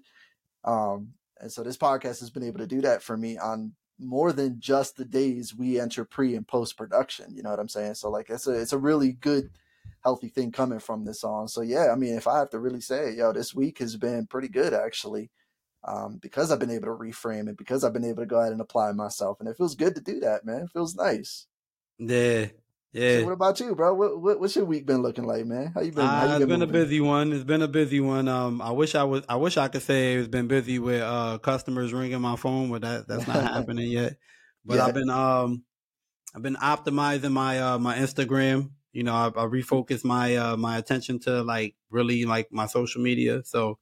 Um, 0.64 1.14
and 1.42 1.52
so 1.52 1.64
this 1.64 1.78
podcast 1.78 2.20
has 2.20 2.30
been 2.30 2.44
able 2.44 2.60
to 2.60 2.68
do 2.68 2.82
that 2.82 3.02
for 3.02 3.18
me 3.18 3.38
on 3.38 3.74
more 4.00 4.32
than 4.32 4.60
just 4.60 4.96
the 4.96 5.06
days 5.06 5.56
we 5.56 5.80
enter 5.80 6.06
pre 6.06 6.36
and 6.36 6.48
post 6.48 6.78
production. 6.78 7.34
You 7.36 7.44
know 7.44 7.50
what 7.50 7.60
I'm 7.60 7.70
saying? 7.70 7.96
So 7.96 8.10
like 8.10 8.30
it's 8.30 8.48
a 8.48 8.54
it's 8.54 8.74
a 8.74 8.78
really 8.78 9.14
good 9.14 9.50
healthy 10.04 10.30
thing 10.30 10.52
coming 10.52 10.80
from 10.80 11.06
this 11.06 11.22
song. 11.22 11.48
So 11.48 11.62
yeah, 11.62 11.92
I 11.92 11.96
mean, 11.96 12.16
if 12.16 12.28
I 12.28 12.40
have 12.40 12.50
to 12.52 12.60
really 12.60 12.82
say, 12.82 13.14
yo, 13.16 13.34
this 13.34 13.54
week 13.54 13.80
has 13.80 13.98
been 13.98 14.28
pretty 14.28 14.48
good 14.48 14.74
actually, 14.74 15.30
um, 15.84 16.18
because 16.22 16.52
I've 16.52 16.60
been 16.60 16.72
able 16.72 16.88
to 16.88 17.04
reframe 17.04 17.50
it, 17.50 17.58
because 17.58 17.84
I've 17.84 17.94
been 17.94 18.06
able 18.06 18.24
to 18.24 18.28
go 18.28 18.40
ahead 18.40 18.52
and 18.52 18.62
apply 18.62 18.92
myself, 18.94 19.40
and 19.40 19.50
it 19.50 19.58
feels 19.58 19.76
good 19.76 19.96
to 19.96 20.02
do 20.02 20.20
that, 20.22 20.46
man. 20.46 20.62
It 20.62 20.72
feels 20.72 20.96
nice. 20.96 21.48
Yeah. 21.98 22.48
Yeah. 22.94 23.20
So 23.20 23.26
what 23.26 23.34
about 23.34 23.60
you, 23.60 23.74
bro? 23.74 23.94
What, 23.94 24.22
what, 24.22 24.40
what's 24.40 24.56
your 24.56 24.66
week 24.66 24.86
been 24.86 25.02
looking 25.02 25.26
like, 25.26 25.46
man? 25.46 25.72
How 25.74 25.82
you 25.82 25.92
been? 25.92 26.06
How 26.06 26.24
you 26.24 26.30
uh, 26.30 26.40
been 26.40 26.42
it's 26.42 26.50
been 26.50 26.60
moving? 26.60 26.76
a 26.76 26.84
busy 26.84 27.02
one. 27.02 27.32
It's 27.34 27.44
been 27.44 27.62
a 27.62 27.68
busy 27.68 28.00
one. 28.00 28.28
Um, 28.28 28.62
I 28.62 28.72
wish 28.72 28.96
I 28.96 29.04
was. 29.04 29.24
I 29.30 29.38
wish 29.38 29.58
I 29.58 29.68
could 29.70 29.82
say 29.82 30.16
it's 30.16 30.28
been 30.28 30.48
busy 30.48 30.80
with 30.80 31.02
uh 31.02 31.38
customers 31.38 31.94
ringing 31.94 32.22
my 32.22 32.36
phone, 32.36 32.70
but 32.70 32.82
that 32.82 33.08
that's 33.08 33.28
not 33.28 33.44
happening 33.54 33.90
yet. 33.90 34.18
But 34.66 34.78
yeah. 34.78 34.86
I've 34.86 34.94
been 34.94 35.10
um, 35.10 35.64
I've 36.36 36.42
been 36.42 36.58
optimizing 36.58 37.32
my 37.32 37.60
uh 37.60 37.80
my 37.80 37.96
Instagram 37.96 38.72
you 38.94 39.04
know, 39.04 39.14
I, 39.14 39.28
I 39.28 39.46
refocused 39.46 40.04
my 40.04 40.36
uh, 40.36 40.58
my 40.58 40.78
attention 40.78 41.20
to 41.20 41.44
like 41.44 41.76
really 41.90 42.26
like 42.26 42.52
my 42.52 42.66
social 42.66 43.02
media. 43.02 43.42
So 43.46 43.78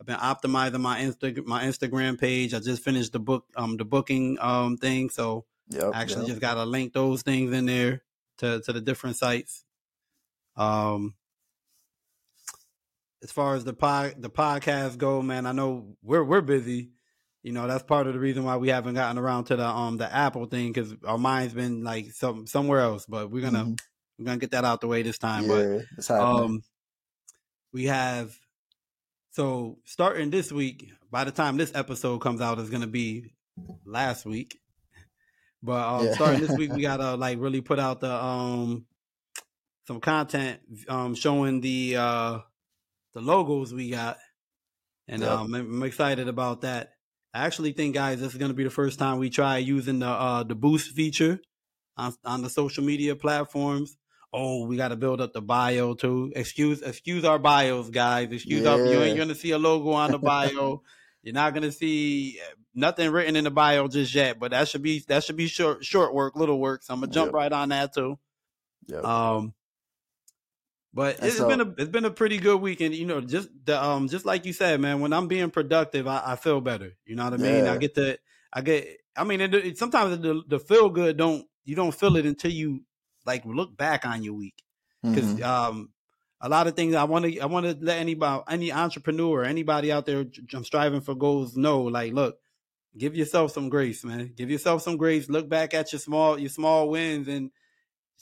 I've 0.00 0.06
been 0.06 0.16
optimizing 0.16 0.80
my 0.80 1.00
Insta 1.00 1.44
my 1.46 1.64
Instagram 1.64 2.18
page. 2.18 2.54
I 2.54 2.58
just 2.58 2.82
finished 2.82 3.12
the 3.12 3.20
book 3.20 3.44
um 3.56 3.76
the 3.76 3.84
booking 3.84 4.38
um 4.40 4.76
thing, 4.76 5.10
so 5.10 5.44
yep, 5.68 5.90
I 5.94 6.02
actually 6.02 6.22
yep. 6.22 6.28
just 6.30 6.40
gotta 6.40 6.64
link 6.64 6.92
those 6.92 7.22
things 7.22 7.52
in 7.52 7.66
there 7.66 8.02
to 8.40 8.60
to 8.60 8.72
the 8.72 8.80
different 8.80 9.16
sites. 9.16 9.64
Um, 10.56 11.14
as 13.22 13.32
far 13.32 13.54
as 13.54 13.64
the 13.64 13.72
pod 13.72 14.14
the 14.18 14.30
podcast 14.30 14.98
go, 14.98 15.22
man, 15.22 15.46
I 15.46 15.52
know 15.52 15.96
we're 16.02 16.24
we're 16.24 16.40
busy. 16.40 16.90
You 17.42 17.52
know, 17.52 17.66
that's 17.66 17.84
part 17.84 18.06
of 18.06 18.12
the 18.12 18.20
reason 18.20 18.44
why 18.44 18.58
we 18.58 18.68
haven't 18.68 18.94
gotten 18.94 19.16
around 19.16 19.44
to 19.44 19.56
the 19.56 19.66
um 19.66 19.96
the 19.96 20.12
Apple 20.12 20.46
thing 20.46 20.72
because 20.72 20.94
our 21.06 21.18
mind's 21.18 21.54
been 21.54 21.82
like 21.82 22.12
some 22.12 22.46
somewhere 22.46 22.80
else. 22.80 23.06
But 23.06 23.30
we're 23.30 23.42
gonna 23.42 23.64
mm-hmm. 23.64 23.74
We're 24.20 24.26
gonna 24.26 24.38
get 24.38 24.50
that 24.50 24.66
out 24.66 24.82
the 24.82 24.86
way 24.86 25.02
this 25.02 25.16
time. 25.16 25.44
Yeah, 25.44 25.78
but 25.96 26.10
um, 26.10 26.62
we 27.72 27.86
have 27.86 28.38
so 29.30 29.78
starting 29.86 30.28
this 30.28 30.52
week. 30.52 30.90
By 31.10 31.24
the 31.24 31.30
time 31.30 31.56
this 31.56 31.72
episode 31.74 32.18
comes 32.18 32.42
out, 32.42 32.58
is 32.58 32.68
gonna 32.68 32.86
be 32.86 33.32
last 33.86 34.26
week. 34.26 34.58
But 35.62 35.86
um, 35.86 36.06
yeah. 36.06 36.12
starting 36.14 36.40
this 36.40 36.56
week, 36.56 36.72
we 36.72 36.82
gotta 36.90 37.14
like 37.16 37.38
really 37.38 37.60
put 37.60 37.78
out 37.78 38.00
the 38.00 38.12
um 38.12 38.86
some 39.86 40.00
content 40.00 40.60
um 40.88 41.14
showing 41.14 41.60
the 41.60 41.96
uh 41.96 42.38
the 43.14 43.20
logos 43.20 43.72
we 43.72 43.90
got, 43.90 44.18
and 45.08 45.22
yep. 45.22 45.30
um 45.30 45.54
I'm 45.54 45.82
excited 45.82 46.28
about 46.28 46.62
that. 46.62 46.92
I 47.32 47.46
actually 47.46 47.72
think, 47.72 47.94
guys, 47.94 48.20
this 48.20 48.32
is 48.32 48.38
gonna 48.38 48.54
be 48.54 48.64
the 48.64 48.70
first 48.70 48.98
time 48.98 49.18
we 49.18 49.30
try 49.30 49.58
using 49.58 49.98
the 49.98 50.08
uh 50.08 50.42
the 50.42 50.54
boost 50.54 50.92
feature 50.94 51.40
on 51.96 52.14
on 52.24 52.42
the 52.42 52.50
social 52.50 52.84
media 52.84 53.16
platforms 53.16 53.96
oh, 54.32 54.66
we 54.66 54.76
got 54.76 54.88
to 54.88 54.96
build 54.96 55.20
up 55.20 55.32
the 55.32 55.40
bio 55.40 55.94
too. 55.94 56.32
Excuse, 56.34 56.82
excuse 56.82 57.24
our 57.24 57.38
bios, 57.38 57.90
guys. 57.90 58.30
Excuse 58.30 58.62
yeah. 58.62 58.70
our, 58.70 58.78
you 58.78 59.00
ain't 59.00 59.18
gonna 59.18 59.34
see 59.34 59.50
a 59.50 59.58
logo 59.58 59.90
on 59.90 60.12
the 60.12 60.18
bio. 60.18 60.82
You're 61.22 61.34
not 61.34 61.52
gonna 61.54 61.72
see 61.72 62.40
nothing 62.74 63.10
written 63.10 63.36
in 63.36 63.44
the 63.44 63.50
bio 63.50 63.88
just 63.88 64.14
yet, 64.14 64.38
but 64.38 64.52
that 64.52 64.68
should 64.68 64.82
be 64.82 65.04
that 65.08 65.24
should 65.24 65.36
be 65.36 65.46
short 65.46 65.84
short 65.84 66.14
work, 66.14 66.36
little 66.36 66.58
work. 66.58 66.82
So 66.82 66.94
I'm 66.94 67.00
gonna 67.00 67.12
jump 67.12 67.28
yep. 67.28 67.34
right 67.34 67.52
on 67.52 67.70
that 67.70 67.94
too. 67.94 68.18
Yep. 68.86 69.04
Um, 69.04 69.54
but 70.92 71.18
it's 71.22 71.36
so, 71.36 71.48
been 71.48 71.60
a 71.60 71.74
it's 71.78 71.90
been 71.90 72.04
a 72.04 72.10
pretty 72.10 72.38
good 72.38 72.60
weekend. 72.60 72.94
You 72.94 73.06
know, 73.06 73.20
just 73.20 73.48
the 73.64 73.82
um 73.82 74.08
just 74.08 74.24
like 74.24 74.44
you 74.44 74.52
said, 74.52 74.80
man. 74.80 75.00
When 75.00 75.12
I'm 75.12 75.28
being 75.28 75.50
productive, 75.50 76.06
I, 76.06 76.22
I 76.24 76.36
feel 76.36 76.60
better. 76.60 76.92
You 77.04 77.16
know 77.16 77.24
what 77.24 77.34
I 77.34 77.36
mean? 77.36 77.64
Yeah. 77.64 77.72
I 77.72 77.76
get 77.76 77.94
to 77.94 78.18
I 78.52 78.60
get. 78.62 78.98
I 79.16 79.24
mean, 79.24 79.40
it, 79.40 79.54
it, 79.54 79.78
sometimes 79.78 80.18
the 80.18 80.42
the 80.46 80.58
feel 80.58 80.88
good 80.88 81.16
don't 81.16 81.46
you 81.64 81.76
don't 81.76 81.94
feel 81.94 82.16
it 82.16 82.26
until 82.26 82.50
you 82.50 82.82
like 83.26 83.44
look 83.44 83.76
back 83.76 84.06
on 84.06 84.22
your 84.22 84.34
week 84.34 84.62
because 85.02 85.34
mm-hmm. 85.34 85.44
um 85.44 85.90
a 86.40 86.48
lot 86.48 86.66
of 86.66 86.74
things 86.74 86.94
I 86.94 87.04
want 87.04 87.26
to 87.26 87.40
I 87.40 87.46
want 87.46 87.66
to 87.66 87.76
let 87.80 87.98
anybody 87.98 88.42
any 88.48 88.72
entrepreneur 88.72 89.44
anybody 89.44 89.92
out 89.92 90.06
there 90.06 90.24
I'm 90.52 90.64
striving 90.64 91.00
for 91.00 91.14
goals 91.14 91.56
know 91.56 91.82
like 91.82 92.12
look 92.12 92.38
give 92.96 93.16
yourself 93.16 93.52
some 93.52 93.68
grace 93.68 94.04
man. 94.04 94.32
Give 94.34 94.50
yourself 94.50 94.82
some 94.82 94.96
grace. 94.96 95.28
Look 95.28 95.48
back 95.48 95.74
at 95.74 95.92
your 95.92 96.00
small 96.00 96.38
your 96.38 96.50
small 96.50 96.88
wins 96.88 97.28
and 97.28 97.50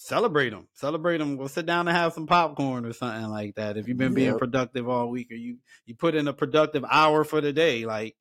celebrate 0.01 0.51
them 0.51 0.69
celebrate 0.75 1.19
them 1.19 1.37
go 1.37 1.49
sit 1.49 1.67
down 1.67 1.89
and 1.89 1.97
have 1.97 2.13
some 2.13 2.29
popcorn 2.29 2.87
or 2.87 2.93
something 2.93 3.29
like 3.31 3.57
that 3.57 3.77
if 3.77 3.89
you've 3.89 3.99
been 3.99 4.13
yep. 4.13 4.17
being 4.17 4.39
productive 4.39 4.89
all 4.89 5.11
week 5.11 5.29
or 5.33 5.35
you 5.35 5.57
you 5.87 5.95
put 5.97 6.15
in 6.15 6.29
a 6.29 6.33
productive 6.33 6.85
hour 6.89 7.25
for 7.25 7.41
the 7.41 7.53
day. 7.53 7.85
Like 7.85 8.17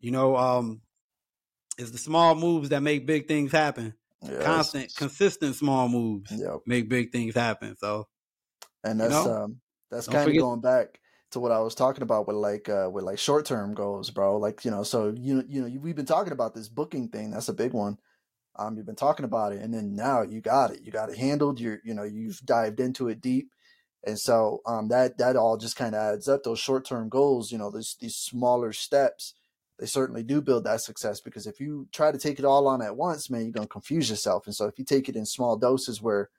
you 0.00 0.10
know 0.10 0.36
um 0.36 0.80
it's 1.78 1.90
the 1.90 1.98
small 1.98 2.34
moves 2.34 2.70
that 2.70 2.82
make 2.82 3.06
big 3.06 3.28
things 3.28 3.52
happen. 3.52 3.94
Yeah, 4.20 4.42
constant, 4.42 4.94
consistent 4.94 5.56
small 5.56 5.88
moves 5.88 6.30
yep. 6.30 6.60
make 6.66 6.88
big 6.88 7.10
things 7.10 7.34
happen. 7.34 7.76
So, 7.76 8.06
and 8.84 9.00
that's 9.00 9.12
you 9.12 9.24
know, 9.24 9.32
um 9.32 9.60
that's 9.90 10.08
kind 10.08 10.30
of 10.30 10.36
going 10.36 10.60
back 10.60 11.00
to 11.32 11.40
what 11.40 11.52
I 11.52 11.60
was 11.60 11.74
talking 11.74 12.02
about 12.02 12.26
with 12.26 12.36
like 12.36 12.68
uh 12.68 12.88
with 12.92 13.04
like 13.04 13.18
short 13.18 13.46
term 13.46 13.74
goals, 13.74 14.10
bro. 14.10 14.38
Like 14.38 14.64
you 14.64 14.70
know, 14.70 14.82
so 14.82 15.14
you 15.16 15.44
you 15.48 15.62
know, 15.62 15.80
we've 15.80 15.96
been 15.96 16.06
talking 16.06 16.32
about 16.32 16.54
this 16.54 16.68
booking 16.68 17.08
thing. 17.08 17.30
That's 17.30 17.48
a 17.48 17.54
big 17.54 17.72
one. 17.72 17.98
Um, 18.56 18.76
you've 18.76 18.86
been 18.86 18.94
talking 18.96 19.24
about 19.24 19.52
it, 19.52 19.62
and 19.62 19.72
then 19.72 19.94
now 19.94 20.22
you 20.22 20.40
got 20.40 20.72
it. 20.72 20.82
You 20.82 20.92
got 20.92 21.08
it 21.10 21.18
handled. 21.18 21.60
You're 21.60 21.80
you 21.84 21.94
know 21.94 22.04
you've 22.04 22.40
dived 22.44 22.80
into 22.80 23.08
it 23.08 23.20
deep, 23.20 23.50
and 24.04 24.18
so 24.18 24.60
um 24.66 24.88
that 24.88 25.18
that 25.18 25.36
all 25.36 25.56
just 25.56 25.76
kind 25.76 25.94
of 25.94 26.14
adds 26.14 26.28
up. 26.28 26.42
Those 26.44 26.60
short 26.60 26.86
term 26.86 27.08
goals, 27.08 27.50
you 27.50 27.58
know, 27.58 27.70
these 27.70 27.96
these 28.00 28.16
smaller 28.16 28.72
steps 28.72 29.34
they 29.82 29.86
certainly 29.86 30.22
do 30.22 30.40
build 30.40 30.62
that 30.62 30.80
success 30.80 31.20
because 31.20 31.44
if 31.44 31.58
you 31.58 31.88
try 31.92 32.12
to 32.12 32.18
take 32.18 32.38
it 32.38 32.44
all 32.44 32.68
on 32.68 32.80
at 32.82 32.96
once, 32.96 33.28
man, 33.28 33.42
you're 33.42 33.52
to 33.52 33.66
confuse 33.66 34.08
yourself. 34.08 34.46
And 34.46 34.54
so 34.54 34.66
if 34.66 34.78
you 34.78 34.84
take 34.84 35.08
it 35.08 35.16
in 35.16 35.26
small 35.26 35.56
doses 35.56 36.00
where 36.00 36.30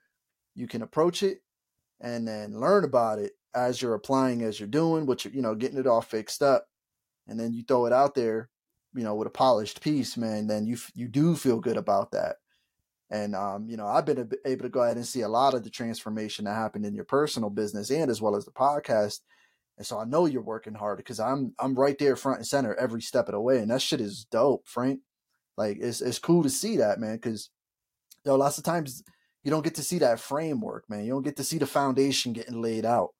you 0.54 0.66
can 0.66 0.80
approach 0.80 1.22
it 1.22 1.42
and 2.00 2.26
then 2.26 2.58
learn 2.58 2.84
about 2.84 3.18
it 3.18 3.32
as 3.54 3.80
you're 3.80 3.94
applying, 3.94 4.42
as 4.42 4.58
you're 4.58 4.68
doing, 4.68 5.06
what 5.06 5.24
you're, 5.24 5.34
you 5.34 5.42
know, 5.42 5.54
getting 5.54 5.78
it 5.78 5.86
all 5.86 6.00
fixed 6.00 6.42
up, 6.42 6.66
and 7.28 7.38
then 7.38 7.52
you 7.52 7.62
throw 7.62 7.86
it 7.86 7.92
out 7.92 8.14
there, 8.14 8.48
you 8.94 9.02
know, 9.04 9.14
with 9.14 9.28
a 9.28 9.30
polished 9.30 9.80
piece, 9.80 10.16
man, 10.16 10.46
then 10.46 10.66
you 10.66 10.76
you 10.94 11.08
do 11.08 11.36
feel 11.36 11.60
good 11.60 11.76
about 11.76 12.12
that. 12.12 12.36
And 13.10 13.34
um, 13.34 13.68
you 13.68 13.76
know, 13.76 13.86
I've 13.86 14.06
been 14.06 14.30
able 14.44 14.62
to 14.62 14.68
go 14.68 14.82
ahead 14.82 14.96
and 14.96 15.06
see 15.06 15.20
a 15.22 15.28
lot 15.28 15.54
of 15.54 15.62
the 15.62 15.70
transformation 15.70 16.46
that 16.46 16.54
happened 16.54 16.86
in 16.86 16.94
your 16.94 17.04
personal 17.04 17.50
business 17.50 17.90
and 17.90 18.10
as 18.10 18.20
well 18.20 18.36
as 18.36 18.44
the 18.44 18.50
podcast. 18.50 19.20
And 19.76 19.86
so 19.86 19.98
I 19.98 20.04
know 20.04 20.26
you're 20.26 20.42
working 20.42 20.74
hard 20.74 20.98
because 20.98 21.20
I'm 21.20 21.54
I'm 21.58 21.74
right 21.74 21.98
there 21.98 22.16
front 22.16 22.38
and 22.38 22.46
center 22.46 22.74
every 22.74 23.02
step 23.02 23.28
of 23.28 23.32
the 23.32 23.40
way, 23.40 23.58
and 23.58 23.70
that 23.70 23.82
shit 23.82 24.00
is 24.00 24.26
dope, 24.30 24.66
Frank. 24.66 25.00
Like 25.56 25.78
it's 25.80 26.00
it's 26.00 26.18
cool 26.18 26.42
to 26.42 26.50
see 26.50 26.78
that, 26.78 26.98
man, 26.98 27.16
because 27.16 27.50
you 28.24 28.30
know, 28.30 28.36
lots 28.36 28.58
of 28.58 28.64
times 28.64 29.02
you 29.42 29.50
don't 29.50 29.64
get 29.64 29.74
to 29.76 29.82
see 29.82 29.98
that 29.98 30.20
framework, 30.20 30.88
man. 30.88 31.04
You 31.04 31.12
don't 31.12 31.22
get 31.22 31.36
to 31.36 31.44
see 31.44 31.58
the 31.58 31.66
foundation 31.66 32.32
getting 32.32 32.62
laid 32.62 32.84
out. 32.84 33.10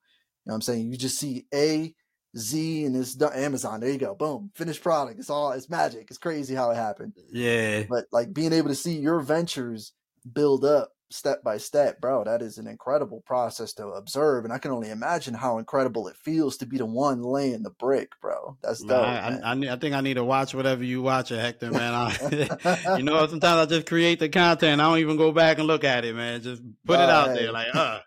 You 0.44 0.50
know 0.50 0.52
what 0.52 0.56
I'm 0.56 0.62
saying? 0.62 0.92
You 0.92 0.98
just 0.98 1.18
see 1.18 1.46
A, 1.54 1.94
Z, 2.36 2.84
and 2.84 2.96
it's 2.96 3.14
done. 3.14 3.32
Amazon. 3.34 3.80
There 3.80 3.90
you 3.90 3.98
go. 3.98 4.14
Boom. 4.14 4.50
Finished 4.54 4.82
product. 4.82 5.18
It's 5.18 5.30
all, 5.30 5.52
it's 5.52 5.70
magic. 5.70 6.06
It's 6.08 6.18
crazy 6.18 6.54
how 6.54 6.70
it 6.70 6.76
happened. 6.76 7.14
Yeah. 7.32 7.84
But 7.88 8.06
like 8.12 8.32
being 8.32 8.52
able 8.52 8.68
to 8.68 8.74
see 8.74 8.98
your 8.98 9.20
ventures 9.20 9.92
build 10.30 10.64
up 10.64 10.90
step 11.10 11.42
by 11.44 11.58
step, 11.58 12.00
bro, 12.00 12.24
that 12.24 12.42
is 12.42 12.58
an 12.58 12.66
incredible 12.66 13.22
process 13.24 13.72
to 13.74 13.86
observe. 13.88 14.44
And 14.44 14.52
I 14.52 14.58
can 14.58 14.72
only 14.72 14.90
imagine 14.90 15.32
how 15.32 15.58
incredible 15.58 16.08
it 16.08 16.16
feels 16.16 16.56
to 16.58 16.66
be 16.66 16.78
the 16.78 16.86
one 16.86 17.22
laying 17.22 17.62
the 17.62 17.70
brick, 17.70 18.10
bro. 18.20 18.56
That's 18.62 18.80
dope. 18.82 19.02
Man, 19.02 19.40
I, 19.44 19.52
I, 19.52 19.74
I, 19.74 19.76
think 19.76 19.94
I 19.94 20.00
need 20.00 20.14
to 20.14 20.24
watch 20.24 20.54
whatever 20.54 20.82
you 20.84 21.02
watch 21.02 21.30
it, 21.30 21.38
Hector, 21.38 21.70
man. 21.70 21.94
I, 21.94 22.96
you 22.96 23.04
know, 23.04 23.26
sometimes 23.26 23.60
I 23.60 23.66
just 23.66 23.86
create 23.86 24.18
the 24.18 24.28
content. 24.28 24.80
I 24.80 24.88
don't 24.88 24.98
even 24.98 25.16
go 25.16 25.32
back 25.32 25.58
and 25.58 25.66
look 25.66 25.84
at 25.84 26.04
it, 26.04 26.14
man. 26.14 26.42
Just 26.42 26.62
put 26.84 26.98
it 26.98 27.08
out 27.08 27.34
there 27.34 27.52
like, 27.52 27.74
uh, 27.74 28.00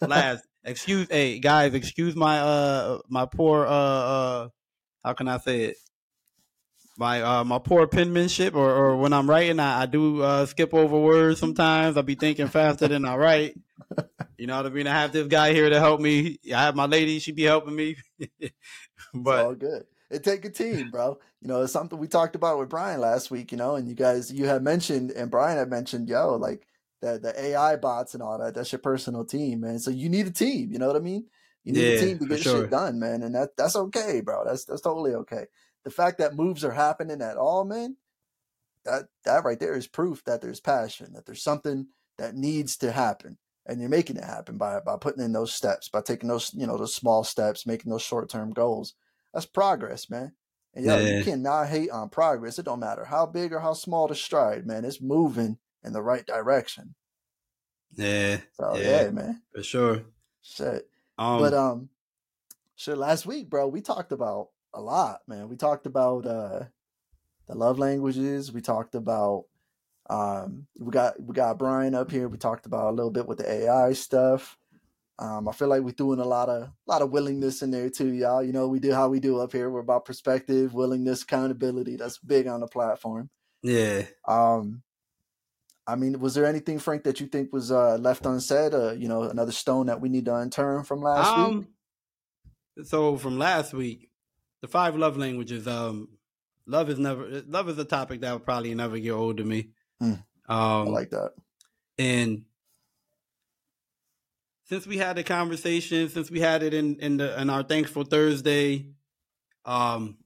last. 0.00 0.44
Excuse, 0.64 1.08
hey 1.10 1.38
guys, 1.40 1.74
excuse 1.74 2.16
my 2.16 2.38
uh 2.38 2.98
my 3.08 3.26
poor 3.26 3.66
uh 3.66 3.70
uh 3.70 4.48
how 5.04 5.12
can 5.12 5.28
I 5.28 5.38
say 5.38 5.64
it? 5.64 5.76
my 6.96 7.22
uh 7.22 7.44
my 7.44 7.58
poor 7.58 7.86
penmanship 7.86 8.54
or, 8.54 8.70
or 8.70 8.96
when 8.96 9.12
I'm 9.12 9.28
writing 9.28 9.58
I, 9.58 9.82
I 9.82 9.86
do 9.86 10.22
uh 10.22 10.46
skip 10.46 10.72
over 10.72 10.98
words 10.98 11.40
sometimes. 11.40 11.96
I'll 11.96 12.02
be 12.02 12.14
thinking 12.14 12.48
faster 12.48 12.88
than 12.88 13.04
I 13.04 13.16
write. 13.16 13.54
You 14.38 14.46
know 14.46 14.56
what 14.56 14.66
I 14.66 14.70
mean? 14.70 14.86
I 14.86 15.00
have 15.00 15.12
this 15.12 15.26
guy 15.28 15.52
here 15.52 15.68
to 15.70 15.78
help 15.78 16.00
me. 16.00 16.38
I 16.46 16.62
have 16.62 16.74
my 16.74 16.86
lady, 16.86 17.18
she 17.18 17.32
be 17.32 17.42
helping 17.42 17.76
me. 17.76 17.96
but 19.14 19.38
it's 19.38 19.44
all 19.44 19.54
good. 19.54 19.86
It 20.10 20.24
take 20.24 20.44
a 20.44 20.50
team, 20.50 20.90
bro. 20.90 21.18
You 21.40 21.48
know, 21.48 21.62
it's 21.62 21.72
something 21.72 21.98
we 21.98 22.08
talked 22.08 22.36
about 22.36 22.58
with 22.58 22.68
Brian 22.68 23.00
last 23.00 23.30
week, 23.30 23.52
you 23.52 23.58
know, 23.58 23.76
and 23.76 23.88
you 23.88 23.94
guys 23.94 24.32
you 24.32 24.46
had 24.46 24.62
mentioned 24.62 25.10
and 25.10 25.30
Brian 25.30 25.58
had 25.58 25.70
mentioned, 25.70 26.08
yo, 26.08 26.36
like 26.36 26.66
the 27.04 27.18
the 27.18 27.40
AI 27.40 27.76
bots 27.76 28.14
and 28.14 28.22
all 28.22 28.38
that, 28.38 28.54
that's 28.54 28.72
your 28.72 28.80
personal 28.80 29.24
team, 29.24 29.60
man. 29.60 29.78
So 29.78 29.90
you 29.90 30.08
need 30.08 30.26
a 30.26 30.32
team, 30.32 30.72
you 30.72 30.78
know 30.78 30.86
what 30.86 30.96
I 30.96 31.00
mean? 31.00 31.26
You 31.62 31.72
need 31.72 31.82
yeah, 31.82 31.96
a 31.96 32.00
team 32.00 32.18
to 32.18 32.26
get 32.26 32.40
sure. 32.40 32.62
shit 32.62 32.70
done, 32.70 32.98
man. 32.98 33.22
And 33.22 33.34
that 33.34 33.56
that's 33.56 33.76
okay, 33.76 34.20
bro. 34.20 34.44
That's 34.44 34.64
that's 34.64 34.82
totally 34.82 35.14
okay 35.14 35.46
the 35.84 35.90
fact 35.90 36.18
that 36.18 36.34
moves 36.34 36.64
are 36.64 36.72
happening 36.72 37.22
at 37.22 37.36
all, 37.36 37.64
man, 37.64 37.96
that 38.84 39.04
that 39.24 39.44
right 39.44 39.60
there 39.60 39.76
is 39.76 39.86
proof 39.86 40.24
that 40.24 40.40
there's 40.40 40.60
passion, 40.60 41.12
that 41.12 41.26
there's 41.26 41.42
something 41.42 41.86
that 42.18 42.34
needs 42.34 42.76
to 42.78 42.90
happen, 42.90 43.38
and 43.66 43.80
you're 43.80 43.90
making 43.90 44.16
it 44.16 44.24
happen 44.24 44.56
by 44.56 44.80
by 44.80 44.96
putting 44.96 45.22
in 45.22 45.32
those 45.32 45.52
steps, 45.52 45.88
by 45.88 46.00
taking 46.00 46.28
those 46.28 46.52
you 46.54 46.66
know 46.66 46.78
those 46.78 46.94
small 46.94 47.22
steps, 47.22 47.66
making 47.66 47.90
those 47.90 48.02
short 48.02 48.28
term 48.28 48.50
goals. 48.50 48.94
That's 49.32 49.46
progress, 49.46 50.10
man. 50.10 50.32
And 50.74 50.84
yo, 50.84 50.98
yeah. 50.98 51.18
you 51.18 51.24
cannot 51.24 51.68
hate 51.68 51.90
on 51.90 52.08
progress. 52.08 52.58
It 52.58 52.64
don't 52.64 52.80
matter 52.80 53.04
how 53.04 53.26
big 53.26 53.52
or 53.52 53.60
how 53.60 53.74
small 53.74 54.08
the 54.08 54.14
stride, 54.14 54.66
man. 54.66 54.84
It's 54.84 55.00
moving 55.00 55.58
in 55.84 55.92
the 55.92 56.02
right 56.02 56.26
direction. 56.26 56.94
Yeah. 57.96 58.38
So 58.54 58.76
yeah, 58.76 59.02
yeah 59.02 59.10
man. 59.10 59.42
For 59.54 59.62
sure. 59.62 60.02
Shit. 60.42 60.88
Um, 61.18 61.38
but 61.40 61.54
um, 61.54 61.88
shit. 62.76 62.98
Last 62.98 63.26
week, 63.26 63.48
bro, 63.48 63.68
we 63.68 63.80
talked 63.80 64.12
about 64.12 64.48
a 64.72 64.80
lot, 64.80 65.20
man. 65.28 65.48
We 65.48 65.56
talked 65.56 65.86
about 65.86 66.26
uh 66.26 66.64
the 67.46 67.54
love 67.54 67.78
languages. 67.78 68.52
We 68.52 68.60
talked 68.60 68.94
about 68.94 69.44
um 70.10 70.66
we 70.78 70.90
got 70.90 71.22
we 71.22 71.34
got 71.34 71.58
Brian 71.58 71.94
up 71.94 72.10
here. 72.10 72.28
We 72.28 72.38
talked 72.38 72.66
about 72.66 72.90
a 72.90 72.96
little 72.96 73.12
bit 73.12 73.26
with 73.26 73.38
the 73.38 73.50
AI 73.50 73.92
stuff. 73.92 74.58
Um, 75.16 75.48
I 75.48 75.52
feel 75.52 75.68
like 75.68 75.82
we're 75.82 75.92
doing 75.92 76.18
a 76.18 76.24
lot 76.24 76.48
of 76.48 76.62
a 76.62 76.72
lot 76.86 77.02
of 77.02 77.10
willingness 77.10 77.62
in 77.62 77.70
there 77.70 77.88
too, 77.88 78.12
y'all. 78.12 78.42
You 78.42 78.52
know, 78.52 78.66
we 78.66 78.80
do 78.80 78.92
how 78.92 79.08
we 79.08 79.20
do 79.20 79.38
up 79.38 79.52
here. 79.52 79.70
We're 79.70 79.80
about 79.80 80.04
perspective, 80.04 80.74
willingness, 80.74 81.22
accountability. 81.22 81.96
That's 81.96 82.18
big 82.18 82.48
on 82.48 82.60
the 82.60 82.66
platform. 82.66 83.30
Yeah. 83.62 84.06
Um, 84.26 84.82
I 85.86 85.96
mean, 85.96 86.18
was 86.18 86.34
there 86.34 86.46
anything, 86.46 86.78
Frank, 86.78 87.04
that 87.04 87.20
you 87.20 87.26
think 87.26 87.52
was 87.52 87.70
uh, 87.70 87.96
left 87.96 88.24
unsaid? 88.24 88.72
Uh, 88.74 88.92
you 88.92 89.08
know, 89.08 89.24
another 89.24 89.52
stone 89.52 89.86
that 89.86 90.00
we 90.00 90.08
need 90.08 90.24
to 90.24 90.34
unturn 90.34 90.84
from 90.84 91.02
last 91.02 91.36
um, 91.36 91.58
week. 91.58 92.86
So 92.86 93.16
from 93.16 93.38
last 93.38 93.74
week, 93.74 94.10
the 94.62 94.68
five 94.68 94.96
love 94.96 95.16
languages. 95.16 95.68
Um, 95.68 96.08
love 96.66 96.88
is 96.88 96.98
never 96.98 97.42
love 97.46 97.68
is 97.68 97.78
a 97.78 97.84
topic 97.84 98.22
that 98.22 98.32
will 98.32 98.40
probably 98.40 98.74
never 98.74 98.98
get 98.98 99.10
old 99.10 99.36
to 99.36 99.44
me. 99.44 99.70
Mm, 100.02 100.12
um, 100.12 100.24
I 100.48 100.82
like 100.84 101.10
that. 101.10 101.32
And 101.98 102.44
since 104.64 104.86
we 104.86 104.96
had 104.96 105.16
the 105.16 105.22
conversation, 105.22 106.08
since 106.08 106.30
we 106.30 106.40
had 106.40 106.62
it 106.62 106.72
in 106.72 106.96
in 106.96 107.18
the 107.18 107.40
in 107.40 107.50
our 107.50 107.62
thankful 107.62 108.04
Thursday, 108.04 108.88
um, 109.64 110.16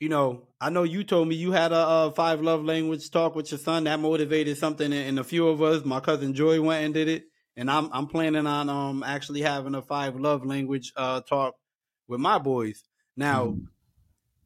you 0.00 0.08
know, 0.08 0.48
I 0.60 0.70
know 0.70 0.82
you 0.82 1.04
told 1.04 1.28
me 1.28 1.34
you 1.34 1.52
had 1.52 1.72
a, 1.72 1.88
a 1.88 2.12
five 2.14 2.42
love 2.42 2.64
language 2.64 3.10
talk 3.10 3.34
with 3.34 3.50
your 3.50 3.58
son 3.58 3.84
that 3.84 3.98
motivated 4.00 4.58
something 4.58 4.92
in, 4.92 5.06
in 5.06 5.18
a 5.18 5.24
few 5.24 5.48
of 5.48 5.62
us. 5.62 5.84
My 5.84 6.00
cousin 6.00 6.34
Joy 6.34 6.60
went 6.60 6.84
and 6.84 6.94
did 6.94 7.08
it, 7.08 7.24
and 7.56 7.70
I'm 7.70 7.88
I'm 7.92 8.06
planning 8.06 8.46
on 8.46 8.68
um 8.68 9.02
actually 9.02 9.42
having 9.42 9.74
a 9.74 9.82
five 9.82 10.16
love 10.16 10.44
language 10.44 10.92
uh 10.96 11.20
talk 11.22 11.54
with 12.08 12.20
my 12.20 12.38
boys. 12.38 12.84
Now, 13.16 13.46
mm. 13.46 13.66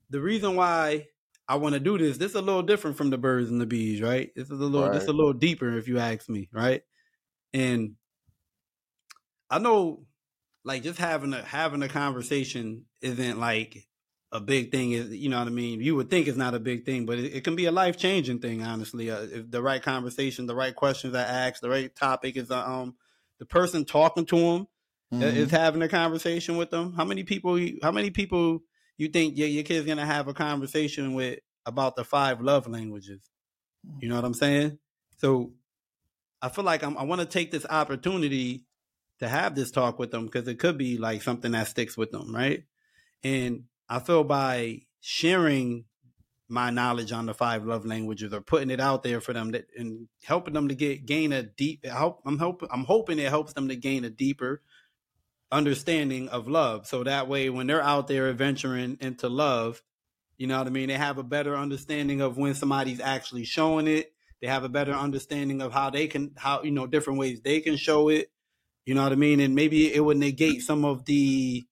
the 0.08 0.20
reason 0.20 0.54
why 0.56 1.08
I 1.48 1.56
want 1.56 1.74
to 1.74 1.80
do 1.80 1.98
this, 1.98 2.16
this 2.16 2.30
is 2.30 2.36
a 2.36 2.42
little 2.42 2.62
different 2.62 2.96
from 2.96 3.10
the 3.10 3.18
birds 3.18 3.50
and 3.50 3.60
the 3.60 3.66
bees, 3.66 4.00
right? 4.00 4.30
This 4.36 4.50
is 4.50 4.60
a 4.60 4.64
little, 4.64 4.82
right. 4.82 4.92
this 4.92 5.02
is 5.02 5.08
a 5.08 5.12
little 5.12 5.32
deeper, 5.32 5.76
if 5.76 5.88
you 5.88 5.98
ask 5.98 6.28
me, 6.28 6.48
right? 6.52 6.82
And 7.52 7.96
I 9.50 9.58
know, 9.58 10.04
like, 10.64 10.84
just 10.84 11.00
having 11.00 11.34
a 11.34 11.42
having 11.42 11.82
a 11.82 11.88
conversation 11.88 12.84
isn't 13.02 13.40
like 13.40 13.84
a 14.32 14.40
big 14.40 14.70
thing. 14.70 14.92
Is 14.92 15.10
you 15.10 15.28
know 15.28 15.38
what 15.38 15.48
I 15.48 15.50
mean? 15.50 15.80
You 15.80 15.96
would 15.96 16.10
think 16.10 16.28
it's 16.28 16.36
not 16.38 16.54
a 16.54 16.60
big 16.60 16.84
thing, 16.84 17.06
but 17.06 17.18
it, 17.18 17.34
it 17.34 17.44
can 17.44 17.56
be 17.56 17.66
a 17.66 17.72
life 17.72 17.96
changing 17.96 18.40
thing. 18.40 18.62
Honestly, 18.62 19.10
uh, 19.10 19.22
if 19.22 19.50
the 19.50 19.62
right 19.62 19.82
conversation, 19.82 20.46
the 20.46 20.54
right 20.54 20.74
questions 20.74 21.14
I 21.14 21.22
ask, 21.22 21.60
the 21.60 21.70
right 21.70 21.94
topic 21.94 22.36
is 22.36 22.50
uh, 22.50 22.64
um 22.64 22.94
the 23.38 23.46
person 23.46 23.84
talking 23.84 24.26
to 24.26 24.36
them 24.36 24.68
mm-hmm. 25.12 25.22
is 25.22 25.50
having 25.50 25.82
a 25.82 25.88
conversation 25.88 26.56
with 26.56 26.70
them. 26.70 26.92
How 26.94 27.04
many 27.04 27.24
people? 27.24 27.58
How 27.82 27.92
many 27.92 28.10
people 28.10 28.60
you 28.96 29.08
think 29.08 29.36
your 29.36 29.48
your 29.48 29.64
kid's 29.64 29.86
gonna 29.86 30.06
have 30.06 30.28
a 30.28 30.34
conversation 30.34 31.14
with 31.14 31.40
about 31.66 31.96
the 31.96 32.04
five 32.04 32.40
love 32.40 32.68
languages? 32.68 33.20
You 33.98 34.08
know 34.08 34.16
what 34.16 34.24
I'm 34.24 34.34
saying? 34.34 34.78
So 35.16 35.52
I 36.42 36.48
feel 36.48 36.64
like 36.64 36.82
I'm, 36.82 36.96
I 36.96 37.02
want 37.04 37.20
to 37.20 37.26
take 37.26 37.50
this 37.50 37.66
opportunity 37.68 38.64
to 39.18 39.28
have 39.28 39.54
this 39.54 39.70
talk 39.70 39.98
with 39.98 40.10
them 40.10 40.26
because 40.26 40.48
it 40.48 40.58
could 40.58 40.78
be 40.78 40.98
like 40.98 41.22
something 41.22 41.52
that 41.52 41.68
sticks 41.68 41.96
with 41.96 42.10
them, 42.10 42.34
right? 42.34 42.64
And 43.22 43.64
I 43.90 43.98
feel 43.98 44.24
by 44.24 44.82
sharing 45.00 45.84
my 46.48 46.70
knowledge 46.70 47.12
on 47.12 47.26
the 47.26 47.34
five 47.34 47.66
love 47.66 47.84
languages 47.84 48.32
or 48.32 48.40
putting 48.40 48.70
it 48.70 48.80
out 48.80 49.02
there 49.02 49.20
for 49.20 49.32
them 49.32 49.50
that, 49.50 49.66
and 49.76 50.08
helping 50.24 50.54
them 50.54 50.68
to 50.68 50.74
get 50.74 51.06
gain 51.06 51.32
a 51.32 51.42
deep 51.42 51.84
help 51.84 52.22
I'm 52.24 52.38
hoping 52.38 52.68
I'm 52.72 52.84
hoping 52.84 53.18
it 53.18 53.28
helps 53.28 53.52
them 53.52 53.68
to 53.68 53.76
gain 53.76 54.04
a 54.04 54.10
deeper 54.10 54.62
understanding 55.52 56.28
of 56.28 56.48
love. 56.48 56.86
So 56.86 57.04
that 57.04 57.28
way, 57.28 57.50
when 57.50 57.66
they're 57.66 57.82
out 57.82 58.06
there 58.06 58.28
adventuring 58.28 58.98
into 59.00 59.28
love, 59.28 59.82
you 60.38 60.46
know 60.46 60.58
what 60.58 60.66
I 60.66 60.70
mean? 60.70 60.88
They 60.88 60.94
have 60.94 61.18
a 61.18 61.22
better 61.22 61.56
understanding 61.56 62.20
of 62.20 62.36
when 62.38 62.54
somebody's 62.54 63.00
actually 63.00 63.44
showing 63.44 63.86
it. 63.88 64.12
They 64.40 64.48
have 64.48 64.64
a 64.64 64.68
better 64.68 64.92
understanding 64.92 65.60
of 65.60 65.72
how 65.72 65.90
they 65.90 66.06
can, 66.06 66.32
how, 66.36 66.62
you 66.62 66.70
know, 66.70 66.86
different 66.86 67.18
ways 67.18 67.42
they 67.42 67.60
can 67.60 67.76
show 67.76 68.08
it. 68.08 68.30
You 68.86 68.94
know 68.94 69.02
what 69.02 69.12
I 69.12 69.16
mean? 69.16 69.40
And 69.40 69.54
maybe 69.54 69.92
it 69.92 70.00
would 70.00 70.16
negate 70.16 70.62
some 70.62 70.84
of 70.84 71.04
the, 71.04 71.66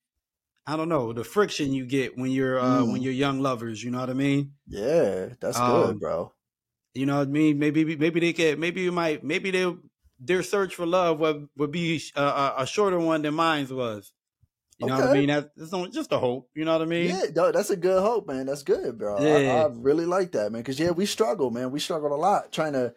I 0.68 0.76
don't 0.76 0.90
know, 0.90 1.14
the 1.14 1.24
friction 1.24 1.72
you 1.72 1.86
get 1.86 2.18
when 2.18 2.30
you're, 2.30 2.60
uh, 2.60 2.80
mm. 2.80 2.92
when 2.92 3.02
you're 3.02 3.12
young 3.12 3.40
lovers. 3.40 3.82
You 3.82 3.90
know 3.90 4.00
what 4.00 4.10
I 4.10 4.12
mean? 4.12 4.52
Yeah, 4.68 5.30
that's 5.40 5.58
um, 5.58 5.86
good, 5.86 6.00
bro. 6.00 6.32
You 6.92 7.06
know 7.06 7.18
what 7.18 7.28
I 7.28 7.30
mean? 7.30 7.58
Maybe, 7.58 7.96
maybe 7.96 8.20
they 8.20 8.34
can, 8.34 8.60
maybe 8.60 8.82
you 8.82 8.92
might, 8.92 9.24
maybe 9.24 9.50
they'll 9.50 9.78
their 10.20 10.42
search 10.42 10.74
for 10.74 10.84
love 10.84 11.20
would 11.20 11.48
would 11.56 11.70
be 11.70 12.02
a, 12.16 12.52
a 12.58 12.66
shorter 12.66 12.98
one 12.98 13.22
than 13.22 13.34
mine 13.34 13.66
was. 13.70 14.12
You 14.78 14.86
know 14.86 14.94
okay. 14.94 15.02
what 15.02 15.10
I 15.10 15.18
mean? 15.18 15.28
That's, 15.28 15.92
just 15.92 16.12
a 16.12 16.18
hope. 16.18 16.50
You 16.54 16.64
know 16.64 16.72
what 16.72 16.82
I 16.82 16.86
mean? 16.86 17.08
Yeah, 17.08 17.50
that's 17.52 17.70
a 17.70 17.76
good 17.76 18.00
hope, 18.00 18.28
man. 18.28 18.46
That's 18.46 18.62
good, 18.62 18.98
bro. 18.98 19.20
Yeah. 19.20 19.54
I, 19.54 19.62
I 19.62 19.68
really 19.72 20.06
like 20.06 20.32
that, 20.32 20.52
man. 20.52 20.60
Because 20.60 20.78
yeah, 20.78 20.90
we 20.90 21.04
struggle, 21.04 21.50
man. 21.50 21.72
We 21.72 21.80
struggled 21.80 22.12
a 22.12 22.16
lot 22.16 22.52
trying 22.52 22.74
to, 22.74 22.94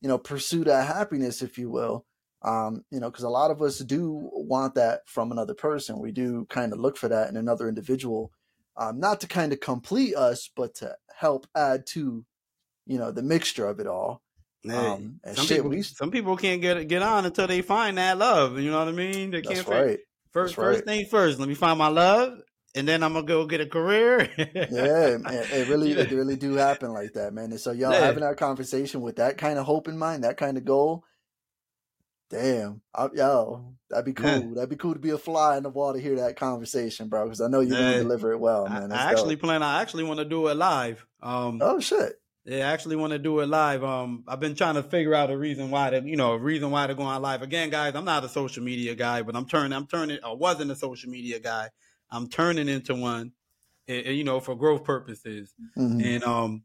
you 0.00 0.08
know, 0.08 0.16
pursue 0.16 0.64
that 0.64 0.86
happiness, 0.86 1.42
if 1.42 1.58
you 1.58 1.70
will. 1.70 2.06
Um, 2.42 2.84
you 2.90 3.00
know, 3.00 3.10
because 3.10 3.24
a 3.24 3.28
lot 3.28 3.50
of 3.50 3.60
us 3.60 3.78
do 3.80 4.30
want 4.32 4.74
that 4.74 5.02
from 5.06 5.30
another 5.30 5.54
person. 5.54 5.98
We 5.98 6.10
do 6.10 6.46
kind 6.48 6.72
of 6.72 6.80
look 6.80 6.96
for 6.96 7.08
that 7.08 7.28
in 7.28 7.36
another 7.36 7.68
individual, 7.68 8.32
um, 8.76 8.98
not 8.98 9.20
to 9.20 9.26
kind 9.26 9.52
of 9.52 9.60
complete 9.60 10.16
us, 10.16 10.48
but 10.56 10.74
to 10.76 10.96
help 11.14 11.46
add 11.54 11.86
to, 11.88 12.24
you 12.86 12.98
know, 12.98 13.10
the 13.10 13.22
mixture 13.22 13.66
of 13.66 13.78
it 13.78 13.86
all. 13.86 14.22
Um, 14.68 15.20
some, 15.32 15.46
shit, 15.46 15.58
people, 15.58 15.70
we, 15.70 15.82
some 15.82 16.10
people 16.10 16.36
can't 16.36 16.60
get 16.62 16.86
get 16.86 17.02
on 17.02 17.24
until 17.24 17.46
they 17.46 17.62
find 17.62 17.98
that 17.98 18.18
love. 18.18 18.58
You 18.58 18.70
know 18.70 18.78
what 18.78 18.88
I 18.88 18.92
mean? 18.92 19.30
They 19.30 19.42
can't. 19.42 19.66
Right. 19.66 19.98
First, 20.32 20.56
right. 20.56 20.66
first 20.66 20.84
thing 20.84 21.06
first. 21.10 21.38
Let 21.38 21.48
me 21.48 21.54
find 21.54 21.78
my 21.78 21.88
love, 21.88 22.38
and 22.74 22.86
then 22.86 23.02
I'm 23.02 23.14
gonna 23.14 23.26
go 23.26 23.46
get 23.46 23.60
a 23.60 23.66
career. 23.66 24.30
yeah, 24.36 25.16
man, 25.18 25.46
it 25.50 25.66
really, 25.66 25.92
it 25.92 26.10
really 26.14 26.36
do 26.36 26.54
happen 26.54 26.92
like 26.92 27.14
that, 27.14 27.32
man. 27.32 27.50
And 27.50 27.60
so, 27.60 27.72
y'all 27.72 27.92
Yeah. 27.92 28.00
having 28.00 28.22
that 28.22 28.36
conversation 28.36 29.00
with 29.00 29.16
that 29.16 29.38
kind 29.38 29.58
of 29.58 29.66
hope 29.66 29.88
in 29.88 29.98
mind, 29.98 30.24
that 30.24 30.36
kind 30.36 30.56
of 30.56 30.64
goal. 30.64 31.04
Damn, 32.30 32.80
I, 32.94 33.08
yo, 33.12 33.74
that'd 33.88 34.04
be 34.04 34.12
cool. 34.12 34.26
Yeah. 34.30 34.54
That'd 34.54 34.70
be 34.70 34.76
cool 34.76 34.92
to 34.94 35.00
be 35.00 35.10
a 35.10 35.18
fly 35.18 35.56
in 35.56 35.64
the 35.64 35.68
wall 35.68 35.92
to 35.92 35.98
hear 36.00 36.14
that 36.16 36.36
conversation, 36.36 37.08
bro. 37.08 37.24
Because 37.24 37.40
I 37.40 37.48
know 37.48 37.58
you're 37.60 37.76
Yeah. 37.76 37.90
gonna 37.90 38.02
deliver 38.04 38.32
it 38.32 38.38
well, 38.38 38.68
man. 38.68 38.92
I 38.92 39.10
actually 39.10 39.34
dope. 39.34 39.42
plan. 39.42 39.62
I 39.64 39.82
actually 39.82 40.04
want 40.04 40.18
to 40.20 40.24
do 40.24 40.46
it 40.46 40.54
live. 40.54 41.04
Um, 41.22 41.58
Oh 41.60 41.80
shit. 41.80 42.20
Yeah, 42.44 42.68
I 42.68 42.72
actually 42.72 42.96
want 42.96 43.12
to 43.12 43.18
do 43.18 43.40
it 43.40 43.46
live. 43.46 43.82
Um, 43.84 44.24
I've 44.28 44.40
been 44.40 44.54
trying 44.54 44.76
to 44.76 44.82
figure 44.82 45.14
out 45.14 45.30
a 45.30 45.36
reason 45.36 45.70
why 45.70 45.90
to, 45.90 46.00
you 46.02 46.16
know, 46.16 46.32
a 46.32 46.38
reason 46.38 46.70
why 46.70 46.86
to 46.86 46.94
go 46.94 47.02
on 47.02 47.20
live. 47.20 47.42
Again, 47.42 47.68
guys, 47.68 47.94
I'm 47.94 48.04
not 48.06 48.24
a 48.24 48.28
social 48.28 48.62
media 48.62 48.94
guy, 48.94 49.22
but 49.22 49.36
I'm 49.36 49.46
turning, 49.46 49.72
I'm 49.72 49.86
turning, 49.86 50.18
I 50.24 50.32
wasn't 50.32 50.70
a 50.70 50.76
social 50.76 51.10
media 51.10 51.38
guy. 51.40 51.68
I'm 52.10 52.28
turning 52.28 52.68
into 52.68 52.94
one, 52.94 53.32
eh, 53.88 54.10
you 54.10 54.24
know, 54.24 54.40
for 54.40 54.56
growth 54.56 54.84
purposes. 54.84 55.52
Mhm. 55.76 56.02
And 56.04 56.24
um, 56.24 56.62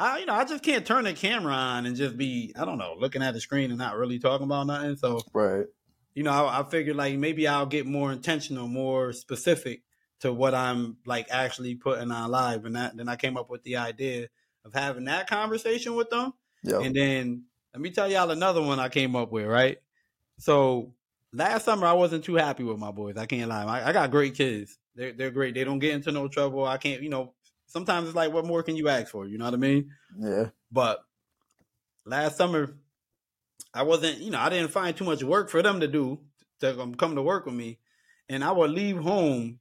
I, 0.00 0.18
you 0.20 0.26
know, 0.26 0.34
I 0.34 0.44
just 0.44 0.64
can't 0.64 0.86
turn 0.86 1.04
the 1.04 1.12
camera 1.12 1.52
on 1.52 1.86
and 1.86 1.94
just 1.96 2.16
be, 2.16 2.54
I 2.56 2.64
don't 2.64 2.78
know, 2.78 2.94
looking 2.98 3.22
at 3.22 3.34
the 3.34 3.40
screen 3.40 3.70
and 3.70 3.78
not 3.78 3.96
really 3.96 4.18
talking 4.18 4.44
about 4.46 4.66
nothing. 4.66 4.96
So, 4.96 5.26
Right. 5.32 5.66
you 6.14 6.22
know, 6.22 6.32
I, 6.32 6.60
I 6.60 6.70
figured 6.70 6.96
like 6.96 7.18
maybe 7.18 7.48
I'll 7.48 7.66
get 7.66 7.86
more 7.86 8.12
intentional, 8.12 8.68
more 8.68 9.12
specific 9.12 9.82
to 10.20 10.32
what 10.32 10.54
I'm 10.54 10.98
like 11.06 11.28
actually 11.30 11.76
putting 11.76 12.10
on 12.10 12.30
live, 12.30 12.64
and 12.64 12.76
that 12.76 12.96
then 12.96 13.08
I 13.08 13.16
came 13.16 13.36
up 13.36 13.50
with 13.50 13.62
the 13.64 13.76
idea 13.76 14.28
of 14.64 14.74
having 14.74 15.04
that 15.04 15.28
conversation 15.28 15.94
with 15.96 16.10
them, 16.10 16.34
Yo. 16.62 16.80
and 16.80 16.94
then 16.94 17.46
let 17.74 17.80
me 17.80 17.90
tell 17.90 18.10
y'all 18.10 18.30
another 18.30 18.62
one 18.62 18.78
I 18.80 18.88
came 18.90 19.16
up 19.16 19.32
with. 19.32 19.46
Right, 19.46 19.78
so 20.38 20.94
last 21.32 21.64
summer 21.64 21.86
I 21.86 21.92
wasn't 21.94 22.24
too 22.24 22.36
happy 22.36 22.64
with 22.64 22.78
my 22.78 22.90
boys. 22.90 23.16
I 23.16 23.26
can't 23.26 23.48
lie. 23.48 23.64
I, 23.64 23.90
I 23.90 23.92
got 23.92 24.10
great 24.10 24.34
kids. 24.34 24.78
They're 24.94 25.12
they're 25.12 25.30
great. 25.30 25.54
They 25.54 25.64
don't 25.64 25.78
get 25.78 25.94
into 25.94 26.12
no 26.12 26.28
trouble. 26.28 26.64
I 26.64 26.78
can't, 26.78 27.02
you 27.02 27.10
know. 27.10 27.34
Sometimes 27.70 28.08
it's 28.08 28.16
like, 28.16 28.32
what 28.32 28.46
more 28.46 28.62
can 28.62 28.76
you 28.76 28.88
ask 28.88 29.08
for? 29.08 29.26
You 29.26 29.38
know 29.38 29.44
what 29.44 29.54
I 29.54 29.58
mean? 29.58 29.90
yeah. 30.18 30.46
But 30.72 31.00
last 32.04 32.36
summer, 32.36 32.74
I 33.72 33.84
wasn't, 33.84 34.18
you 34.18 34.30
know, 34.30 34.40
I 34.40 34.48
didn't 34.48 34.70
find 34.70 34.96
too 34.96 35.04
much 35.04 35.22
work 35.22 35.50
for 35.50 35.62
them 35.62 35.80
to 35.80 35.88
do 35.88 36.20
to 36.60 36.94
come 36.98 37.14
to 37.14 37.22
work 37.22 37.46
with 37.46 37.54
me. 37.54 37.78
And 38.28 38.44
I 38.44 38.52
would 38.52 38.70
leave 38.70 38.98
home 38.98 39.60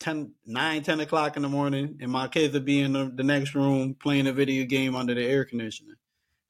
10, 0.00 0.32
9, 0.44 0.82
10 0.82 1.00
o'clock 1.00 1.36
in 1.36 1.42
the 1.42 1.48
morning, 1.48 1.98
and 2.00 2.10
my 2.10 2.28
kids 2.28 2.54
would 2.54 2.64
be 2.64 2.80
in 2.80 2.92
the, 2.92 3.10
the 3.14 3.22
next 3.22 3.54
room 3.54 3.94
playing 3.94 4.26
a 4.26 4.32
video 4.32 4.64
game 4.64 4.94
under 4.94 5.14
the 5.14 5.24
air 5.24 5.44
conditioner. 5.44 5.98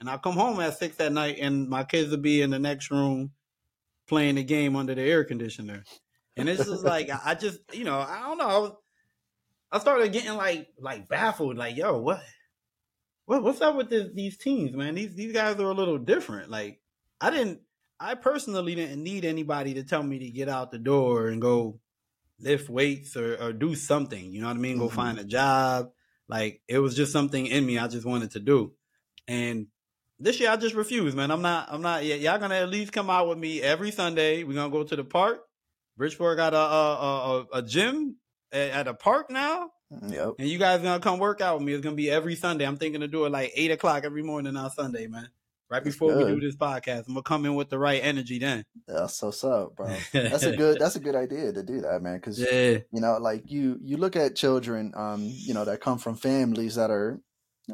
And 0.00 0.10
I 0.10 0.16
come 0.18 0.34
home 0.34 0.60
at 0.60 0.78
6 0.78 1.00
at 1.00 1.12
night, 1.12 1.38
and 1.40 1.68
my 1.68 1.84
kids 1.84 2.10
would 2.10 2.22
be 2.22 2.42
in 2.42 2.50
the 2.50 2.58
next 2.58 2.90
room 2.90 3.32
playing 4.06 4.34
the 4.34 4.44
game 4.44 4.76
under 4.76 4.94
the 4.94 5.02
air 5.02 5.24
conditioner. 5.24 5.84
And 6.36 6.48
it's 6.48 6.66
just 6.66 6.84
like, 6.84 7.08
I 7.08 7.20
I 7.24 7.34
just, 7.34 7.60
you 7.72 7.84
know, 7.84 7.98
I 7.98 8.20
don't 8.20 8.38
know. 8.38 8.46
I, 8.46 8.58
was, 8.58 8.72
I 9.72 9.78
started 9.78 10.12
getting 10.12 10.34
like, 10.36 10.68
like 10.78 11.08
baffled, 11.08 11.56
like, 11.56 11.76
yo, 11.76 11.98
what? 11.98 12.22
what 13.26 13.42
what's 13.42 13.60
up 13.60 13.76
with 13.76 13.90
this, 13.90 14.08
these 14.14 14.36
teams, 14.38 14.74
man? 14.76 14.94
These 14.94 15.14
these 15.14 15.32
guys 15.32 15.56
are 15.58 15.70
a 15.70 15.74
little 15.74 15.98
different. 15.98 16.50
Like 16.50 16.80
I 17.20 17.30
didn't, 17.30 17.60
I 17.98 18.14
personally 18.14 18.74
didn't 18.74 19.02
need 19.02 19.24
anybody 19.24 19.74
to 19.74 19.82
tell 19.82 20.02
me 20.02 20.18
to 20.20 20.30
get 20.30 20.48
out 20.48 20.70
the 20.70 20.78
door 20.78 21.28
and 21.28 21.40
go 21.42 21.80
lift 22.38 22.68
weights 22.68 23.16
or, 23.16 23.36
or 23.42 23.52
do 23.52 23.74
something. 23.74 24.32
You 24.32 24.42
know 24.42 24.48
what 24.48 24.56
I 24.56 24.60
mean? 24.60 24.78
Go 24.78 24.88
Mhm. 24.88 24.92
find 24.92 25.18
a 25.18 25.24
job. 25.24 25.90
Like 26.28 26.62
it 26.68 26.78
was 26.78 26.94
just 26.94 27.12
something 27.12 27.46
in 27.46 27.66
me 27.66 27.78
I 27.78 27.88
just 27.88 28.06
wanted 28.06 28.32
to 28.32 28.40
do. 28.40 28.72
And 29.26 29.66
this 30.20 30.38
year 30.38 30.50
I 30.50 30.56
just 30.56 30.74
refused, 30.76 31.16
man. 31.16 31.30
I'm 31.30 31.42
not. 31.42 31.68
I'm 31.70 31.82
not. 31.82 32.02
y- 32.02 32.14
Y'all 32.14 32.38
gonna 32.38 32.54
at 32.56 32.68
least 32.68 32.92
come 32.92 33.10
out 33.10 33.28
with 33.28 33.38
me 33.38 33.60
every 33.60 33.90
Sunday. 33.90 34.44
We're 34.44 34.54
gonna 34.54 34.70
go 34.70 34.84
to 34.84 34.96
the 34.96 35.04
park. 35.04 35.40
Bridgeport 35.96 36.36
got 36.36 36.54
a, 36.54 36.58
a, 36.58 37.38
a- 37.40 37.46
a 37.58 37.62
gym 37.62 38.16
at, 38.52 38.70
at 38.70 38.88
a 38.88 38.94
park 38.94 39.30
now. 39.30 39.70
Yep. 39.90 40.34
And 40.38 40.48
you 40.48 40.58
guys 40.58 40.82
gonna 40.82 41.00
come 41.00 41.18
work 41.18 41.40
out 41.40 41.58
with 41.58 41.66
me. 41.66 41.72
It's 41.72 41.82
gonna 41.82 41.96
be 41.96 42.10
every 42.10 42.34
Sunday. 42.34 42.66
I'm 42.66 42.76
thinking 42.76 43.02
to 43.02 43.08
do 43.08 43.24
it 43.24 43.30
like 43.32 43.52
eight 43.54 43.70
o'clock 43.70 44.04
every 44.04 44.22
morning 44.22 44.56
on 44.56 44.70
Sunday, 44.70 45.06
man. 45.06 45.28
Right 45.68 45.82
before 45.82 46.16
we 46.16 46.24
do 46.24 46.38
this 46.40 46.54
podcast. 46.54 47.08
I'm 47.08 47.14
gonna 47.14 47.22
come 47.22 47.44
in 47.44 47.56
with 47.56 47.70
the 47.70 47.78
right 47.78 48.00
energy 48.02 48.38
then. 48.38 48.64
That's 48.86 49.14
so 49.16 49.30
up, 49.50 49.74
bro. 49.76 49.92
That's 50.12 50.44
a 50.44 50.56
good. 50.56 50.78
That's 50.78 50.94
a 50.94 51.00
good 51.00 51.16
idea 51.16 51.52
to 51.52 51.62
do 51.64 51.80
that, 51.80 52.02
man. 52.02 52.16
Because 52.16 52.38
Yeah. 52.38 52.78
you 52.92 53.00
know, 53.00 53.18
like 53.18 53.50
you 53.50 53.78
you 53.82 53.96
look 53.96 54.14
at 54.14 54.36
children, 54.36 54.92
um, 54.96 55.22
you 55.24 55.54
know, 55.54 55.64
that 55.64 55.80
come 55.80 55.98
from 55.98 56.14
families 56.16 56.76
that 56.76 56.90
are 56.90 57.20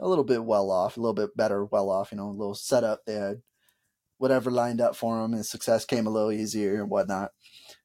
a 0.01 0.09
little 0.09 0.25
bit 0.25 0.43
well 0.43 0.71
off, 0.71 0.97
a 0.97 1.01
little 1.01 1.13
bit 1.13 1.37
better 1.37 1.67
well 1.67 1.91
off. 1.91 2.13
You 2.13 2.17
know, 2.17 2.29
a 2.29 2.33
little 2.33 2.55
setup. 2.55 3.01
They 3.07 3.15
had 3.15 3.43
whatever 4.17 4.51
lined 4.51 4.81
up 4.81 4.97
for 4.97 5.21
them, 5.21 5.35
and 5.35 5.45
success 5.45 5.85
came 5.85 6.07
a 6.07 6.11
little 6.11 6.33
easier 6.33 6.81
and 6.81 6.89
whatnot. 6.89 7.33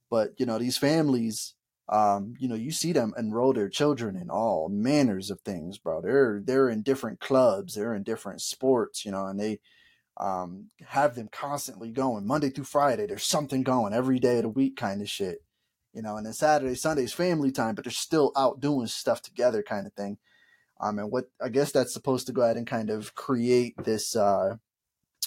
But 0.09 0.31
you 0.37 0.45
know, 0.45 0.57
these 0.57 0.77
families, 0.77 1.53
um, 1.89 2.35
you 2.37 2.49
know, 2.49 2.55
you 2.55 2.71
see 2.71 2.91
them 2.91 3.13
enroll 3.17 3.53
their 3.53 3.69
children 3.69 4.15
in 4.17 4.29
all 4.29 4.67
manners 4.69 5.29
of 5.29 5.39
things, 5.41 5.77
bro. 5.77 6.01
They're 6.01 6.41
they're 6.43 6.69
in 6.69 6.81
different 6.81 7.19
clubs, 7.19 7.75
they're 7.75 7.95
in 7.95 8.03
different 8.03 8.41
sports, 8.41 9.05
you 9.05 9.11
know, 9.11 9.27
and 9.27 9.39
they 9.39 9.59
um 10.17 10.65
have 10.87 11.15
them 11.15 11.29
constantly 11.31 11.91
going 11.91 12.27
Monday 12.27 12.49
through 12.49 12.65
Friday. 12.65 13.05
There's 13.05 13.27
something 13.27 13.63
going 13.63 13.93
every 13.93 14.19
day 14.19 14.37
of 14.37 14.43
the 14.43 14.49
week, 14.49 14.75
kind 14.75 15.01
of 15.01 15.09
shit, 15.09 15.43
you 15.93 16.01
know. 16.01 16.17
And 16.17 16.25
then 16.25 16.33
Saturday, 16.33 16.75
Sunday's 16.75 17.13
family 17.13 17.51
time, 17.51 17.75
but 17.75 17.85
they're 17.85 17.91
still 17.91 18.33
out 18.35 18.59
doing 18.59 18.87
stuff 18.87 19.21
together, 19.21 19.63
kind 19.63 19.87
of 19.87 19.93
thing. 19.93 20.17
Um, 20.79 20.99
and 20.99 21.11
what 21.11 21.25
I 21.41 21.49
guess 21.49 21.71
that's 21.71 21.93
supposed 21.93 22.27
to 22.27 22.33
go 22.33 22.41
ahead 22.41 22.57
and 22.57 22.67
kind 22.67 22.89
of 22.89 23.15
create 23.15 23.75
this, 23.83 24.15
uh, 24.15 24.57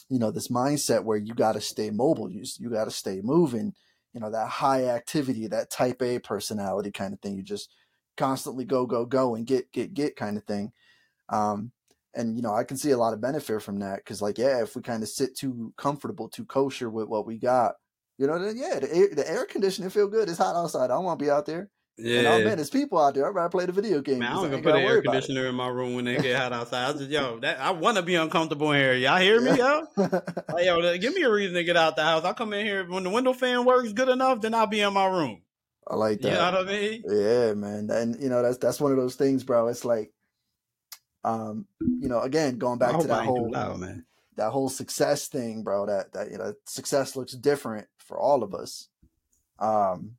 you 0.08 0.18
know, 0.18 0.30
this 0.30 0.48
mindset 0.48 1.04
where 1.04 1.18
you 1.18 1.34
got 1.34 1.52
to 1.52 1.60
stay 1.60 1.90
mobile, 1.90 2.30
you 2.30 2.44
you 2.58 2.70
got 2.70 2.84
to 2.84 2.90
stay 2.90 3.20
moving, 3.22 3.72
you 4.12 4.20
know, 4.20 4.30
that 4.30 4.48
high 4.48 4.86
activity, 4.86 5.46
that 5.48 5.70
type 5.70 6.02
A 6.02 6.18
personality 6.18 6.90
kind 6.90 7.12
of 7.12 7.20
thing. 7.20 7.36
You 7.36 7.42
just 7.42 7.70
constantly 8.16 8.64
go, 8.64 8.86
go, 8.86 9.04
go, 9.04 9.34
and 9.34 9.46
get, 9.46 9.70
get, 9.72 9.94
get 9.94 10.16
kind 10.16 10.36
of 10.36 10.44
thing. 10.44 10.72
Um, 11.28 11.72
and 12.14 12.36
you 12.36 12.42
know, 12.42 12.54
I 12.54 12.64
can 12.64 12.76
see 12.76 12.90
a 12.90 12.98
lot 12.98 13.14
of 13.14 13.20
benefit 13.20 13.62
from 13.62 13.78
that 13.80 13.96
because, 13.98 14.20
like, 14.20 14.38
yeah, 14.38 14.62
if 14.62 14.74
we 14.74 14.82
kind 14.82 15.02
of 15.02 15.08
sit 15.08 15.36
too 15.36 15.72
comfortable, 15.76 16.28
too 16.28 16.44
kosher 16.44 16.90
with 16.90 17.08
what 17.08 17.26
we 17.26 17.38
got, 17.38 17.74
you 18.18 18.26
know, 18.26 18.38
then 18.38 18.56
yeah, 18.56 18.80
the 18.80 18.94
air, 18.94 19.08
the 19.14 19.30
air 19.30 19.46
conditioning 19.46 19.90
feel 19.90 20.08
good. 20.08 20.28
It's 20.28 20.38
hot 20.38 20.56
outside. 20.56 20.84
I 20.84 20.88
don't 20.88 21.04
want 21.04 21.18
to 21.18 21.24
be 21.24 21.30
out 21.30 21.46
there. 21.46 21.70
And 21.98 22.26
oh 22.26 22.38
Yeah. 22.38 22.44
man, 22.44 22.56
there's 22.56 22.70
people 22.70 22.98
out 22.98 23.14
there. 23.14 23.26
I'd 23.26 23.34
rather 23.34 23.48
play 23.50 23.66
the 23.66 23.72
video 23.72 24.00
game. 24.00 24.20
Man, 24.20 24.32
I 24.32 24.34
don't 24.36 24.44
even 24.46 24.54
ain't 24.58 24.64
put 24.64 24.74
an 24.74 24.82
air 24.82 25.02
conditioner 25.02 25.46
in 25.46 25.54
my 25.54 25.68
room 25.68 25.94
when 25.94 26.04
they 26.06 26.16
get 26.18 26.36
hot 26.36 26.52
outside. 26.52 26.88
I 26.88 26.92
just 26.98 27.10
yo, 27.10 27.38
that 27.42 27.60
I 27.60 27.72
want 27.72 27.96
to 27.98 28.02
be 28.02 28.14
uncomfortable 28.14 28.72
in 28.72 28.80
here. 28.80 28.94
Y'all 28.94 29.18
hear 29.18 29.40
me, 29.40 29.56
yo? 29.58 29.86
Like, 30.52 30.64
yo, 30.64 30.98
give 30.98 31.14
me 31.14 31.22
a 31.22 31.30
reason 31.30 31.54
to 31.54 31.62
get 31.64 31.76
out 31.76 31.94
the 31.96 32.02
house. 32.02 32.24
I'll 32.24 32.34
come 32.34 32.52
in 32.52 32.66
here 32.66 32.84
when 32.88 33.04
the 33.04 33.10
window 33.10 33.32
fan 33.32 33.64
works 33.64 33.92
good 33.92 34.08
enough, 34.08 34.40
then 34.40 34.52
I'll 34.54 34.66
be 34.66 34.80
in 34.80 34.92
my 34.92 35.06
room. 35.06 35.42
I 35.86 35.94
like 35.94 36.18
You 36.22 36.30
that. 36.30 36.52
know 36.52 36.58
what 36.58 36.68
I 36.68 36.72
mean? 36.72 37.04
Yeah, 37.08 37.54
man. 37.54 37.88
And 37.90 38.20
you 38.20 38.28
know, 38.28 38.42
that's 38.42 38.58
that's 38.58 38.80
one 38.80 38.90
of 38.92 38.98
those 38.98 39.14
things, 39.16 39.44
bro. 39.44 39.68
It's 39.68 39.84
like 39.84 40.12
um, 41.22 41.66
you 41.80 42.08
know, 42.08 42.20
again, 42.20 42.58
going 42.58 42.78
back 42.78 42.98
to 43.00 43.06
that 43.08 43.24
whole 43.26 43.50
loud, 43.50 43.78
man. 43.78 44.04
that 44.36 44.50
whole 44.50 44.68
success 44.68 45.28
thing, 45.28 45.62
bro, 45.62 45.86
that 45.86 46.12
that 46.14 46.30
you 46.30 46.38
know, 46.38 46.54
success 46.66 47.14
looks 47.14 47.32
different 47.32 47.86
for 47.98 48.18
all 48.18 48.42
of 48.42 48.54
us. 48.54 48.88
Um, 49.58 50.16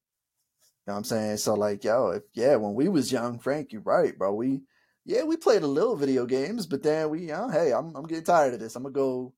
you 0.87 0.91
know 0.91 0.93
what 0.93 0.97
I'm 0.97 1.03
saying? 1.03 1.37
So 1.37 1.53
like, 1.53 1.83
yo, 1.83 2.09
if 2.09 2.23
yeah, 2.33 2.55
when 2.55 2.73
we 2.73 2.89
was 2.89 3.11
young, 3.11 3.37
Frank, 3.37 3.71
you're 3.71 3.81
right, 3.81 4.17
bro. 4.17 4.33
We 4.33 4.61
yeah, 5.05 5.23
we 5.23 5.37
played 5.37 5.61
a 5.61 5.67
little 5.67 5.95
video 5.95 6.25
games, 6.25 6.65
but 6.65 6.81
then 6.81 7.09
we, 7.11 7.21
you 7.21 7.27
know, 7.27 7.49
hey, 7.49 7.71
I'm 7.71 7.95
I'm 7.95 8.07
getting 8.07 8.23
tired 8.23 8.55
of 8.55 8.59
this. 8.59 8.75
I'm 8.75 8.83
gonna 8.83 8.93
go 8.93 9.33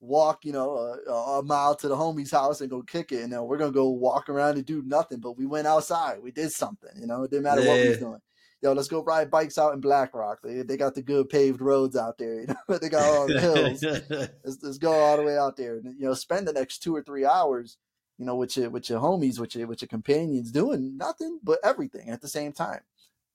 walk, 0.00 0.44
you 0.44 0.52
know, 0.52 0.76
a, 0.76 1.12
a 1.12 1.42
mile 1.44 1.76
to 1.76 1.88
the 1.88 1.96
homie's 1.96 2.32
house 2.32 2.60
and 2.60 2.70
go 2.70 2.82
kick 2.82 3.12
it, 3.12 3.22
and 3.22 3.32
then 3.32 3.44
we're 3.44 3.58
gonna 3.58 3.70
go 3.70 3.90
walk 3.90 4.28
around 4.28 4.56
and 4.56 4.66
do 4.66 4.82
nothing. 4.84 5.20
But 5.20 5.38
we 5.38 5.46
went 5.46 5.68
outside, 5.68 6.20
we 6.20 6.32
did 6.32 6.50
something, 6.50 6.90
you 7.00 7.06
know. 7.06 7.22
It 7.22 7.30
didn't 7.30 7.44
matter 7.44 7.64
what 7.64 7.80
we 7.80 7.90
was 7.90 7.98
doing. 7.98 8.20
Yo, 8.60 8.72
let's 8.72 8.88
go 8.88 9.04
ride 9.04 9.30
bikes 9.30 9.56
out 9.56 9.74
in 9.74 9.80
Black 9.80 10.12
Rock. 10.14 10.40
They 10.42 10.62
they 10.62 10.76
got 10.76 10.96
the 10.96 11.02
good 11.02 11.28
paved 11.28 11.60
roads 11.60 11.94
out 11.96 12.18
there, 12.18 12.40
you 12.40 12.48
know. 12.48 12.78
they 12.78 12.88
got 12.88 13.04
all 13.04 13.28
the 13.28 13.40
hills 13.40 13.82
let's, 14.44 14.58
let's 14.62 14.78
go 14.78 14.92
all 14.92 15.16
the 15.16 15.22
way 15.22 15.38
out 15.38 15.56
there 15.56 15.76
and 15.76 15.94
you 15.96 16.06
know 16.06 16.14
spend 16.14 16.48
the 16.48 16.52
next 16.52 16.78
two 16.78 16.94
or 16.94 17.02
three 17.02 17.24
hours 17.24 17.76
you 18.18 18.24
know 18.26 18.36
with 18.36 18.56
your 18.56 18.70
with 18.70 18.90
your 18.90 19.00
homies 19.00 19.38
with 19.38 19.54
your 19.54 19.66
with 19.66 19.82
your 19.82 19.88
companions 19.88 20.50
doing 20.52 20.96
nothing 20.96 21.38
but 21.42 21.58
everything 21.64 22.10
at 22.10 22.20
the 22.20 22.28
same 22.28 22.52
time. 22.52 22.80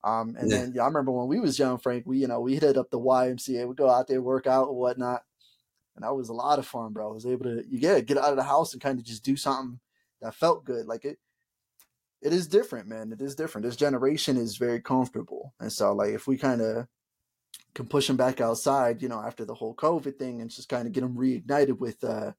Um 0.03 0.35
and 0.39 0.51
Yeah. 0.51 0.59
then 0.59 0.73
yeah, 0.75 0.83
i 0.83 0.85
remember 0.87 1.11
when 1.11 1.27
we 1.27 1.39
was 1.39 1.59
young 1.59 1.77
frank 1.77 2.05
we 2.05 2.19
you 2.19 2.27
know 2.27 2.41
we 2.41 2.55
hit 2.55 2.77
up 2.77 2.89
the 2.91 2.99
ymca 2.99 3.67
we 3.67 3.75
go 3.75 3.89
out 3.89 4.07
there 4.07 4.21
work 4.21 4.47
out 4.47 4.67
and 4.69 4.77
whatnot 4.77 5.23
and 5.95 6.03
that 6.03 6.15
was 6.15 6.29
a 6.29 6.33
lot 6.33 6.59
of 6.59 6.67
fun 6.67 6.93
bro. 6.93 7.09
I 7.09 7.13
was 7.13 7.25
able 7.25 7.45
to 7.45 7.63
you 7.69 7.79
get 7.79 8.05
get 8.05 8.17
out 8.17 8.31
of 8.31 8.37
the 8.37 8.43
house 8.43 8.73
and 8.73 8.81
kind 8.81 8.99
of 8.99 9.05
just 9.05 9.23
do 9.23 9.35
something 9.37 9.79
that 10.21 10.35
felt 10.35 10.65
good 10.65 10.85
like 10.87 11.05
it 11.05 11.19
it 12.21 12.33
is 12.33 12.47
different 12.47 12.87
man 12.87 13.11
it 13.11 13.21
is 13.21 13.35
different. 13.35 13.65
This 13.65 13.75
generation 13.75 14.37
is 14.37 14.57
very 14.57 14.81
comfortable 14.81 15.53
and 15.59 15.71
so 15.71 15.93
like 15.93 16.11
if 16.11 16.27
we 16.27 16.37
kind 16.37 16.61
of 16.61 16.87
can 17.75 17.87
push 17.87 18.07
them 18.07 18.17
back 18.17 18.41
outside, 18.41 19.01
you 19.01 19.09
know, 19.09 19.19
after 19.21 19.45
the 19.45 19.53
whole 19.55 19.75
COVID 19.75 20.17
thing 20.17 20.41
and 20.41 20.49
just 20.49 20.69
kind 20.69 20.87
of 20.87 20.93
get 20.93 21.01
them 21.01 21.15
reignited 21.15 21.77
with, 21.79 22.03
uh, 22.03 22.33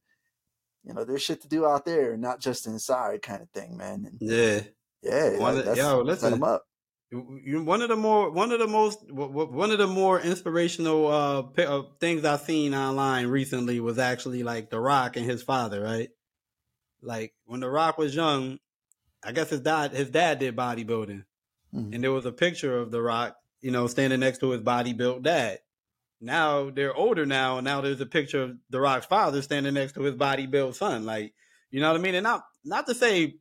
you 0.85 0.93
know, 0.93 1.05
there's 1.05 1.23
shit 1.23 1.41
to 1.43 1.49
do 1.49 1.67
out 1.67 1.85
there, 1.85 2.17
not 2.17 2.41
just 2.41 2.67
inside 2.67 3.23
kind 3.23 3.43
of 3.43 3.51
thing, 3.51 3.77
man. 3.77 4.07
And 4.07 4.19
yeah. 4.21 4.61
yeah, 5.03 5.39
One 5.39 5.57
that- 5.57 5.69
of- 5.69 5.77
yo, 5.77 6.15
set 6.15 6.31
them 6.31 6.45
up. 6.45 6.65
One 7.11 7.81
of 7.81 7.89
the 7.89 7.97
more 7.97 8.31
one 8.31 8.51
of 8.51 8.59
the 8.59 8.67
most 8.67 8.99
one 9.09 9.71
of 9.71 9.79
the 9.79 9.87
more 9.87 10.21
inspirational 10.21 11.07
uh, 11.07 11.43
uh 11.63 11.83
things 12.01 12.25
I've 12.25 12.41
seen 12.41 12.75
online 12.75 13.29
recently 13.29 13.79
was 13.79 14.01
actually 14.01 14.43
like 14.43 14.69
The 14.71 14.81
Rock 14.81 15.17
and 15.17 15.25
his 15.25 15.41
father, 15.41 15.81
right? 15.81 16.09
Like 17.03 17.33
when 17.45 17.61
The 17.61 17.71
Rock 17.71 17.99
was 17.99 18.17
young, 18.17 18.59
I 19.23 19.31
guess 19.31 19.51
his 19.51 19.61
dad 19.61 19.93
his 19.93 20.11
dad 20.11 20.41
did 20.41 20.57
bodybuilding, 20.57 21.23
and 21.73 22.03
there 22.03 22.11
was 22.11 22.27
a 22.27 22.33
picture 22.33 22.79
of 22.79 22.91
The 22.91 23.01
Rock, 23.01 23.37
you 23.61 23.71
know, 23.71 23.87
standing 23.87 24.19
next 24.19 24.39
to 24.39 24.51
his 24.51 24.63
body 24.63 24.93
built 24.93 25.23
dad. 25.23 25.61
Now 26.25 26.71
they're 26.71 26.95
older 26.95 27.27
now, 27.27 27.59
and 27.59 27.65
now 27.65 27.81
there's 27.81 28.01
a 28.01 28.07
picture 28.07 28.43
of 28.43 28.57
The 28.71 28.81
Rock's 28.81 29.07
father 29.07 29.43
standing 29.43 29.75
next 29.75 29.93
to 29.93 30.03
his 30.03 30.15
body 30.15 30.47
built 30.47 30.77
son. 30.77 31.05
Like, 31.05 31.35
you 31.71 31.81
know 31.81 31.93
what 31.93 32.01
I 32.01 32.03
mean? 32.03 32.15
And 32.15 32.25
not 32.25 32.45
not 32.65 32.87
to 32.87 32.95
say 32.95 33.37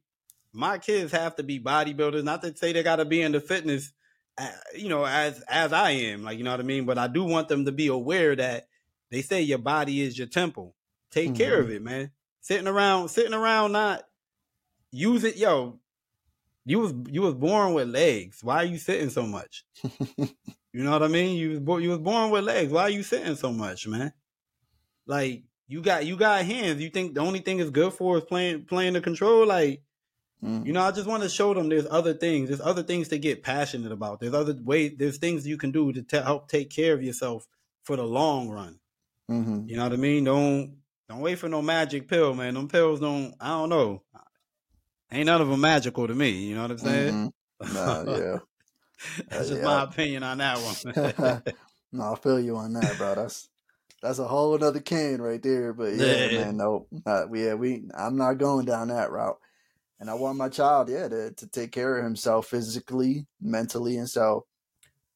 my 0.52 0.78
kids 0.78 1.12
have 1.12 1.36
to 1.38 1.44
be 1.44 1.60
bodybuilders, 1.60 2.24
not 2.24 2.42
to 2.44 2.56
say 2.56 2.74
they 2.74 2.84
got 2.84 2.98
to 2.98 3.06
be 3.06 3.22
into 3.22 3.40
fitness, 3.40 3.92
uh, 4.38 4.50
you 4.76 4.90
know, 4.90 5.06
as 5.06 5.42
as 5.50 5.72
I 5.72 5.92
am, 5.92 6.24
like 6.24 6.38
you 6.38 6.44
know 6.44 6.52
what 6.52 6.60
I 6.60 6.64
mean. 6.64 6.86
But 6.86 6.98
I 6.98 7.08
do 7.08 7.24
want 7.24 7.48
them 7.48 7.66
to 7.66 7.72
be 7.72 7.88
aware 7.88 8.36
that 8.36 8.68
they 9.10 9.22
say 9.22 9.42
your 9.42 9.60
body 9.60 10.02
is 10.02 10.18
your 10.18 10.28
temple. 10.28 10.76
Take 11.10 11.30
mm-hmm. 11.30 11.38
care 11.38 11.60
of 11.60 11.72
it, 11.72 11.82
man. 11.82 12.12
Sitting 12.42 12.68
around, 12.68 13.10
sitting 13.10 13.34
around, 13.34 13.72
not 13.72 14.04
use 14.92 15.24
it, 15.24 15.38
yo. 15.38 15.80
You 16.66 16.80
was 16.80 16.94
you 17.10 17.22
was 17.22 17.36
born 17.36 17.74
with 17.74 17.90
legs. 17.90 18.44
Why 18.44 18.58
are 18.58 18.66
you 18.66 18.78
sitting 18.78 19.10
so 19.10 19.26
much? 19.26 19.66
you 20.74 20.84
know 20.84 20.92
what 20.92 21.04
I 21.04 21.08
mean? 21.08 21.38
You 21.38 21.52
was 21.52 21.60
born 21.60 21.84
you 21.84 21.90
was 21.90 22.00
born 22.00 22.32
with 22.32 22.44
legs. 22.44 22.72
Why 22.72 22.84
are 22.84 22.90
you 22.90 23.04
sitting 23.04 23.36
so 23.36 23.52
much, 23.52 23.88
man? 23.88 24.12
Like 25.06 25.44
you 25.68 25.82
got 25.82 26.06
you 26.06 26.18
got 26.18 26.44
hands. 26.44 26.82
You 26.82 26.90
think 26.90 27.14
the 27.14 27.22
only 27.22 27.40
thing 27.40 27.60
is 27.60 27.70
good 27.70 27.94
for 27.94 28.18
is 28.18 28.24
playing 28.24 28.66
playing 28.66 28.94
the 28.94 29.02
control? 29.02 29.46
Like, 29.46 29.84
mm. 30.44 30.66
you 30.66 30.74
know, 30.74 30.82
I 30.82 30.92
just 30.92 31.08
want 31.08 31.24
to 31.24 31.30
show 31.30 31.54
them 31.54 31.70
there's 31.70 31.88
other 31.90 32.14
things. 32.14 32.50
There's 32.50 32.62
other 32.62 32.84
things 32.84 33.08
to 33.10 33.20
get 33.20 33.44
passionate 33.44 33.92
about. 33.92 34.20
There's 34.20 34.34
other 34.34 34.56
ways. 34.64 34.94
There's 34.98 35.18
things 35.18 35.48
you 35.48 35.58
can 35.58 35.72
do 35.72 35.94
to 35.94 36.02
te- 36.02 36.18
help 36.18 36.48
take 36.48 36.70
care 36.70 36.94
of 36.94 37.04
yourself 37.04 37.48
for 37.84 37.96
the 37.96 38.04
long 38.04 38.50
run. 38.50 38.80
Mm-hmm. 39.30 39.68
You 39.68 39.78
know 39.78 39.84
what 39.84 39.94
I 39.94 39.98
mean? 39.98 40.24
Don't 40.24 40.78
don't 41.08 41.22
wait 41.22 41.38
for 41.38 41.50
no 41.50 41.62
magic 41.62 42.08
pill, 42.08 42.34
man. 42.34 42.56
Them 42.56 42.68
pills 42.68 43.00
don't. 43.00 43.36
I 43.40 43.50
don't 43.50 43.70
know. 43.70 44.02
Ain't 45.12 45.28
none 45.28 45.42
of 45.42 45.48
them 45.48 45.62
magical 45.62 46.08
to 46.08 46.16
me. 46.16 46.32
You 46.32 46.56
know 46.56 46.64
what 46.64 46.72
I'm 46.72 46.78
saying? 46.80 47.14
Mm-hmm. 47.14 47.74
Nah, 47.74 48.18
yeah. 48.18 48.38
That's 49.30 49.50
just 49.50 49.62
yeah. 49.62 49.66
my 49.66 49.84
opinion 49.84 50.24
on 50.24 50.38
that 50.40 50.58
one. 50.58 51.44
no, 51.92 52.14
I 52.14 52.16
feel 52.16 52.40
you 52.40 52.58
on 52.58 52.74
that, 52.74 52.98
bro. 52.98 53.16
That's 53.16 53.50
that's 54.02 54.20
a 54.20 54.28
whole 54.28 54.62
other 54.64 54.80
can 54.80 55.22
right 55.22 55.42
there. 55.42 55.74
But 55.74 55.96
yeah, 55.96 56.26
yeah. 56.26 56.46
man, 56.46 56.58
no, 56.58 56.88
uh, 57.06 57.26
yeah, 57.34 57.54
we. 57.54 57.84
I'm 57.96 58.18
not 58.18 58.38
going 58.38 58.66
down 58.66 58.90
that 58.90 59.12
route. 59.12 59.40
And 60.00 60.10
I 60.10 60.16
want 60.16 60.38
my 60.38 60.50
child, 60.50 60.90
yeah, 60.90 61.08
to 61.08 61.32
to 61.32 61.48
take 61.48 61.72
care 61.72 61.98
of 61.98 62.04
himself 62.04 62.48
physically, 62.48 63.26
mentally, 63.42 63.98
and 63.98 64.10
so, 64.10 64.46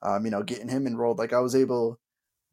um, 0.01 0.23
you 0.25 0.31
know, 0.31 0.43
getting 0.43 0.69
him 0.69 0.87
enrolled. 0.87 1.17
Like 1.17 1.33
I 1.33 1.39
was 1.39 1.55
able 1.55 1.99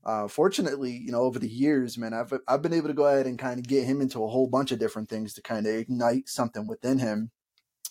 uh, 0.05 0.29
fortunately, 0.29 0.93
you 0.93 1.11
know, 1.11 1.23
over 1.23 1.39
the 1.39 1.49
years, 1.49 1.97
man, 1.97 2.13
I've 2.13 2.33
I've 2.47 2.61
been 2.61 2.75
able 2.75 2.89
to 2.89 2.95
go 2.95 3.07
ahead 3.07 3.27
and 3.27 3.39
kind 3.39 3.59
of 3.59 3.67
get 3.67 3.85
him 3.85 4.01
into 4.01 4.23
a 4.23 4.29
whole 4.29 4.47
bunch 4.47 4.71
of 4.71 4.79
different 4.79 5.09
things 5.09 5.33
to 5.35 5.43
kind 5.43 5.67
of 5.67 5.75
ignite 5.75 6.29
something 6.29 6.67
within 6.67 6.99
him. 6.99 7.31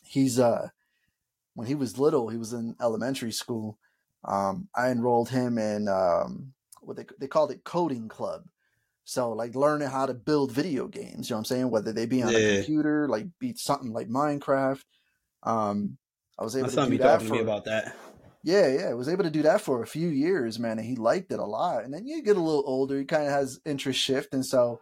He's 0.06 0.40
uh, 0.40 0.70
when 1.54 1.68
he 1.68 1.76
was 1.76 2.00
little, 2.00 2.30
he 2.30 2.38
was 2.38 2.54
in 2.54 2.76
elementary 2.82 3.32
school. 3.32 3.78
Um, 4.26 4.70
I 4.76 4.90
enrolled 4.90 5.30
him 5.30 5.58
in 5.58 5.88
um, 5.88 6.54
what 6.82 6.98
they 6.98 7.06
they 7.20 7.28
called 7.28 7.52
it 7.52 7.64
coding 7.64 8.08
club. 8.08 8.44
So 9.06 9.34
like 9.34 9.56
learning 9.56 9.90
how 9.90 10.06
to 10.06 10.14
build 10.14 10.52
video 10.52 10.88
games, 10.88 11.30
you 11.30 11.34
know 11.34 11.38
what 11.38 11.40
I'm 11.40 11.46
saying? 11.46 11.72
Whether 11.72 11.92
they 11.92 12.06
be 12.06 12.24
on 12.24 12.32
yeah. 12.32 12.40
a 12.40 12.56
computer, 12.58 13.08
like 13.10 13.28
be 13.40 13.54
something 13.56 13.92
like 13.92 14.08
Minecraft. 14.08 14.84
Um, 15.44 15.98
I 16.40 16.44
was 16.44 16.56
able 16.56 16.74
My 16.74 16.86
to 16.86 16.90
do 16.90 16.98
that 17.00 17.22
for, 17.22 17.34
me 17.34 17.40
about 17.40 17.66
that. 17.66 17.96
Yeah, 18.44 18.68
yeah, 18.68 18.90
I 18.90 18.94
was 18.94 19.10
able 19.10 19.24
to 19.24 19.30
do 19.30 19.44
that 19.44 19.62
for 19.62 19.84
a 19.84 19.88
few 19.88 20.08
years, 20.08 20.58
man, 20.58 20.78
and 20.78 20.88
he 20.88 20.96
liked 20.96 21.32
it 21.32 21.40
a 21.40 21.46
lot. 21.46 21.84
And 21.84 21.94
then 21.94 22.08
you 22.08 22.22
get 22.24 22.38
a 22.38 22.42
little 22.42 22.64
older, 22.66 22.98
he 22.98 23.06
kind 23.06 23.26
of 23.26 23.32
has 23.32 23.60
interest 23.66 24.00
shift, 24.00 24.34
and 24.34 24.46
so 24.46 24.80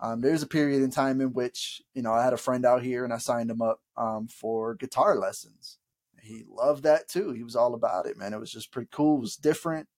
um, 0.00 0.20
there's 0.20 0.42
a 0.42 0.46
period 0.46 0.82
in 0.82 0.90
time 0.90 1.20
in 1.20 1.32
which 1.32 1.80
you 1.94 2.02
know 2.02 2.12
I 2.12 2.24
had 2.24 2.32
a 2.32 2.38
friend 2.38 2.66
out 2.66 2.82
here, 2.82 3.04
and 3.04 3.12
I 3.12 3.18
signed 3.18 3.50
him 3.50 3.62
up 3.62 3.80
um, 3.96 4.28
for 4.28 4.74
guitar 4.74 5.16
lessons. 5.16 5.78
He 6.22 6.44
loved 6.48 6.84
that 6.84 7.08
too. 7.08 7.32
He 7.32 7.42
was 7.42 7.56
all 7.56 7.74
about 7.74 8.06
it, 8.06 8.16
man. 8.16 8.32
It 8.32 8.40
was 8.40 8.52
just 8.52 8.70
pretty 8.70 8.88
cool. 8.92 9.18
It 9.18 9.22
was 9.22 9.36
different, 9.36 9.88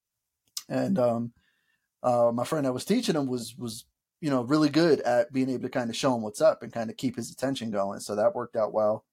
and 0.69 0.99
um, 0.99 1.33
uh, 2.03 2.33
my 2.33 2.45
friend 2.45 2.65
that 2.65 2.73
was 2.73 2.85
teaching 2.85 3.15
him 3.15 3.27
was 3.27 3.55
was 3.57 3.85
you 4.21 4.31
know 4.31 4.43
really 4.43 4.71
good 4.71 5.01
at 5.03 5.33
being 5.33 5.51
able 5.51 5.65
to 5.65 5.69
kind 5.69 5.91
of 5.91 5.97
show 5.97 6.15
him 6.15 6.23
what's 6.23 6.41
up 6.41 6.63
and 6.63 6.73
kind 6.73 6.89
of 6.91 6.97
keep 6.97 7.17
his 7.17 7.31
attention 7.31 7.71
going. 7.71 8.01
So 8.01 8.17
that 8.17 8.35
worked 8.35 8.57
out 8.57 8.73
well. 8.73 9.05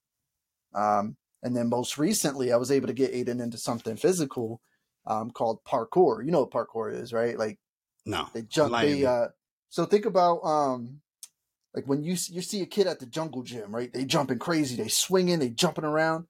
Um, 0.74 1.18
and 1.43 1.55
then 1.55 1.70
most 1.70 1.97
recently, 1.97 2.53
I 2.53 2.57
was 2.57 2.72
able 2.72 2.88
to 2.88 2.93
get 2.93 3.14
Aiden 3.14 3.41
into 3.41 3.57
something 3.57 3.97
physical 3.97 4.62
um, 5.05 5.32
called 5.32 5.64
parkour. 5.66 6.24
You 6.24 6.32
know 6.32 6.41
what 6.45 6.51
parkour 6.51 6.93
is, 6.93 7.12
right? 7.12 7.38
Like, 7.38 7.59
no, 8.05 8.28
they 8.34 8.43
jump. 8.43 8.74
They 8.74 9.05
uh, 9.05 9.28
so 9.70 9.86
think 9.86 10.05
about 10.05 10.39
um, 10.43 11.01
like 11.74 11.88
when 11.88 12.03
you 12.03 12.12
you 12.30 12.41
see 12.41 12.62
a 12.62 12.66
kid 12.66 12.88
at 12.88 12.99
the 12.99 13.05
jungle 13.05 13.43
gym, 13.43 13.74
right? 13.74 13.91
They 13.91 14.05
jumping 14.05 14.39
crazy, 14.39 14.76
they 14.76 14.89
swinging, 14.89 15.39
they 15.39 15.49
jumping 15.49 15.86
around. 15.86 16.26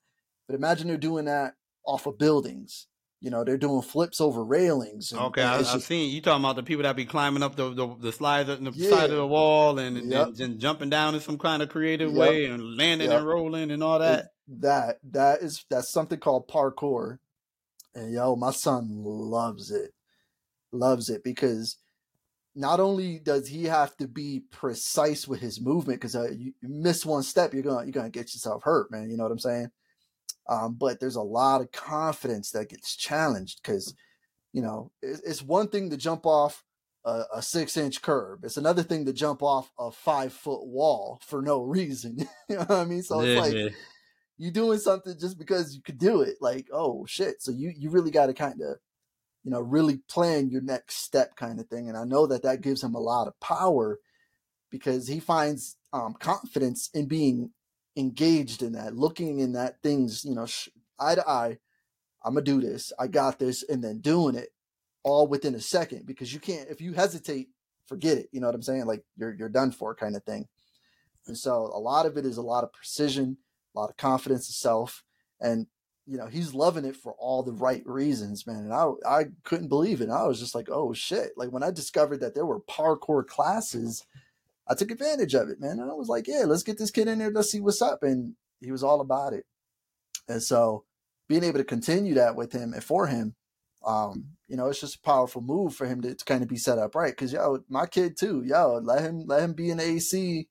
But 0.52 0.58
imagine 0.58 0.90
they're 0.90 0.98
doing 0.98 1.26
that 1.26 1.54
off 1.86 2.08
of 2.08 2.18
buildings. 2.18 2.88
You 3.22 3.30
know, 3.30 3.46
they're 3.46 3.58
doing 3.58 3.82
flips 3.82 4.20
over 4.20 4.44
railings. 4.44 5.14
And, 5.14 5.22
okay, 5.22 5.42
and 5.44 5.50
I, 5.50 5.58
have 5.58 5.66
just, 5.66 5.88
seen 5.88 6.12
you 6.12 6.22
talking 6.22 6.44
about 6.44 6.58
the 6.58 6.64
people 6.64 6.84
that 6.84 6.98
be 6.98 7.06
climbing 7.06 7.42
up 7.42 7.56
the 7.56 7.74
the, 7.74 7.96
the 7.98 8.12
slides 8.12 8.50
on 8.50 8.66
the 8.66 8.72
yeah. 8.72 8.90
side 8.90 9.12
of 9.12 9.16
the 9.16 9.26
wall 9.26 9.80
and, 9.80 10.12
yep. 10.12 10.28
and, 10.28 10.42
and, 10.42 10.60
jumping 10.60 10.90
down 10.90 11.16
in 11.16 11.22
some 11.22 11.38
kind 11.38 11.62
of 11.64 11.70
creative 11.70 12.12
yep. 12.12 12.20
way 12.20 12.46
and 12.46 12.76
landing 12.76 13.10
yep. 13.10 13.20
and 13.20 13.28
rolling 13.28 13.72
and 13.72 13.82
all 13.82 14.00
that. 14.00 14.20
It, 14.20 14.26
that 14.60 14.98
that 15.12 15.42
is 15.42 15.64
that's 15.70 15.90
something 15.90 16.20
called 16.20 16.50
parkour, 16.50 17.20
and 17.96 18.12
yo, 18.12 18.36
my 18.36 18.52
son 18.52 18.90
loves 18.90 19.72
it, 19.72 19.94
loves 20.74 21.10
it 21.10 21.24
because 21.24 21.78
not 22.56 22.82
only 22.82 23.20
does 23.20 23.48
he 23.48 23.66
have 23.66 23.96
to 23.98 24.08
be 24.10 24.42
precise 24.52 25.30
with 25.30 25.40
his 25.40 25.62
movement 25.62 26.02
because 26.02 26.16
uh, 26.18 26.28
you 26.30 26.52
miss 26.62 27.06
one 27.06 27.24
step 27.24 27.54
you're 27.54 27.64
gonna 27.64 27.86
you're 27.86 27.94
gonna 27.94 28.10
get 28.10 28.34
yourself 28.34 28.64
hurt 28.64 28.92
man 28.92 29.10
you 29.10 29.16
know 29.16 29.24
what 29.24 29.32
i'm 29.32 29.40
saying 29.40 29.72
um, 30.48 30.74
but 30.74 31.00
there's 31.00 31.16
a 31.16 31.22
lot 31.22 31.62
of 31.62 31.72
confidence 31.72 32.52
that 32.52 32.70
gets 32.70 32.96
challenged 32.96 33.62
because, 33.62 33.96
you 34.54 34.62
know, 34.62 34.92
it's 35.02 35.42
one 35.42 35.68
thing 35.68 35.90
to 35.90 35.98
jump 35.98 36.26
off 36.26 36.64
a, 37.06 37.24
a, 37.36 37.42
six 37.42 37.78
inch 37.78 38.02
curb. 38.02 38.44
It's 38.44 38.58
another 38.58 38.84
thing 38.84 39.06
to 39.06 39.14
jump 39.14 39.42
off 39.44 39.72
a 39.80 39.92
five 39.92 40.34
foot 40.34 40.66
wall 40.66 41.20
for 41.26 41.42
no 41.42 41.62
reason. 41.62 42.18
you 42.50 42.56
know 42.56 42.64
what 42.64 42.72
I 42.72 42.86
mean? 42.86 43.04
So 43.04 43.22
it's 43.22 43.40
like 43.40 43.74
you 44.38 44.52
doing 44.52 44.80
something 44.80 45.16
just 45.20 45.38
because 45.38 45.76
you 45.76 45.82
could 45.82 45.98
do 45.98 46.22
it. 46.22 46.38
Like, 46.42 46.68
oh 46.72 47.06
shit. 47.06 47.42
So 47.42 47.52
you, 47.52 47.72
you 47.76 47.90
really 47.90 48.12
got 48.12 48.28
to 48.28 48.34
kind 48.34 48.62
of, 48.62 48.78
you 49.44 49.52
know, 49.52 49.62
really 49.62 49.98
plan 50.10 50.50
your 50.50 50.62
next 50.62 50.98
step 50.98 51.36
kind 51.36 51.60
of 51.60 51.68
thing. 51.68 51.90
And 51.90 51.98
I 51.98 52.04
know 52.04 52.28
that 52.28 52.44
that 52.44 52.62
gives 52.62 52.84
him 52.84 52.96
a 52.96 53.00
lot 53.00 53.28
of 53.28 53.40
power 53.40 54.00
because 54.70 55.08
he 55.08 55.20
finds 55.20 55.78
um, 55.94 56.16
confidence 56.20 56.90
in 56.94 57.08
being 57.08 57.52
engaged 57.96 58.62
in 58.62 58.74
that, 58.74 58.96
looking 58.96 59.40
in 59.40 59.54
that 59.54 59.82
things, 59.82 60.24
you 60.26 60.36
know, 60.36 60.46
sh- 60.46 60.70
eye 61.00 61.16
to 61.16 61.28
eye. 61.28 61.58
I'm 62.24 62.34
gonna 62.34 62.46
do 62.46 62.62
this. 62.62 62.94
I 63.00 63.08
got 63.08 63.40
this, 63.40 63.64
and 63.64 63.84
then 63.84 64.00
doing 64.00 64.36
it 64.36 64.50
all 65.04 65.28
within 65.28 65.56
a 65.56 65.62
second 65.62 66.06
because 66.06 66.34
you 66.34 66.40
can't. 66.40 66.70
If 66.70 66.82
you 66.82 66.94
hesitate, 66.94 67.50
forget 67.88 68.18
it. 68.18 68.30
You 68.32 68.40
know 68.40 68.48
what 68.48 68.56
I'm 68.56 68.62
saying? 68.62 68.86
Like 68.86 69.04
you're 69.18 69.34
you're 69.34 69.50
done 69.50 69.72
for, 69.72 69.96
kind 69.96 70.16
of 70.16 70.24
thing. 70.24 70.48
And 71.28 71.38
so 71.38 71.72
a 71.74 71.80
lot 71.80 72.06
of 72.06 72.18
it 72.18 72.26
is 72.26 72.38
a 72.38 72.42
lot 72.42 72.64
of 72.64 72.74
precision, 72.74 73.38
a 73.76 73.80
lot 73.80 73.90
of 73.90 73.98
confidence 73.98 74.50
in 74.50 74.54
self, 74.54 75.04
and 75.40 75.68
you 76.06 76.18
know 76.18 76.28
he's 76.28 76.54
loving 76.54 76.86
it 76.86 76.96
for 76.96 77.14
all 77.20 77.44
the 77.44 77.54
right 77.54 77.84
reasons, 77.86 78.46
man. 78.46 78.70
And 78.70 78.74
I 78.74 78.90
I 79.06 79.26
couldn't 79.44 79.70
believe 79.70 80.02
it. 80.02 80.10
I 80.10 80.26
was 80.26 80.40
just 80.40 80.56
like, 80.56 80.70
oh 80.70 80.94
shit! 80.94 81.32
Like 81.38 81.52
when 81.52 81.64
I 81.64 81.72
discovered 81.72 82.22
that 82.22 82.36
there 82.36 82.46
were 82.46 82.62
parkour 82.62 83.26
classes 83.26 84.06
I 84.72 84.74
took 84.74 84.90
advantage 84.90 85.34
of 85.34 85.50
it, 85.50 85.60
man. 85.60 85.80
And 85.80 85.92
I 85.92 85.94
was 85.94 86.08
like, 86.08 86.28
yeah, 86.30 86.44
let's 86.46 86.64
get 86.64 86.78
this 86.78 86.92
kid 86.92 87.10
in 87.10 87.20
there. 87.20 87.30
Let's 87.30 87.52
see 87.52 87.60
what's 87.60 87.82
up. 87.82 88.04
And 88.04 88.36
he 88.62 88.72
was 88.72 88.84
all 88.84 89.02
about 89.02 89.34
it. 89.34 89.44
And 90.30 90.42
so 90.42 90.86
being 91.28 91.44
able 91.44 91.58
to 91.58 91.66
continue 91.66 92.14
that 92.14 92.38
with 92.38 92.54
him 92.54 92.72
and 92.72 92.82
for 92.82 93.08
him, 93.08 93.36
um, 93.86 94.28
you 94.48 94.56
know, 94.56 94.68
it's 94.68 94.80
just 94.80 94.96
a 94.96 95.02
powerful 95.02 95.42
move 95.42 95.76
for 95.76 95.86
him 95.86 96.02
to, 96.04 96.16
to 96.16 96.24
kind 96.24 96.42
of 96.42 96.48
be 96.48 96.56
set 96.56 96.78
up 96.78 96.96
right. 96.96 97.16
Cause 97.16 97.34
yo, 97.34 97.60
my 97.68 97.86
kid 97.86 98.16
too, 98.18 98.44
yo, 98.46 98.80
let 98.82 99.02
him 99.02 99.26
let 99.28 99.42
him 99.42 99.54
be 99.54 99.72
in 99.72 99.78
the 99.78 99.84
AC. 99.84 100.48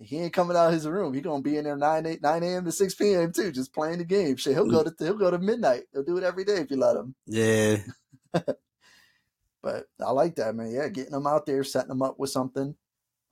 He 0.00 0.18
ain't 0.18 0.32
coming 0.32 0.56
out 0.56 0.68
of 0.68 0.72
his 0.72 0.88
room. 0.88 1.14
He 1.14 1.20
gonna 1.20 1.42
be 1.42 1.56
in 1.56 1.64
there 1.64 1.76
9 1.76 2.06
8, 2.06 2.22
9 2.22 2.42
a.m. 2.42 2.64
to 2.64 2.72
6 2.72 2.94
p.m. 2.96 3.32
too, 3.32 3.52
just 3.52 3.72
playing 3.72 3.98
the 3.98 4.04
game. 4.04 4.34
Shit, 4.34 4.54
he'll 4.54 4.66
go 4.66 4.82
to 4.82 4.92
he'll 4.98 5.14
go 5.14 5.30
to 5.30 5.38
midnight. 5.38 5.82
He'll 5.92 6.02
do 6.02 6.16
it 6.16 6.24
every 6.24 6.44
day 6.44 6.56
if 6.56 6.70
you 6.70 6.76
let 6.76 6.96
him. 6.96 7.14
Yeah. 7.26 7.76
but 8.32 9.84
I 10.04 10.10
like 10.10 10.36
that, 10.36 10.56
man. 10.56 10.72
Yeah, 10.72 10.88
getting 10.88 11.12
them 11.12 11.28
out 11.28 11.46
there, 11.46 11.62
setting 11.62 11.90
them 11.90 12.02
up 12.02 12.18
with 12.18 12.30
something 12.30 12.74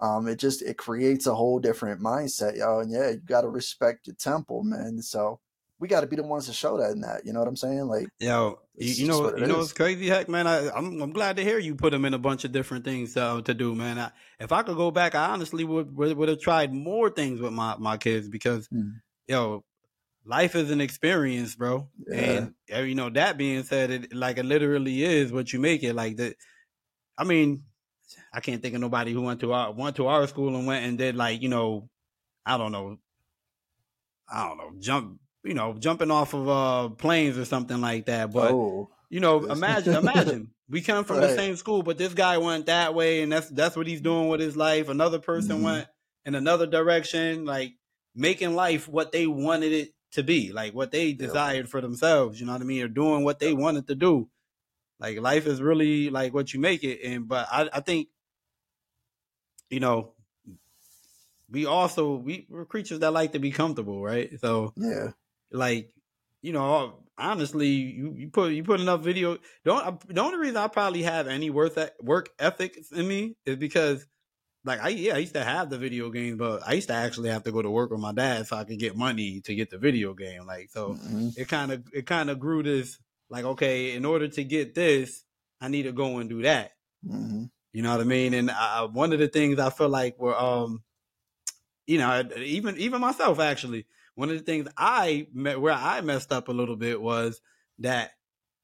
um, 0.02 0.26
it 0.26 0.38
just 0.38 0.62
it 0.62 0.76
creates 0.76 1.26
a 1.26 1.34
whole 1.34 1.60
different 1.60 2.02
mindset, 2.02 2.56
yo. 2.56 2.80
And 2.80 2.90
yeah, 2.90 3.10
you 3.10 3.18
got 3.18 3.42
to 3.42 3.48
respect 3.48 4.08
your 4.08 4.16
temple, 4.16 4.64
man. 4.64 5.00
So 5.00 5.38
we 5.78 5.86
got 5.86 6.00
to 6.00 6.08
be 6.08 6.16
the 6.16 6.24
ones 6.24 6.46
to 6.46 6.52
show 6.52 6.76
that 6.78 6.90
in 6.90 7.00
that. 7.02 7.24
You 7.24 7.32
know 7.32 7.38
what 7.38 7.48
I'm 7.48 7.56
saying? 7.56 7.86
Like, 7.86 8.08
yo, 8.18 8.58
you, 8.74 8.92
you 8.92 9.06
know, 9.06 9.36
you 9.36 9.46
know, 9.46 9.60
it's 9.60 9.72
crazy, 9.72 10.08
heck, 10.08 10.28
man. 10.28 10.48
I, 10.48 10.70
I'm 10.70 11.00
I'm 11.00 11.12
glad 11.12 11.36
to 11.36 11.44
hear 11.44 11.58
you 11.58 11.76
put 11.76 11.92
them 11.92 12.04
in 12.04 12.14
a 12.14 12.18
bunch 12.18 12.44
of 12.44 12.50
different 12.50 12.84
things 12.84 13.16
uh, 13.16 13.42
to 13.42 13.54
do, 13.54 13.76
man. 13.76 13.96
I, 13.96 14.10
if 14.40 14.50
I 14.50 14.64
could 14.64 14.76
go 14.76 14.90
back, 14.90 15.14
I 15.14 15.28
honestly 15.28 15.62
would 15.62 15.96
would, 15.96 16.16
would 16.16 16.28
have 16.28 16.40
tried 16.40 16.74
more 16.74 17.08
things 17.08 17.40
with 17.40 17.52
my 17.52 17.76
my 17.78 17.96
kids 17.96 18.28
because, 18.28 18.66
mm. 18.68 18.94
yo, 19.28 19.62
life 20.24 20.56
is 20.56 20.72
an 20.72 20.80
experience, 20.80 21.54
bro. 21.54 21.88
Yeah. 22.08 22.18
And 22.18 22.54
uh, 22.74 22.80
you 22.80 22.96
know, 22.96 23.08
that 23.10 23.38
being 23.38 23.62
said, 23.62 23.92
it 23.92 24.12
like 24.12 24.38
it 24.38 24.44
literally 24.44 25.04
is 25.04 25.30
what 25.30 25.52
you 25.52 25.60
make 25.60 25.84
it. 25.84 25.94
Like 25.94 26.16
that. 26.16 26.34
I 27.16 27.22
mean, 27.22 27.62
I 28.32 28.40
can't 28.40 28.62
think 28.62 28.74
of 28.74 28.80
nobody 28.80 29.12
who 29.12 29.22
went 29.22 29.40
to 29.40 29.52
our 29.52 29.72
went 29.72 29.96
to 29.96 30.06
our 30.06 30.26
school 30.26 30.56
and 30.56 30.66
went 30.66 30.84
and 30.86 30.98
did 30.98 31.16
like 31.16 31.42
you 31.42 31.48
know, 31.48 31.90
I 32.46 32.58
don't 32.58 32.72
know, 32.72 32.98
I 34.28 34.48
don't 34.48 34.58
know, 34.58 34.72
jump 34.80 35.20
you 35.44 35.54
know, 35.54 35.74
jumping 35.74 36.10
off 36.10 36.34
of 36.34 36.48
uh 36.48 36.88
planes 36.94 37.36
or 37.36 37.44
something 37.44 37.80
like 37.80 38.06
that. 38.06 38.32
But 38.32 38.52
oh, 38.52 38.90
you 39.10 39.20
know, 39.20 39.44
imagine, 39.46 39.94
imagine 39.94 40.54
we 40.68 40.80
come 40.80 41.04
from 41.04 41.20
the 41.20 41.28
same 41.28 41.56
school, 41.56 41.82
but 41.82 41.98
this 41.98 42.14
guy 42.14 42.38
went 42.38 42.66
that 42.66 42.94
way, 42.94 43.22
and 43.22 43.32
that's 43.32 43.48
that's 43.50 43.76
what 43.76 43.86
he's 43.86 44.00
doing 44.00 44.28
with 44.28 44.40
his 44.40 44.56
life. 44.56 44.88
Another 44.88 45.18
person 45.18 45.58
Mhm. 45.58 45.62
went 45.62 45.88
in 46.24 46.34
another 46.34 46.66
direction, 46.66 47.44
like 47.44 47.74
making 48.14 48.54
life 48.54 48.88
what 48.88 49.12
they 49.12 49.26
wanted 49.26 49.72
it 49.72 49.94
to 50.12 50.22
be, 50.22 50.52
like 50.52 50.74
what 50.74 50.92
they 50.92 51.12
desired 51.12 51.68
for 51.68 51.80
themselves. 51.80 52.38
You 52.40 52.46
know 52.46 52.52
what 52.52 52.62
I 52.62 52.64
mean? 52.64 52.82
Or 52.82 52.88
doing 52.88 53.24
what 53.24 53.38
they 53.40 53.52
wanted 53.52 53.88
to 53.88 53.94
do. 53.94 54.30
Like 55.00 55.18
life 55.20 55.46
is 55.46 55.60
really 55.60 56.10
like 56.10 56.32
what 56.34 56.54
you 56.54 56.60
make 56.60 56.84
it, 56.84 57.00
and 57.04 57.26
but 57.28 57.48
I, 57.50 57.68
I 57.72 57.80
think, 57.80 58.08
you 59.72 59.80
know, 59.80 60.14
we 61.50 61.66
also 61.66 62.16
we 62.16 62.46
we're 62.48 62.64
creatures 62.64 63.00
that 63.00 63.12
like 63.12 63.32
to 63.32 63.38
be 63.38 63.50
comfortable, 63.50 64.02
right? 64.02 64.38
So 64.40 64.74
yeah. 64.76 65.12
like 65.52 65.94
you 66.42 66.52
know 66.52 67.04
honestly 67.18 67.68
you, 67.68 68.14
you 68.16 68.28
put 68.30 68.52
you 68.52 68.64
put 68.64 68.80
enough 68.80 69.02
video 69.02 69.38
don't 69.64 70.00
the 70.08 70.20
only 70.22 70.38
reason 70.38 70.56
i 70.56 70.68
probably 70.68 71.02
have 71.02 71.28
any 71.28 71.50
worth 71.50 71.78
work 72.00 72.30
ethics 72.38 72.92
in 72.92 73.06
me 73.08 73.36
is 73.46 73.56
because 73.56 74.06
like 74.64 74.80
i 74.80 74.88
yeah 74.88 75.14
i 75.14 75.18
used 75.18 75.34
to 75.34 75.44
have 75.44 75.70
the 75.70 75.78
video 75.78 76.10
game 76.10 76.36
but 76.38 76.62
i 76.66 76.74
used 76.74 76.88
to 76.88 76.94
actually 76.94 77.30
have 77.30 77.44
to 77.44 77.52
go 77.52 77.62
to 77.62 77.70
work 77.70 77.90
with 77.90 78.00
my 78.00 78.12
dad 78.12 78.46
so 78.46 78.56
i 78.56 78.64
could 78.64 78.78
get 78.78 78.96
money 78.96 79.40
to 79.42 79.54
get 79.54 79.70
the 79.70 79.78
video 79.78 80.14
game 80.14 80.46
like 80.46 80.70
so 80.70 80.94
Mhm. 80.94 81.36
it 81.36 81.48
kind 81.48 81.72
of 81.72 81.84
it 81.92 82.06
kind 82.06 82.30
of 82.30 82.40
grew 82.40 82.62
this 82.62 82.98
like 83.30 83.44
okay 83.44 83.94
in 83.94 84.04
order 84.04 84.28
to 84.28 84.44
get 84.44 84.74
this 84.74 85.24
i 85.60 85.68
need 85.68 85.84
to 85.84 85.92
go 85.92 86.18
and 86.18 86.30
do 86.30 86.42
that 86.42 86.72
Mhm. 87.04 87.50
You 87.72 87.82
know 87.82 87.92
what 87.92 88.00
I 88.00 88.04
mean? 88.04 88.34
And 88.34 88.50
I, 88.50 88.84
one 88.84 89.12
of 89.12 89.18
the 89.18 89.28
things 89.28 89.58
I 89.58 89.70
feel 89.70 89.88
like 89.88 90.18
were, 90.18 90.38
um, 90.38 90.84
you 91.86 91.98
know, 91.98 92.22
even 92.36 92.76
even 92.78 93.00
myself 93.00 93.38
actually, 93.40 93.86
one 94.14 94.30
of 94.30 94.36
the 94.38 94.44
things 94.44 94.68
I 94.76 95.28
met 95.32 95.60
where 95.60 95.72
I 95.74 96.00
messed 96.00 96.32
up 96.32 96.48
a 96.48 96.52
little 96.52 96.76
bit 96.76 97.00
was 97.00 97.40
that 97.78 98.12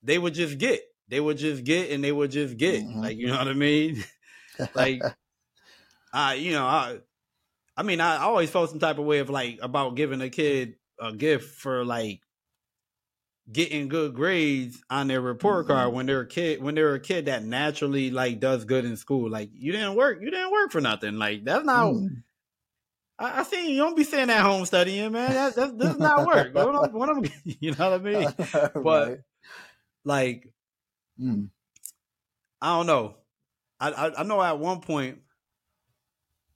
they 0.03 0.19
would 0.19 0.35
just 0.35 0.59
get, 0.59 0.83
they 1.09 1.21
would 1.21 1.39
just 1.39 1.65
get, 1.65 1.91
and 1.91 2.03
they 2.05 2.13
would 2.13 2.31
just 2.31 2.57
get, 2.57 2.85
Mhm. 2.85 3.03
like 3.03 3.17
you 3.19 3.27
know 3.29 3.39
what 3.39 3.49
I 3.49 3.55
mean? 3.55 4.05
like, 4.75 5.09
I, 6.13 6.35
you 6.35 6.53
know, 6.53 6.65
I, 6.67 7.01
I 7.77 7.85
mean, 7.85 8.01
I 8.01 8.19
always 8.19 8.51
felt 8.51 8.71
some 8.71 8.81
type 8.81 8.99
of 8.99 9.07
way 9.07 9.21
of 9.21 9.31
like 9.31 9.59
about 9.63 9.97
giving 9.97 10.21
a 10.23 10.31
kid 10.31 10.77
a 11.01 11.15
gift 11.15 11.57
for 11.57 11.85
like 11.85 12.23
getting 13.51 13.89
good 13.89 14.15
grades 14.15 14.83
on 14.91 15.09
their 15.09 15.21
report 15.21 15.65
Mm-hmm. 15.65 15.73
card 15.73 15.95
when 15.95 16.07
they're 16.07 16.21
a 16.21 16.27
kid 16.27 16.63
when 16.63 16.75
they're 16.75 16.95
a 16.95 17.01
kid 17.01 17.27
that 17.27 17.45
naturally 17.45 18.11
like 18.11 18.41
does 18.41 18.65
good 18.65 18.85
in 18.85 18.97
school. 18.97 19.31
Like 19.31 19.51
you 19.55 19.73
didn't 19.73 19.95
work 19.97 20.19
you 20.21 20.31
didn't 20.31 20.53
work 20.53 20.71
for 20.71 20.81
nothing. 20.81 21.15
Like 21.19 21.45
that's 21.45 21.65
not 21.65 21.93
Mm. 21.95 22.23
I, 23.19 23.41
I 23.41 23.43
seen 23.45 23.71
you. 23.71 23.79
Don't 23.79 23.97
be 23.97 24.05
sitting 24.05 24.31
at 24.31 24.43
home 24.43 24.65
studying 24.67 25.13
man. 25.13 25.33
That, 25.33 25.55
that's 25.57 25.73
this 25.73 25.91
is 25.93 25.99
not 25.99 26.27
work. 26.27 26.53
What 26.55 26.75
I'm, 26.89 26.93
what 26.93 27.09
I'm- 27.09 27.25
you 27.45 27.75
know 27.75 27.91
what 27.91 28.01
I 28.01 28.05
mean? 28.05 28.35
Right. 28.75 29.19
like 30.05 30.53
Mm. 31.21 31.49
I 32.61 32.77
don't 32.77 32.87
know. 32.87 33.17
I, 33.81 33.91
I 33.91 34.21
I 34.21 34.23
know 34.25 34.43
at 34.43 34.59
one 34.59 34.81
point 34.81 35.19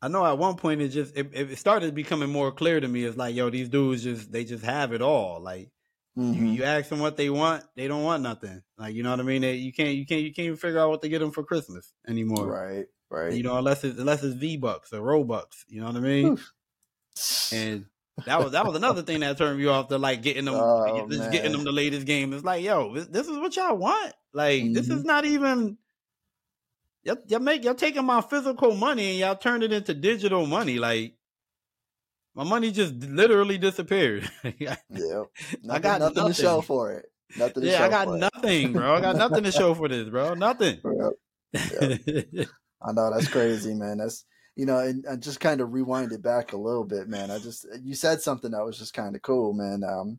I 0.02 0.08
know 0.08 0.26
at 0.26 0.36
one 0.38 0.56
point 0.56 0.82
it 0.82 0.88
just 0.88 1.16
it, 1.16 1.30
it 1.32 1.58
started 1.58 1.94
becoming 1.94 2.28
more 2.30 2.52
clear 2.52 2.80
to 2.80 2.86
me. 2.88 3.04
It's 3.04 3.16
like 3.16 3.34
yo 3.34 3.50
these 3.50 3.68
dudes 3.68 4.02
just 4.02 4.30
they 4.30 4.44
just 4.44 4.64
have 4.64 4.92
it 4.92 5.00
all. 5.02 5.40
Like 5.40 5.70
You, 6.14 6.22
Mhm. 6.22 6.54
you 6.56 6.64
ask 6.64 6.90
them 6.90 6.98
what 7.00 7.16
they 7.16 7.30
want, 7.30 7.64
they 7.74 7.88
don't 7.88 8.02
want 8.04 8.22
nothing. 8.22 8.62
Like 8.76 8.94
you 8.94 9.02
know 9.02 9.10
what 9.10 9.20
I 9.20 9.22
mean? 9.22 9.40
They, 9.42 9.54
you 9.54 9.72
can't 9.72 9.94
you 9.96 10.04
can't 10.04 10.20
you 10.22 10.32
can't 10.34 10.46
even 10.46 10.56
figure 10.58 10.78
out 10.78 10.90
what 10.90 11.00
to 11.02 11.08
get 11.08 11.20
them 11.20 11.30
for 11.30 11.42
Christmas 11.42 11.92
anymore. 12.06 12.46
Right. 12.46 12.86
Right. 13.10 13.32
You 13.34 13.42
know, 13.42 13.56
unless 13.56 13.82
it's 13.84 13.98
unless 13.98 14.22
it's 14.22 14.34
V 14.36 14.56
bucks 14.58 14.92
or 14.92 15.00
Robux. 15.00 15.64
You 15.68 15.80
know 15.80 15.86
what 15.86 15.96
I 15.96 16.00
mean? 16.00 16.26
Oof. 16.32 16.52
And 17.52 17.86
that 18.26 18.40
was 18.42 18.52
that 18.52 18.66
was 18.66 18.76
another 18.76 19.02
thing 19.02 19.20
that 19.20 19.38
turned 19.38 19.58
you 19.60 19.70
off 19.70 19.88
to 19.88 19.96
like 19.98 20.22
getting 20.22 20.44
them 20.44 20.54
Oh, 20.56 21.06
just 21.08 21.20
man. 21.20 21.30
getting 21.32 21.52
them 21.52 21.64
the 21.64 21.72
latest 21.72 22.06
game. 22.06 22.32
It's 22.34 22.44
like, 22.44 22.62
yo, 22.62 22.94
this, 22.94 23.06
this 23.06 23.28
is 23.28 23.38
what 23.38 23.56
y'all 23.56 23.76
want. 23.76 24.12
Like 24.34 24.72
this 24.74 24.88
Mhm. 24.88 24.96
is 24.98 25.04
not 25.04 25.24
even. 25.24 25.78
Y'all, 27.04 27.16
y'all 27.26 27.40
make 27.40 27.64
y'all 27.64 27.74
taking 27.74 28.04
my 28.04 28.20
physical 28.20 28.74
money 28.76 29.10
and 29.10 29.18
y'all 29.18 29.34
turn 29.36 29.62
it 29.62 29.72
into 29.72 29.92
digital 29.94 30.46
money. 30.46 30.78
Like 30.78 31.14
my 32.34 32.44
money 32.44 32.70
just 32.70 32.94
literally 32.94 33.58
disappeared. 33.58 34.30
Yeah. 34.58 34.76
I 35.70 35.78
got 35.78 36.00
nothing, 36.00 36.26
to 36.26 36.34
show 36.34 36.60
for 36.60 36.92
it. 36.92 37.06
Nothing 37.36 37.62
to 37.62 37.68
yeah, 37.68 37.84
I 37.84 37.88
got 37.88 38.06
for 38.06 38.16
it. 38.16 38.18
nothing, 38.18 38.72
bro. 38.72 38.94
I 38.94 39.00
got 39.00 39.16
nothing 39.16 39.44
to 39.44 39.52
show 39.52 39.74
for 39.74 39.88
this, 39.88 40.08
bro. 40.08 40.34
Nothing. 40.34 40.78
Yep. 41.54 42.48
I 42.84 42.92
know 42.92 43.12
that's 43.12 43.28
crazy, 43.28 43.74
man. 43.74 43.98
That's 43.98 44.24
you 44.56 44.64
know, 44.66 44.78
and, 44.78 45.04
and 45.04 45.22
just 45.22 45.38
kind 45.38 45.60
of 45.60 45.72
rewind 45.72 46.12
it 46.12 46.22
back 46.22 46.52
a 46.52 46.56
little 46.56 46.84
bit, 46.84 47.08
man. 47.08 47.30
I 47.30 47.38
just 47.38 47.66
you 47.82 47.94
said 47.94 48.22
something 48.22 48.50
that 48.52 48.64
was 48.64 48.78
just 48.78 48.94
kind 48.94 49.14
of 49.14 49.22
cool, 49.22 49.52
man. 49.52 49.82
Um, 49.84 50.18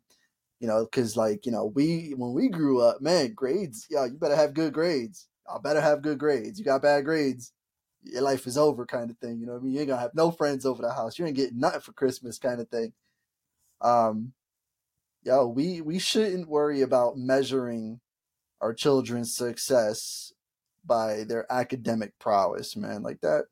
you 0.60 0.68
know, 0.68 0.86
because 0.86 1.18
like 1.18 1.46
you 1.46 1.52
know, 1.52 1.72
we 1.76 2.14
when 2.16 2.34
we 2.34 2.50
grew 2.50 2.82
up, 2.82 3.02
man, 3.02 3.34
grades, 3.34 3.88
yeah, 3.90 4.06
you 4.06 4.14
better 4.14 4.36
have 4.36 4.54
good 4.54 4.74
grades. 4.74 5.28
I 5.52 5.58
better 5.60 5.82
have 5.82 6.02
good 6.02 6.20
grades. 6.20 6.58
You 6.60 6.66
got 6.66 6.84
bad 6.84 7.04
grades, 7.04 7.52
your 8.04 8.22
life 8.22 8.46
is 8.48 8.58
over, 8.58 8.86
kind 8.86 9.10
of 9.10 9.18
thing. 9.18 9.40
You 9.40 9.46
know 9.46 9.54
what 9.54 9.62
I 9.62 9.64
mean? 9.64 9.74
You 9.74 9.80
ain't 9.80 9.90
gonna 9.90 10.02
have 10.02 10.16
no 10.16 10.32
friends 10.32 10.66
over 10.66 10.82
the 10.82 10.94
house. 10.94 11.18
You 11.18 11.26
ain't 11.26 11.36
getting 11.36 11.60
nothing 11.60 11.82
for 11.82 11.94
Christmas, 11.94 12.38
kind 12.38 12.60
of 12.60 12.70
thing. 12.70 12.94
Um, 13.82 14.34
yo, 15.24 15.48
we 15.48 15.82
we 15.82 16.00
shouldn't 16.00 16.48
worry 16.50 16.82
about 16.82 17.18
measuring 17.18 18.00
our 18.62 18.74
children's 18.74 19.36
success 19.36 20.32
by 20.86 21.24
their 21.24 21.46
academic 21.52 22.18
prowess, 22.20 22.76
man. 22.76 23.04
Like 23.04 23.22
that, 23.22 23.46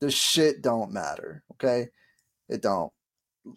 the 0.00 0.10
shit 0.10 0.62
don't 0.62 0.92
matter. 0.92 1.42
Okay, 1.54 1.88
it 2.48 2.62
don't. 2.62 2.92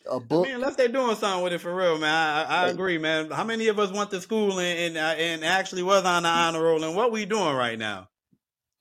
A 0.10 0.18
book, 0.18 0.46
mean, 0.46 0.56
unless 0.56 0.78
they're 0.78 0.88
doing 0.88 1.16
something 1.18 1.44
with 1.44 1.52
it 1.52 1.60
for 1.60 1.76
real, 1.76 1.98
man. 1.98 2.10
I, 2.10 2.44
I, 2.44 2.44
I 2.44 2.64
Like- 2.64 2.74
agree, 2.74 2.98
man. 2.98 3.30
How 3.32 3.44
many 3.44 3.68
of 3.68 3.80
us 3.80 3.92
went 3.92 4.12
to 4.12 4.22
school 4.22 4.60
and 4.60 4.98
and, 4.98 4.98
and 4.98 5.44
actually 5.44 5.84
was 5.84 6.06
on 6.06 6.24
the 6.24 6.30
honor 6.30 6.62
roll? 6.64 6.84
And 6.86 6.96
what 6.96 7.12
we 7.12 7.26
doing 7.26 7.54
right 7.56 7.78
now? 7.78 8.08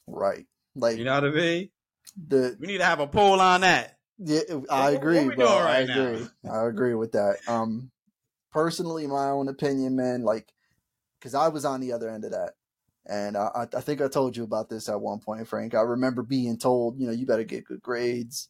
right? 0.08 0.46
Like 0.74 0.98
You 0.98 1.04
know 1.04 1.14
what 1.14 1.24
I 1.24 1.30
mean? 1.30 1.70
the 2.28 2.56
We 2.58 2.66
need 2.66 2.78
to 2.78 2.84
have 2.84 3.00
a 3.00 3.06
poll 3.06 3.40
on 3.40 3.60
that. 3.62 3.98
Yeah, 4.18 4.40
I 4.48 4.54
What- 4.54 4.68
what 4.70 4.94
agree, 4.94 5.24
bro. 5.24 5.34
doing 5.36 5.48
I 5.48 5.64
right 5.64 5.86
now? 5.88 6.06
agree. 6.12 6.26
I 6.50 6.66
agree 6.66 6.94
with 6.94 7.12
that. 7.12 7.38
Um, 7.48 7.90
personally, 8.52 9.06
my 9.06 9.30
own 9.30 9.48
opinion, 9.48 9.96
man, 9.96 10.22
like, 10.22 10.52
because 11.18 11.34
I 11.34 11.48
was 11.48 11.64
on 11.64 11.80
the 11.80 11.92
other 11.92 12.08
end 12.10 12.24
of 12.24 12.32
that, 12.32 12.54
and 13.06 13.36
I, 13.36 13.50
I 13.72 13.78
I 13.78 13.80
think 13.80 14.00
I 14.00 14.08
told 14.08 14.36
you 14.36 14.44
about 14.44 14.68
this 14.68 14.88
at 14.88 15.00
one 15.00 15.18
point, 15.20 15.46
Frank. 15.48 15.74
I 15.74 15.80
remember 15.80 16.22
being 16.22 16.58
told, 16.58 16.98
you 17.00 17.06
know, 17.06 17.12
you 17.12 17.26
better 17.26 17.44
get 17.44 17.64
good 17.64 17.80
grades, 17.82 18.48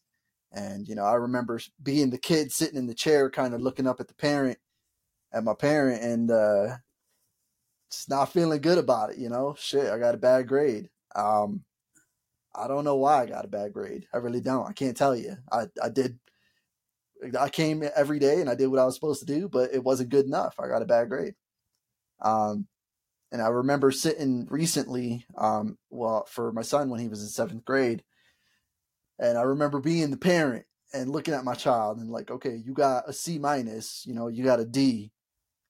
and 0.50 0.86
you 0.88 0.94
know, 0.94 1.04
I 1.04 1.14
remember 1.14 1.60
being 1.82 2.10
the 2.10 2.18
kid 2.18 2.50
sitting 2.52 2.76
in 2.78 2.86
the 2.86 2.94
chair, 2.94 3.30
kind 3.30 3.54
of 3.54 3.60
looking 3.62 3.86
up 3.86 4.00
at 4.00 4.08
the 4.08 4.14
parent, 4.14 4.58
at 5.32 5.44
my 5.44 5.54
parent, 5.54 6.02
and 6.02 6.30
uh, 6.30 6.76
just 7.90 8.08
not 8.10 8.32
feeling 8.32 8.60
good 8.60 8.78
about 8.78 9.10
it. 9.10 9.18
You 9.18 9.28
know, 9.28 9.54
shit, 9.58 9.90
I 9.90 9.98
got 9.98 10.14
a 10.14 10.18
bad 10.18 10.48
grade. 10.48 10.90
Um, 11.14 11.64
I 12.54 12.68
don't 12.68 12.84
know 12.84 12.96
why 12.96 13.22
I 13.22 13.26
got 13.26 13.44
a 13.44 13.48
bad 13.48 13.72
grade. 13.72 14.06
I 14.12 14.18
really 14.18 14.40
don't. 14.40 14.68
I 14.68 14.72
can't 14.72 14.96
tell 14.96 15.16
you. 15.16 15.36
I, 15.50 15.66
I 15.82 15.88
did. 15.88 16.18
I 17.38 17.48
came 17.48 17.84
every 17.94 18.18
day 18.18 18.40
and 18.40 18.50
I 18.50 18.54
did 18.54 18.66
what 18.66 18.80
I 18.80 18.84
was 18.84 18.94
supposed 18.94 19.20
to 19.20 19.26
do, 19.26 19.48
but 19.48 19.72
it 19.72 19.84
wasn't 19.84 20.10
good 20.10 20.26
enough. 20.26 20.56
I 20.58 20.68
got 20.68 20.82
a 20.82 20.86
bad 20.86 21.08
grade. 21.08 21.34
Um, 22.20 22.66
and 23.30 23.40
I 23.40 23.48
remember 23.48 23.90
sitting 23.90 24.46
recently, 24.50 25.24
um, 25.38 25.78
well, 25.88 26.26
for 26.28 26.52
my 26.52 26.62
son 26.62 26.90
when 26.90 27.00
he 27.00 27.08
was 27.08 27.22
in 27.22 27.28
seventh 27.28 27.64
grade, 27.64 28.02
and 29.18 29.38
I 29.38 29.42
remember 29.42 29.80
being 29.80 30.10
the 30.10 30.16
parent 30.16 30.66
and 30.92 31.10
looking 31.10 31.32
at 31.32 31.44
my 31.44 31.54
child 31.54 31.98
and 31.98 32.10
like, 32.10 32.30
okay, 32.30 32.56
you 32.56 32.74
got 32.74 33.08
a 33.08 33.12
C 33.12 33.38
minus, 33.38 34.04
you 34.06 34.14
know, 34.14 34.28
you 34.28 34.44
got 34.44 34.60
a 34.60 34.64
D, 34.66 35.12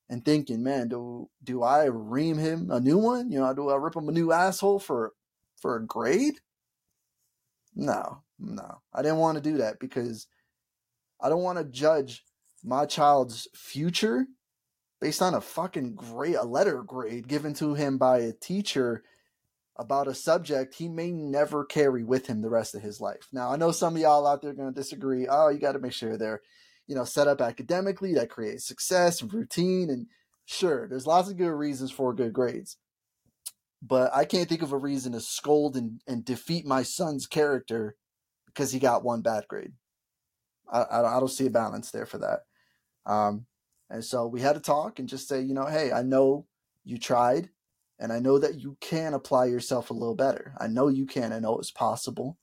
and 0.09 0.25
thinking, 0.25 0.63
man, 0.63 0.89
do 0.89 1.29
do 1.45 1.63
I 1.63 1.85
ream 1.85 2.39
him 2.39 2.71
a 2.71 2.81
new 2.81 2.99
one? 2.99 3.31
You 3.31 3.41
know, 3.41 3.55
do 3.55 3.71
I 3.71 3.77
rip 3.77 3.95
him 3.95 4.09
a 4.09 4.13
new 4.13 4.33
asshole 4.33 4.81
for 4.81 5.13
for 5.61 5.77
a 5.77 5.87
grade? 5.87 6.41
No, 7.75 8.23
no. 8.39 8.81
I 8.93 9.03
didn't 9.03 9.19
want 9.19 9.37
to 9.39 9.43
do 9.43 9.59
that 9.59 9.79
because 9.79 10.27
I 11.21 11.29
don't 11.29 11.43
want 11.43 11.59
to 11.59 11.65
judge 11.65 12.25
my 12.65 12.87
child's 12.87 13.49
future 13.55 14.27
based 15.01 15.23
on 15.23 15.35
a 15.35 15.41
fucking 15.41 15.95
grade, 15.95 16.37
a 16.37 16.45
letter 16.45 16.83
grade 16.83 17.27
given 17.29 17.55
to 17.55 17.75
him 17.75 17.99
by 17.99 18.19
a 18.19 18.33
teacher 18.33 19.03
about 19.77 20.07
a 20.07 20.15
subject 20.15 20.75
he 20.75 20.89
may 20.89 21.11
never 21.11 21.65
carry 21.65 22.05
with 22.05 22.27
him 22.27 22.43
the 22.43 22.51
rest 22.51 22.75
of 22.75 22.83
his 22.83 23.01
life. 23.01 23.27
Now, 23.33 23.51
I 23.51 23.57
know 23.57 23.73
some 23.73 23.97
of 23.97 24.03
y'all 24.03 24.27
out 24.27 24.43
there 24.43 24.51
are 24.51 24.55
going 24.55 24.73
to 24.73 24.81
disagree. 24.81 25.27
Oh, 25.29 25.49
you 25.49 25.59
got 25.59 25.73
to 25.73 25.79
make 25.79 25.93
sure 25.93 26.17
they're, 26.17 26.43
you 26.87 26.95
know, 26.95 27.05
set 27.05 27.27
up 27.27 27.41
academically 27.41 28.15
that 28.15 28.31
creates 28.31 28.67
success 28.67 29.23
and 29.23 29.33
routine. 29.33 29.89
And 29.91 30.07
sure, 30.45 30.87
there's 30.87 31.07
lots 31.07 31.31
of 31.31 31.39
good 31.39 31.51
reasons 31.51 31.91
for 31.91 32.13
good 32.13 32.33
grades 32.33 32.77
but 33.83 34.15
I 34.15 34.25
can't 34.25 34.49
think 34.49 34.63
of 34.63 34.73
a 34.73 34.79
reason 34.79 35.13
to 35.13 35.21
scold 35.21 35.77
and, 35.77 36.01
and 36.07 36.25
defeat 36.25 36.65
my 36.65 36.85
son's 36.85 37.27
character 37.27 37.97
because 38.47 38.71
he 38.71 38.79
got 38.79 39.05
one 39.05 39.23
bad 39.23 39.49
grade. 39.49 39.73
I, 40.73 40.83
I, 40.83 41.17
I 41.17 41.21
don't 41.21 41.29
see 41.29 41.47
a 41.47 41.51
balance 41.51 41.91
there 41.91 42.07
for 42.07 42.19
that. 42.19 42.41
Um, 43.05 43.47
and 43.91 44.05
so 44.05 44.27
we 44.27 44.41
had 44.41 44.55
to 44.55 44.61
talk 44.61 44.99
and 44.99 45.09
just 45.09 45.29
say, 45.29 45.41
you 45.41 45.53
know, 45.53 45.67
hey, 45.67 45.91
I 45.93 46.03
know 46.03 46.47
you 46.85 46.97
tried 46.99 47.51
and 47.99 48.13
I 48.13 48.21
know 48.21 48.39
that 48.39 48.61
you 48.61 48.77
can 48.81 49.15
apply 49.15 49.47
yourself 49.47 49.91
a 49.91 49.95
little 49.95 50.15
better. 50.15 50.55
I 50.59 50.69
know 50.69 50.89
you 50.89 51.05
can. 51.05 51.33
I 51.33 51.41
know 51.41 51.59
it's 51.59 51.71
possible. 51.73 52.39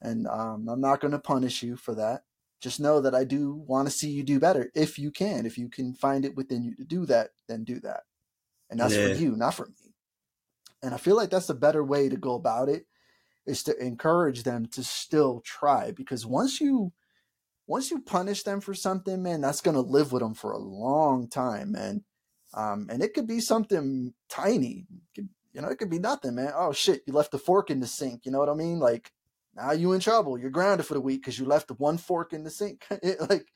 And 0.00 0.26
um, 0.26 0.68
I'm 0.68 0.80
not 0.80 1.00
going 1.00 1.12
to 1.12 1.18
punish 1.18 1.62
you 1.62 1.76
for 1.76 1.94
that. 1.94 2.22
just 2.60 2.80
know 2.80 3.00
that 3.00 3.14
I 3.14 3.24
do 3.24 3.54
want 3.54 3.88
to 3.88 3.92
see 3.92 4.10
you 4.10 4.22
do 4.22 4.40
better 4.40 4.70
if 4.74 4.98
you 4.98 5.10
can. 5.10 5.46
If 5.46 5.58
you 5.58 5.68
can 5.68 5.94
find 5.94 6.24
it 6.24 6.36
within 6.36 6.62
you 6.62 6.74
to 6.76 6.84
do 6.84 7.06
that, 7.06 7.30
then 7.48 7.64
do 7.64 7.80
that. 7.80 8.04
And 8.70 8.80
that's 8.80 8.94
Yeah. 8.94 9.14
for 9.14 9.20
you, 9.20 9.36
not 9.36 9.54
for 9.54 9.66
me. 9.66 9.89
And 10.82 10.94
I 10.94 10.96
feel 10.96 11.16
like 11.16 11.30
that's 11.30 11.50
a 11.50 11.54
better 11.54 11.84
way 11.84 12.08
to 12.08 12.16
go 12.16 12.34
about 12.34 12.68
it 12.68 12.86
is 13.46 13.62
to 13.64 13.76
encourage 13.84 14.42
them 14.44 14.66
to 14.66 14.82
still 14.84 15.40
try 15.44 15.90
because 15.90 16.26
once 16.26 16.60
you 16.60 16.92
once 17.66 17.90
you 17.90 18.00
punish 18.00 18.42
them 18.42 18.60
for 18.60 18.74
something, 18.74 19.22
man, 19.22 19.40
that's 19.40 19.60
gonna 19.60 19.80
live 19.80 20.12
with 20.12 20.22
them 20.22 20.34
for 20.34 20.52
a 20.52 20.58
long 20.58 21.28
time, 21.28 21.72
man. 21.72 22.04
Um, 22.52 22.88
and 22.90 23.02
it 23.02 23.14
could 23.14 23.26
be 23.28 23.40
something 23.40 24.12
tiny. 24.28 24.86
Could- 25.14 25.28
you 25.52 25.60
know, 25.60 25.68
it 25.68 25.78
could 25.78 25.90
be 25.90 25.98
nothing, 25.98 26.36
man. 26.36 26.52
Oh 26.54 26.72
shit, 26.72 27.02
you 27.06 27.12
left 27.12 27.32
the 27.32 27.38
fork 27.38 27.70
in 27.70 27.80
the 27.80 27.86
sink. 27.86 28.24
You 28.24 28.30
know 28.30 28.38
what 28.38 28.48
I 28.48 28.54
mean? 28.54 28.78
Like 28.78 29.12
now 29.54 29.72
you 29.72 29.92
in 29.92 30.00
trouble. 30.00 30.38
You're 30.38 30.50
grounded 30.50 30.86
for 30.86 30.94
the 30.94 31.00
week 31.00 31.22
because 31.22 31.38
you 31.38 31.44
left 31.44 31.70
one 31.72 31.98
fork 31.98 32.32
in 32.32 32.44
the 32.44 32.50
sink. 32.50 32.84
it, 32.90 33.20
like, 33.28 33.46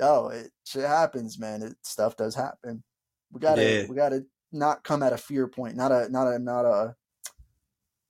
oh, 0.00 0.28
it 0.28 0.50
shit 0.64 0.84
happens, 0.84 1.38
man. 1.38 1.62
It 1.62 1.76
stuff 1.82 2.16
does 2.16 2.34
happen. 2.34 2.82
We 3.30 3.40
gotta 3.40 3.62
Yeah. 3.62 3.86
we 3.88 3.94
gotta 3.94 4.24
not 4.52 4.84
come 4.84 5.02
at 5.02 5.12
a 5.12 5.18
fear 5.18 5.46
point, 5.46 5.76
not 5.76 5.92
a 5.92 6.08
not 6.08 6.26
a 6.26 6.38
not 6.38 6.64
a, 6.64 6.96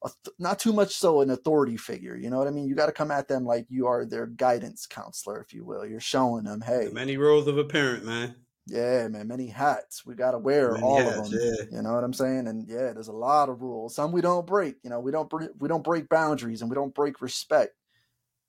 a 0.05 0.11
th- 0.25 0.35
not 0.39 0.59
too 0.59 0.73
much 0.73 0.95
so 0.95 1.21
an 1.21 1.31
authority 1.31 1.77
figure. 1.77 2.17
You 2.17 2.31
know 2.31 2.39
what 2.39 2.47
I 2.47 2.51
mean? 2.51 2.67
You 2.69 2.75
got 2.75 2.87
to 2.87 2.93
come 2.93 3.11
at 3.11 3.29
them 3.29 3.45
like 3.45 3.67
you 3.69 3.87
are 3.87 4.05
their 4.05 4.27
guidance 4.27 4.87
counselor, 4.87 5.41
if 5.41 5.53
you 5.53 5.65
will. 5.65 5.85
You're 5.85 6.01
showing 6.01 6.45
them, 6.45 6.61
hey, 6.61 6.89
Many 6.93 7.17
roles 7.17 7.47
of 7.49 7.59
a 7.59 7.65
parent, 7.65 8.05
man. 8.05 8.37
yeah, 8.67 9.09
man, 9.09 9.27
many 9.29 9.49
hats. 9.49 10.07
We 10.07 10.15
got 10.15 10.33
to 10.33 10.39
wear 10.39 10.73
Many 10.73 10.85
all 10.85 10.99
hats, 10.99 11.19
of 11.19 11.31
them. 11.31 11.41
yeah. 11.43 11.77
You 11.77 11.83
know 11.83 11.95
what 11.95 12.05
I'm 12.05 12.13
saying? 12.13 12.47
And 12.47 12.69
yeah, 12.69 12.93
there's 12.93 13.09
a 13.09 13.13
lot 13.13 13.49
of 13.49 13.63
rules. 13.63 13.95
Some 13.95 14.13
we 14.13 14.21
don't 14.21 14.47
break. 14.47 14.77
You 14.83 14.91
know, 14.91 15.01
we 15.01 15.11
don't 15.11 15.29
bre- 15.29 15.55
we 15.59 15.69
don't 15.69 15.85
break 15.85 16.09
boundaries 16.09 16.63
and 16.63 16.71
we 16.71 16.75
don't 16.75 16.95
break 16.95 17.21
respect. 17.21 17.75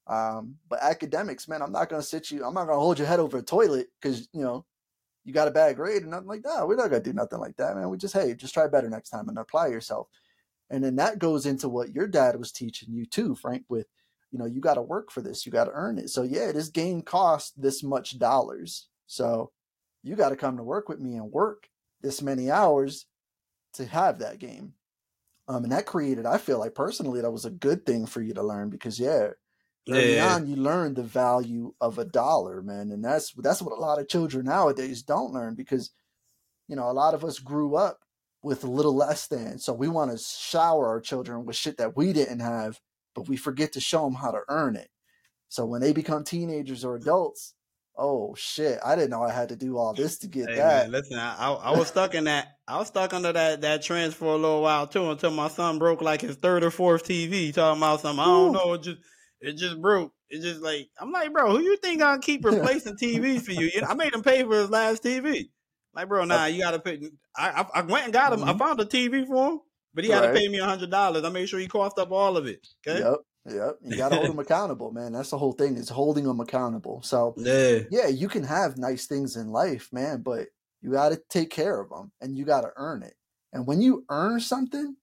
Um, 0.08 0.56
but 0.68 0.82
academics, 0.82 1.48
man, 1.48 1.62
I'm 1.62 1.72
not 1.72 1.88
gonna 1.90 2.02
sit 2.02 2.32
you. 2.32 2.44
I'm 2.44 2.54
not 2.54 2.66
gonna 2.66 2.80
hold 2.80 2.98
your 2.98 3.08
head 3.08 3.20
over 3.20 3.38
a 3.38 3.44
toilet 3.44 3.88
because 4.02 4.28
you 4.34 4.42
know 4.42 4.66
you 5.26 5.34
got 5.34 5.48
a 5.48 5.52
bad 5.52 5.76
grade 5.76 6.02
and 6.02 6.12
nothing 6.12 6.28
like 6.28 6.44
that. 6.44 6.68
We're 6.68 6.76
not 6.76 6.90
gonna 6.90 7.04
do 7.04 7.14
nothing 7.14 7.40
like 7.40 7.58
that, 7.58 7.76
man. 7.76 7.90
We 7.90 7.98
just 7.98 8.14
hey, 8.14 8.34
just 8.34 8.54
try 8.54 8.68
better 8.68 8.90
next 8.90 9.10
time 9.10 9.30
and 9.30 9.38
apply 9.38 9.68
yourself. 9.68 10.08
And 10.70 10.84
then 10.84 10.96
that 10.98 11.20
goes 11.20 11.46
into 11.46 11.68
what 11.68 11.94
your 11.94 12.08
dad 12.08 12.38
was 12.38 12.52
teaching 12.52 12.94
you 12.94 13.06
too, 13.06 13.36
Frank. 13.36 13.66
With 13.70 13.88
you 14.32 14.38
know, 14.40 14.46
you 14.46 14.62
got 14.62 14.76
to 14.76 14.82
work 14.82 15.12
for 15.12 15.22
this. 15.22 15.46
You 15.46 15.52
got 15.52 15.66
to 15.66 15.72
earn 15.74 15.98
it. 15.98 16.10
So 16.10 16.24
yeah, 16.24 16.52
this 16.52 16.70
game 16.70 17.02
costs 17.02 17.52
this 17.58 17.84
much 17.84 18.20
dollars. 18.20 18.88
So 19.08 19.52
you 20.04 20.16
got 20.16 20.30
to 20.30 20.36
come 20.36 20.58
to 20.58 20.64
work 20.64 20.88
with 20.88 21.00
me 21.00 21.16
and 21.16 21.32
work 21.32 21.68
this 22.02 22.22
many 22.22 22.52
hours 22.52 23.06
to 23.74 23.86
have 23.86 24.20
that 24.20 24.40
game. 24.40 24.74
Um, 25.48 25.64
and 25.64 25.72
that 25.72 25.88
created, 25.88 26.28
I 26.28 26.38
feel 26.38 26.60
like 26.60 26.76
personally, 26.76 27.22
that 27.22 27.32
was 27.32 27.46
a 27.46 27.50
good 27.50 27.86
thing 27.86 28.06
for 28.06 28.22
you 28.22 28.36
to 28.36 28.44
learn 28.44 28.70
because 28.70 29.00
yeah, 29.00 29.30
early 29.92 30.16
Yeah. 30.16 30.36
on 30.36 30.48
you 30.48 30.56
learn 30.56 30.94
the 30.94 31.04
value 31.04 31.74
of 31.82 31.98
a 32.00 32.06
dollar, 32.06 32.62
man, 32.62 32.92
and 32.92 33.04
that's 33.04 33.34
that's 33.34 33.62
what 33.62 33.78
a 33.78 33.82
lot 33.82 34.00
of 34.00 34.08
children 34.08 34.46
nowadays 34.46 35.02
don't 35.04 35.34
learn 35.34 35.56
because 35.56 35.92
you 36.68 36.76
know 36.76 36.90
a 36.90 36.94
lot 36.94 37.14
of 37.14 37.24
us 37.26 37.40
grew 37.40 37.76
up 37.76 38.00
with 38.44 38.64
a 38.64 38.68
little 38.68 38.96
less 38.96 39.28
than, 39.28 39.60
so 39.60 39.74
we 39.74 39.88
want 39.88 40.12
to 40.12 40.18
shower 40.18 40.88
our 40.88 41.02
children 41.02 41.46
with 41.46 41.56
shit 41.56 41.78
that 41.78 41.98
we 41.98 42.14
didn't 42.14 42.40
have, 42.40 42.80
but 43.16 43.28
we 43.28 43.38
forget 43.38 43.74
to 43.74 43.82
show 43.82 44.04
them 44.06 44.16
how 44.16 44.32
to 44.32 44.42
earn 44.50 44.76
it. 44.76 44.90
So 45.50 45.66
when 45.66 45.82
they 45.82 45.94
become 45.94 46.24
teenagers 46.24 46.86
or 46.86 46.96
adults, 46.96 47.54
oh 47.98 48.36
shit, 48.36 48.80
I 48.86 48.96
didn't 48.96 49.10
know 49.12 49.24
I 49.24 49.32
had 49.32 49.50
to 49.50 49.56
do 49.56 49.78
all 49.78 49.94
this 49.94 50.18
to 50.20 50.28
get 50.28 50.48
Hey 50.48 50.56
that. 50.58 50.84
man, 50.84 50.92
listen, 50.92 51.18
I, 51.20 51.36
I 51.36 51.54
I 51.54 51.72
was 51.78 51.88
stuck 51.88 52.14
in 52.16 52.26
that. 52.26 52.48
I 52.68 52.78
was 52.78 52.88
stuck 52.88 53.14
under 53.14 53.34
that 53.34 53.62
that 53.62 53.82
trance 53.82 54.14
for 54.14 54.34
a 54.34 54.38
little 54.38 54.62
while 54.62 54.88
too, 54.88 55.10
until 55.12 55.32
my 55.32 55.48
son 55.50 55.80
broke 55.80 56.02
like 56.02 56.22
his 56.22 56.36
third 56.38 56.64
or 56.64 56.72
fourth 56.72 57.04
TV. 57.04 57.54
Talking 57.54 57.80
about 57.82 58.02
something, 58.02 58.20
I 58.24 58.26
don't 58.26 58.52
Ooh. 58.52 58.54
know. 58.54 58.78
Just 58.78 59.00
it 59.42 59.54
just 59.54 59.82
broke. 59.82 60.14
It 60.30 60.42
just 60.42 60.62
like 60.62 60.90
I'm 61.00 61.12
like, 61.12 61.34
bro, 61.34 61.50
who 61.56 61.62
you 61.64 61.78
think 61.78 62.00
gonna 62.02 62.22
keep 62.22 62.46
replacing 62.46 62.96
TVs 62.98 63.42
for 63.46 63.52
you? 63.52 63.70
You 63.74 63.82
know, 63.82 63.88
I 63.88 63.94
made 63.96 64.14
him 64.14 64.24
pay 64.24 64.44
for 64.44 64.56
his 64.56 64.70
last 64.70 65.04
TV. 65.04 65.50
Like, 65.94 66.08
bro, 66.08 66.24
nah, 66.26 66.46
you 66.46 66.62
gotta 66.62 66.80
pay. 66.80 67.00
I 67.36 67.50
I, 67.62 67.80
I 67.80 67.82
went 67.82 68.06
and 68.06 68.14
got 68.14 68.34
him. 68.34 68.44
I 68.44 68.54
Mhm. 68.54 68.60
found 68.60 68.80
a 68.80 68.86
TV 68.86 69.26
for 69.26 69.52
him, 69.52 69.60
but 69.94 70.04
he 70.04 70.10
had 70.12 70.22
to 70.22 70.32
pay 70.34 70.48
me 70.48 70.60
a 70.60 70.66
hundred 70.66 70.92
dollars. 70.92 71.24
I 71.24 71.30
made 71.30 71.48
sure 71.50 71.60
he 71.60 71.68
coughed 71.68 71.98
up 71.98 72.12
all 72.12 72.38
of 72.38 72.46
it. 72.46 72.68
Okay. 72.88 73.00
Yep, 73.00 73.20
yep. 73.56 73.76
You 73.84 73.98
got 73.98 74.10
to 74.10 74.16
hold 74.16 74.30
them 74.30 74.40
accountable, 74.46 74.92
man. 74.92 75.14
That's 75.14 75.32
the 75.32 75.38
whole 75.40 75.54
thing 75.54 75.78
is 75.78 75.90
holding 75.90 76.26
them 76.26 76.40
accountable. 76.40 77.02
So 77.02 77.34
Yeah. 77.38 77.80
yeah, 77.90 78.08
you 78.08 78.28
can 78.30 78.44
have 78.44 78.78
nice 78.78 79.08
things 79.08 79.36
in 79.36 79.50
life, 79.50 79.90
man, 79.92 80.22
but 80.22 80.50
you 80.82 80.92
got 80.92 81.10
to 81.10 81.22
take 81.30 81.50
care 81.50 81.80
of 81.82 81.90
them 81.90 82.12
and 82.22 82.38
you 82.38 82.46
got 82.46 82.62
to 82.62 82.72
earn 82.76 83.02
it. 83.02 83.16
And 83.52 83.66
when 83.66 83.82
you 83.82 84.06
earn 84.10 84.40
something, 84.40 84.96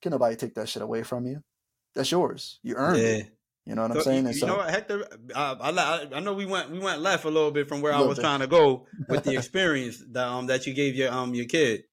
can 0.00 0.10
nobody 0.12 0.36
take 0.36 0.54
that 0.54 0.68
shit 0.68 0.82
away 0.82 1.02
from 1.02 1.26
you? 1.26 1.42
That's 1.94 2.10
yours. 2.12 2.60
You 2.62 2.76
earned 2.76 3.02
Yeah. 3.02 3.08
it. 3.08 3.32
You 3.66 3.74
know 3.76 3.82
what 3.82 3.92
I'm 3.92 4.00
saying? 4.00 4.24
You, 4.24 4.26
And 4.26 4.34
you 4.34 4.40
so, 4.40 4.46
know 4.46 4.56
what, 4.56 4.70
Hector? 4.70 5.06
Uh, 5.34 5.56
I, 5.60 6.08
I 6.14 6.20
know 6.20 6.34
we 6.34 6.46
went 6.46 6.70
we 6.70 6.78
went 6.78 7.00
left 7.00 7.24
a 7.24 7.30
little 7.30 7.50
bit 7.52 7.68
from 7.68 7.80
where 7.80 7.92
I 7.92 8.00
was 8.00 8.18
bit. 8.18 8.22
trying 8.22 8.40
to 8.40 8.46
go 8.46 8.86
with 9.08 9.22
the 9.24 9.36
experience 9.36 10.02
that 10.12 10.26
um 10.26 10.46
that 10.46 10.66
you 10.66 10.74
gave 10.74 10.96
your 10.96 11.12
um 11.12 11.34
your 11.34 11.46
kid, 11.46 11.84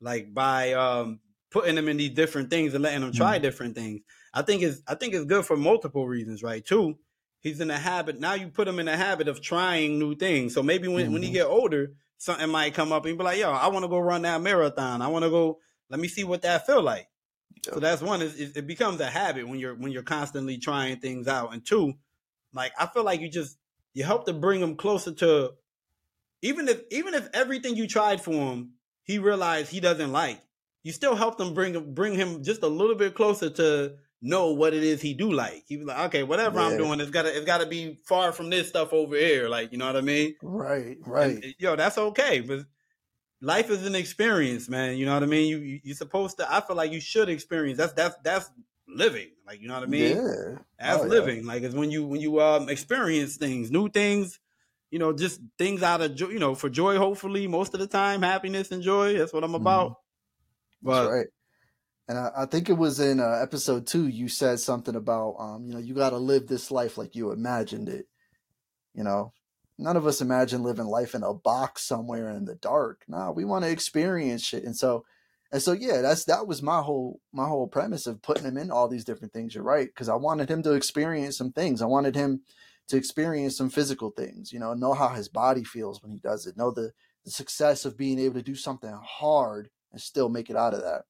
like 0.00 0.34
by 0.34 0.74
um 0.74 1.20
putting 1.50 1.74
them 1.76 1.88
in 1.88 1.96
these 1.96 2.10
different 2.10 2.50
things 2.50 2.74
and 2.74 2.82
letting 2.82 3.00
them 3.00 3.10
Mm-hmm. 3.10 3.18
try 3.18 3.38
different 3.38 3.74
things. 3.74 4.02
I 4.34 4.42
think 4.42 4.62
it's 4.62 4.82
I 4.86 4.94
think 4.94 5.14
it's 5.14 5.24
good 5.24 5.46
for 5.46 5.56
multiple 5.56 6.06
reasons, 6.06 6.42
right? 6.42 6.64
Two, 6.64 6.98
he's 7.40 7.60
in 7.60 7.68
the 7.68 7.78
habit 7.78 8.20
now. 8.20 8.34
You 8.34 8.48
put 8.48 8.68
him 8.68 8.78
in 8.78 8.86
the 8.86 8.96
habit 8.96 9.28
of 9.28 9.40
trying 9.40 9.98
new 9.98 10.14
things. 10.16 10.54
So 10.54 10.62
maybe 10.62 10.88
when 10.88 11.12
when 11.12 11.22
he 11.22 11.30
Mhm. 11.30 11.32
get 11.32 11.46
older, 11.46 11.92
something 12.18 12.50
might 12.50 12.74
come 12.74 12.92
up 12.92 13.06
and 13.06 13.16
be 13.16 13.24
like, 13.24 13.38
"Yo, 13.38 13.50
I 13.50 13.68
want 13.68 13.84
to 13.84 13.88
go 13.88 13.98
run 13.98 14.22
that 14.22 14.42
marathon. 14.42 15.00
I 15.02 15.08
want 15.08 15.24
to 15.24 15.30
go. 15.30 15.60
Let 15.88 16.00
me 16.00 16.08
see 16.08 16.24
what 16.24 16.42
that 16.42 16.66
feel 16.66 16.82
like." 16.82 17.08
So 17.74 17.80
that's 17.80 18.02
one. 18.02 18.22
Is 18.22 18.56
it 18.56 18.66
becomes 18.66 19.00
a 19.00 19.06
habit 19.06 19.48
when 19.48 19.58
you're 19.58 19.74
when 19.74 19.92
you're 19.92 20.02
constantly 20.02 20.58
trying 20.58 20.98
things 20.98 21.28
out. 21.28 21.52
And 21.52 21.64
two, 21.64 21.94
like 22.52 22.72
I 22.78 22.86
feel 22.86 23.04
like 23.04 23.20
you 23.20 23.30
just 23.30 23.58
you 23.94 24.04
help 24.04 24.26
to 24.26 24.32
bring 24.32 24.60
him 24.60 24.76
closer 24.76 25.12
to 25.12 25.52
even 26.42 26.68
if 26.68 26.82
even 26.90 27.14
if 27.14 27.28
everything 27.32 27.76
you 27.76 27.86
tried 27.88 28.20
for 28.20 28.32
him 28.32 28.72
he 29.02 29.18
realized 29.18 29.70
he 29.70 29.80
doesn't 29.80 30.12
like. 30.12 30.42
You 30.82 30.92
still 30.92 31.16
help 31.16 31.38
them 31.38 31.54
bring 31.54 31.94
bring 31.94 32.14
him 32.14 32.42
just 32.42 32.62
a 32.62 32.68
little 32.68 32.94
bit 32.94 33.14
closer 33.14 33.50
to 33.50 33.96
know 34.22 34.52
what 34.52 34.74
it 34.74 34.82
is 34.82 35.00
he 35.00 35.14
do 35.14 35.32
like. 35.32 35.64
He 35.66 35.76
was 35.76 35.86
like, 35.86 35.98
okay, 36.06 36.22
whatever 36.22 36.60
I'm 36.60 36.76
doing, 36.76 37.00
it's 37.00 37.10
gotta 37.10 37.34
it's 37.34 37.46
gotta 37.46 37.66
be 37.66 37.98
far 38.06 38.32
from 38.32 38.50
this 38.50 38.68
stuff 38.68 38.92
over 38.92 39.16
here. 39.16 39.48
Like 39.48 39.72
you 39.72 39.78
know 39.78 39.86
what 39.86 39.96
I 39.96 40.00
mean? 40.00 40.34
right, 40.42 40.96
And, 40.96 41.06
right. 41.06 41.44
yo, 41.58 41.76
that's 41.76 41.98
okay. 41.98 42.40
But 42.40 42.60
life 43.40 43.70
is 43.70 43.86
an 43.86 43.94
experience, 43.94 44.68
man. 44.68 44.96
You 44.96 45.06
know 45.06 45.14
what 45.14 45.22
I 45.22 45.26
mean? 45.26 45.48
You, 45.48 45.58
you 45.58 45.80
you're 45.84 45.96
supposed 45.96 46.38
to. 46.38 46.52
I 46.52 46.60
feel 46.60 46.76
like 46.76 46.92
you 46.92 47.00
should 47.00 47.28
experience. 47.28 47.78
That's 47.78 47.92
that's 47.92 48.16
that's 48.22 48.50
living. 48.88 49.28
Like 49.46 49.60
you 49.60 49.68
know 49.68 49.74
what 49.74 49.82
I 49.82 49.86
mean? 49.86 50.16
yeah. 50.16 50.58
That's 50.78 51.00
Oh, 51.00 51.04
yeah. 51.04 51.10
living. 51.10 51.46
Like 51.46 51.62
it's 51.62 51.74
when 51.74 51.90
you 51.90 52.06
when 52.06 52.20
you 52.20 52.40
um 52.40 52.68
experience 52.68 53.36
things, 53.36 53.70
new 53.70 53.88
things. 53.88 54.38
You 54.90 55.00
know, 55.00 55.12
just 55.12 55.40
things 55.58 55.82
out 55.82 56.00
of 56.00 56.14
joy. 56.14 56.28
You 56.28 56.38
know, 56.38 56.54
for 56.54 56.68
joy. 56.68 56.96
Hopefully, 56.96 57.46
most 57.48 57.74
of 57.74 57.80
the 57.80 57.86
time, 57.88 58.22
happiness 58.22 58.70
and 58.70 58.82
joy. 58.82 59.18
That's 59.18 59.32
what 59.32 59.44
I'm 59.44 59.54
about. 59.54 59.90
Mm-hmm. 60.84 60.90
That's 60.90 61.10
right. 61.10 61.26
And 62.08 62.18
I, 62.18 62.30
I 62.36 62.46
think 62.46 62.68
it 62.70 62.74
was 62.74 63.00
in 63.00 63.18
uh, 63.18 63.40
episode 63.42 63.88
two, 63.88 64.06
you 64.06 64.28
said 64.28 64.60
something 64.60 64.94
about, 64.94 65.34
um, 65.40 65.64
you 65.66 65.72
know, 65.72 65.80
you 65.80 65.92
got 65.92 66.10
to 66.10 66.18
live 66.18 66.46
this 66.46 66.70
life 66.70 66.96
like 66.96 67.16
you 67.16 67.32
imagined 67.32 67.88
it. 67.88 68.06
You 68.94 69.02
know, 69.02 69.32
none 69.78 69.96
of 69.96 70.06
us 70.06 70.20
imagine 70.20 70.62
living 70.62 70.86
life 70.86 71.14
in 71.14 71.22
a 71.22 71.34
box 71.34 71.82
somewhere 71.82 72.30
in 72.30 72.44
the 72.44 72.54
dark. 72.56 73.02
No, 73.08 73.32
we 73.32 73.44
want 73.44 73.64
to 73.64 73.70
experience 73.70 74.42
shit. 74.42 74.64
And 74.64 74.76
so, 74.76 75.04
and 75.52 75.62
so, 75.62 75.72
yeah, 75.72 76.00
that's 76.00 76.24
that 76.24 76.46
was 76.46 76.62
my 76.62 76.82
whole 76.82 77.20
my 77.32 77.46
whole 77.46 77.68
premise 77.68 78.06
of 78.06 78.22
putting 78.22 78.44
him 78.44 78.56
in 78.56 78.70
all 78.70 78.88
these 78.88 79.04
different 79.04 79.32
things. 79.32 79.54
You're 79.54 79.64
right, 79.64 79.86
because 79.88 80.08
I 80.08 80.16
wanted 80.16 80.48
him 80.48 80.62
to 80.64 80.72
experience 80.72 81.38
some 81.38 81.52
things. 81.52 81.82
I 81.82 81.86
wanted 81.86 82.16
him 82.16 82.42
to 82.88 82.96
experience 82.96 83.56
some 83.56 83.70
physical 83.70 84.10
things. 84.10 84.52
You 84.52 84.58
know, 84.58 84.74
know 84.74 84.94
how 84.94 85.08
his 85.08 85.28
body 85.28 85.64
feels 85.64 86.02
when 86.02 86.12
he 86.12 86.18
does 86.18 86.46
it. 86.46 86.56
Know 86.56 86.70
the 86.70 86.92
the 87.24 87.30
success 87.30 87.84
of 87.84 87.98
being 87.98 88.18
able 88.18 88.34
to 88.34 88.42
do 88.42 88.54
something 88.54 88.96
hard 89.04 89.68
and 89.92 90.00
still 90.00 90.28
make 90.28 90.48
it 90.48 90.56
out 90.56 90.74
of 90.74 90.82
that. 90.82 91.02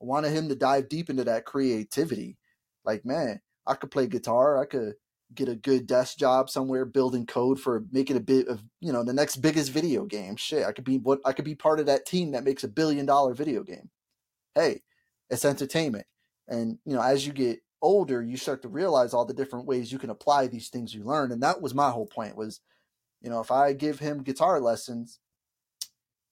I 0.00 0.04
wanted 0.04 0.32
him 0.32 0.48
to 0.48 0.54
dive 0.54 0.88
deep 0.88 1.10
into 1.10 1.24
that 1.24 1.44
creativity. 1.44 2.36
Like, 2.84 3.04
man, 3.04 3.40
I 3.66 3.74
could 3.74 3.90
play 3.90 4.06
guitar. 4.06 4.60
I 4.60 4.66
could 4.66 4.94
get 5.34 5.48
a 5.48 5.54
good 5.54 5.86
desk 5.86 6.18
job 6.18 6.48
somewhere 6.50 6.84
building 6.84 7.26
code 7.26 7.60
for 7.60 7.84
making 7.90 8.16
a 8.16 8.20
bit 8.20 8.48
of, 8.48 8.62
you 8.80 8.92
know, 8.92 9.04
the 9.04 9.12
next 9.12 9.36
biggest 9.36 9.70
video 9.70 10.04
game. 10.04 10.36
Shit, 10.36 10.64
I 10.64 10.72
could 10.72 10.84
be 10.84 10.98
what 10.98 11.20
I 11.24 11.32
could 11.32 11.44
be 11.44 11.54
part 11.54 11.80
of 11.80 11.86
that 11.86 12.06
team 12.06 12.32
that 12.32 12.44
makes 12.44 12.64
a 12.64 12.68
billion 12.68 13.06
dollar 13.06 13.34
video 13.34 13.62
game. 13.62 13.90
Hey, 14.54 14.82
it's 15.30 15.44
entertainment. 15.44 16.06
And, 16.48 16.78
you 16.84 16.94
know, 16.94 17.02
as 17.02 17.26
you 17.26 17.32
get 17.32 17.60
older, 17.82 18.22
you 18.22 18.36
start 18.36 18.62
to 18.62 18.68
realize 18.68 19.12
all 19.12 19.24
the 19.24 19.34
different 19.34 19.66
ways 19.66 19.92
you 19.92 19.98
can 19.98 20.10
apply 20.10 20.46
these 20.46 20.68
things 20.68 20.94
you 20.94 21.04
learn. 21.04 21.30
And 21.30 21.42
that 21.42 21.60
was 21.60 21.74
my 21.74 21.90
whole 21.90 22.06
point 22.06 22.36
was, 22.36 22.60
you 23.20 23.30
know, 23.30 23.40
if 23.40 23.50
I 23.50 23.74
give 23.74 23.98
him 23.98 24.22
guitar 24.22 24.60
lessons, 24.60 25.20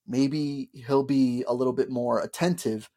maybe 0.07 0.69
he'll 0.73 1.03
be 1.03 1.43
a 1.47 1.53
little 1.53 1.73
bit 1.73 1.89
more 1.89 2.19
attentive 2.19 2.89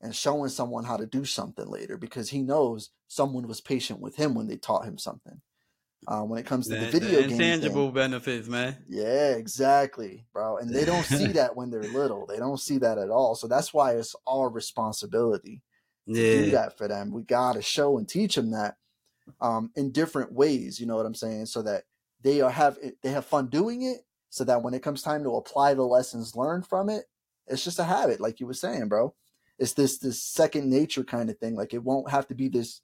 and 0.00 0.14
showing 0.14 0.50
someone 0.50 0.84
how 0.84 0.96
to 0.96 1.06
do 1.06 1.24
something 1.24 1.66
later 1.66 1.96
because 1.96 2.30
he 2.30 2.42
knows 2.42 2.90
someone 3.08 3.48
was 3.48 3.60
patient 3.60 4.00
with 4.00 4.14
him 4.16 4.34
when 4.34 4.46
they 4.46 4.56
taught 4.56 4.84
him 4.84 4.98
something. 4.98 5.40
Uh, 6.06 6.22
when 6.22 6.38
it 6.38 6.46
comes 6.46 6.68
to 6.68 6.74
the, 6.76 6.86
the, 6.86 6.90
video 6.92 7.22
the 7.22 7.22
game 7.22 7.32
intangible 7.32 7.86
thing, 7.86 7.94
benefits, 7.94 8.46
man. 8.46 8.76
yeah, 8.88 9.32
exactly, 9.32 10.24
bro. 10.32 10.58
And 10.58 10.72
they 10.72 10.84
don't 10.84 11.04
see 11.04 11.26
that 11.32 11.56
when 11.56 11.70
they're 11.70 11.82
little. 11.82 12.24
They 12.26 12.36
don't 12.36 12.60
see 12.60 12.78
that 12.78 12.98
at 12.98 13.10
all. 13.10 13.34
So 13.34 13.48
that's 13.48 13.74
why 13.74 13.94
it's 13.96 14.14
our 14.26 14.48
responsibility 14.48 15.60
to 16.06 16.14
do 16.44 16.50
that 16.52 16.78
for 16.78 16.86
them. 16.86 17.10
We 17.12 17.22
gotta 17.24 17.62
show 17.62 17.98
and 17.98 18.08
teach 18.08 18.36
them 18.36 18.52
that. 18.52 18.76
um, 19.40 19.70
in 19.76 19.90
different 19.92 20.32
ways. 20.32 20.80
You 20.80 20.86
know 20.86 20.96
what 20.96 21.04
I'm 21.06 21.14
saying? 21.14 21.46
So 21.46 21.62
that 21.62 21.84
they 22.22 22.40
are 22.40 22.50
have 22.50 22.78
they 23.02 23.10
have 23.10 23.26
fun 23.26 23.48
doing 23.48 23.82
it. 23.82 23.98
So 24.30 24.44
that 24.44 24.62
when 24.62 24.74
it 24.74 24.82
comes 24.82 25.02
time 25.02 25.22
to 25.24 25.36
apply 25.36 25.74
the 25.74 25.82
lessons 25.82 26.36
learned 26.36 26.66
from 26.66 26.88
it, 26.90 27.04
it's 27.46 27.64
just 27.64 27.78
a 27.78 27.84
habit, 27.84 28.20
like 28.20 28.40
you 28.40 28.46
were 28.46 28.54
saying, 28.54 28.88
bro. 28.88 29.14
It's 29.58 29.72
this 29.72 29.98
this 29.98 30.22
second 30.22 30.70
nature 30.70 31.04
kind 31.04 31.28
of 31.28 31.38
thing. 31.38 31.56
Like 31.56 31.74
it 31.74 31.82
won't 31.82 32.10
have 32.10 32.28
to 32.28 32.34
be 32.34 32.48
this 32.48 32.80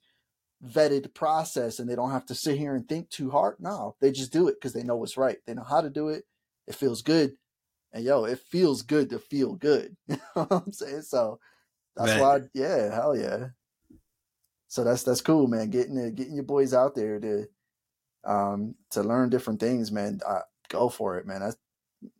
vetted 0.65 1.13
process, 1.13 1.79
and 1.79 1.89
they 1.89 1.95
don't 1.95 2.11
have 2.11 2.25
to 2.27 2.35
sit 2.35 2.57
here 2.57 2.75
and 2.75 2.87
think 2.87 3.09
too 3.09 3.31
hard. 3.31 3.57
No, 3.59 3.95
they 4.01 4.11
just 4.11 4.33
do 4.33 4.47
it 4.47 4.55
because 4.55 4.73
they 4.73 4.83
know 4.83 4.95
what's 4.95 5.17
right. 5.17 5.37
They 5.45 5.53
know 5.53 5.63
how 5.63 5.81
to 5.81 5.89
do 5.89 6.09
it. 6.09 6.25
It 6.67 6.75
feels 6.75 7.01
good, 7.01 7.37
and 7.93 8.03
yo, 8.03 8.25
it 8.25 8.39
feels 8.39 8.81
good 8.81 9.09
to 9.11 9.19
feel 9.19 9.53
good. 9.55 9.95
you 10.07 10.17
know 10.35 10.43
what 10.45 10.63
I'm 10.65 10.71
saying? 10.71 11.03
So 11.03 11.39
that's 11.95 12.11
Man. 12.11 12.19
why, 12.19 12.39
yeah, 12.53 12.93
hell 12.93 13.15
yeah. 13.15 13.47
So 14.67 14.83
that's 14.83 15.03
that's 15.03 15.21
cool, 15.21 15.47
man. 15.47 15.69
Getting 15.69 15.95
the, 15.95 16.11
getting 16.11 16.35
your 16.35 16.43
boys 16.43 16.73
out 16.73 16.95
there 16.95 17.19
to 17.19 17.45
um 18.25 18.75
to 18.91 19.03
learn 19.03 19.29
different 19.29 19.59
things, 19.59 19.91
man. 19.91 20.19
Uh, 20.25 20.41
go 20.69 20.89
for 20.89 21.17
it, 21.17 21.25
man. 21.25 21.41
That's 21.41 21.57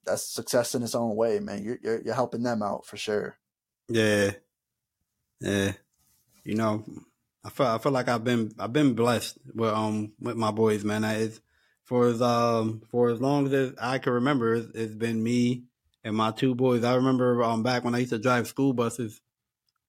that's 0.05 0.33
success 0.33 0.75
in 0.75 0.83
its 0.83 0.95
own 0.95 1.15
way, 1.15 1.39
man. 1.39 1.63
You're 1.63 1.79
you're, 1.83 2.01
you're 2.01 2.13
helping 2.13 2.43
them 2.43 2.63
out 2.63 2.85
for 2.85 2.97
sure. 2.97 3.37
Yeah, 3.89 4.31
yeah. 5.41 5.73
You 6.43 6.55
know, 6.55 6.85
I 7.45 7.49
feel 7.49 7.67
I 7.67 7.77
feel 7.77 7.91
like 7.91 8.09
I've 8.09 8.23
been 8.23 8.51
I've 8.57 8.73
been 8.73 8.95
blessed 8.95 9.37
with 9.53 9.69
um 9.71 10.13
with 10.19 10.35
my 10.35 10.49
boys, 10.51 10.83
man. 10.83 11.05
I, 11.05 11.15
it's 11.17 11.39
for 11.83 12.07
as 12.07 12.21
um 12.21 12.81
for 12.89 13.09
as 13.09 13.21
long 13.21 13.53
as 13.53 13.73
I 13.79 13.99
can 13.99 14.13
remember, 14.13 14.55
it's, 14.55 14.67
it's 14.73 14.95
been 14.95 15.21
me 15.21 15.65
and 16.03 16.15
my 16.15 16.31
two 16.31 16.55
boys. 16.55 16.83
I 16.83 16.95
remember 16.95 17.43
um 17.43 17.61
back 17.61 17.83
when 17.83 17.93
I 17.93 17.99
used 17.99 18.11
to 18.11 18.17
drive 18.19 18.47
school 18.47 18.73
buses. 18.73 19.21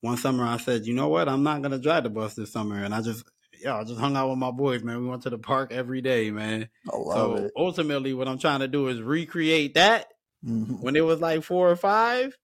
One 0.02 0.18
summer, 0.18 0.44
I 0.44 0.58
said, 0.58 0.84
you 0.86 0.92
know 0.94 1.08
what? 1.08 1.28
I'm 1.28 1.42
not 1.42 1.62
gonna 1.62 1.78
drive 1.78 2.02
the 2.04 2.10
bus 2.10 2.34
this 2.34 2.52
summer, 2.52 2.84
and 2.84 2.94
I 2.94 3.00
just 3.00 3.24
yeah, 3.58 3.78
I 3.78 3.84
just 3.84 3.98
hung 3.98 4.16
out 4.16 4.28
with 4.28 4.38
my 4.38 4.50
boys, 4.50 4.82
man. 4.82 5.00
We 5.00 5.08
went 5.08 5.22
to 5.22 5.30
the 5.30 5.38
park 5.38 5.72
every 5.72 6.02
day, 6.02 6.30
man. 6.30 6.68
I 6.92 6.96
love 6.96 7.14
So 7.14 7.36
it. 7.46 7.52
ultimately, 7.56 8.12
what 8.12 8.28
I'm 8.28 8.38
trying 8.38 8.60
to 8.60 8.68
do 8.68 8.88
is 8.88 9.00
recreate 9.00 9.74
that 9.74 10.12
Mhm. 10.44 10.82
when 10.82 10.94
it 10.94 11.00
was 11.00 11.20
like 11.20 11.42
four 11.42 11.70
or 11.70 11.76
five 11.76 12.36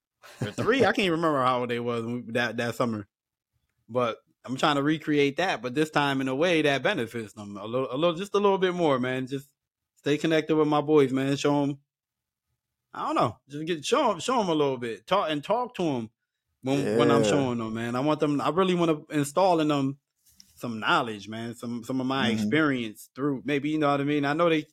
or 0.43 0.53
three. 0.53 0.81
I 0.81 0.87
can't 0.87 1.01
even 1.01 1.13
remember 1.21 1.43
how 1.45 1.61
old 1.61 1.69
they 1.69 1.79
was 1.81 2.05
that 2.29 2.57
that 2.57 2.75
summer. 2.77 3.07
But 3.91 4.17
I'm 4.45 4.57
trying 4.57 4.77
to 4.77 4.83
recreate 4.83 5.37
that, 5.37 5.63
but 5.63 5.75
this 5.75 5.91
time 5.91 6.21
in 6.21 6.29
a 6.29 6.35
way 6.35 6.63
that 6.63 6.83
benefits 6.83 7.33
them 7.35 7.57
a 7.57 7.65
little, 7.65 7.93
a 7.93 7.97
little, 7.97 8.17
just 8.17 8.35
a 8.35 8.39
little 8.39 8.59
bit 8.59 8.75
more, 8.75 8.99
man. 8.99 9.27
Just 9.27 9.49
stay 9.97 10.19
connected 10.19 10.57
with 10.57 10.69
my 10.69 10.81
boys, 10.81 11.13
man. 11.13 11.37
Show 11.37 11.67
them. 11.67 11.79
I 12.93 13.07
don't 13.07 13.15
know. 13.17 13.39
Just 13.49 13.67
get 13.67 13.85
show 13.85 14.09
them, 14.09 14.21
show 14.21 14.39
them 14.39 14.49
a 14.49 14.55
little 14.55 14.77
bit. 14.77 15.07
Talk 15.07 15.31
and 15.31 15.43
talk 15.43 15.75
to 15.77 15.83
them 15.83 16.11
when 16.63 16.95
when 16.95 17.11
I'm 17.11 17.23
showing 17.23 17.59
them, 17.59 17.75
man. 17.75 17.97
I 17.97 18.01
want 18.01 18.21
them. 18.21 18.41
I 18.41 18.51
really 18.51 18.75
want 18.75 19.09
to 19.09 19.17
install 19.17 19.61
in 19.61 19.69
them 19.69 19.99
some 20.55 20.81
knowledge, 20.81 21.29
man. 21.29 21.55
Some 21.55 21.85
some 21.85 22.01
of 22.01 22.07
my 22.07 22.29
Mhm. 22.29 22.33
experience 22.33 23.11
through 23.15 23.43
maybe 23.45 23.71
you 23.71 23.79
know 23.79 23.91
what 23.91 24.01
I 24.01 24.05
mean. 24.05 24.25
I 24.25 24.35
know 24.35 24.49
they. 24.51 24.67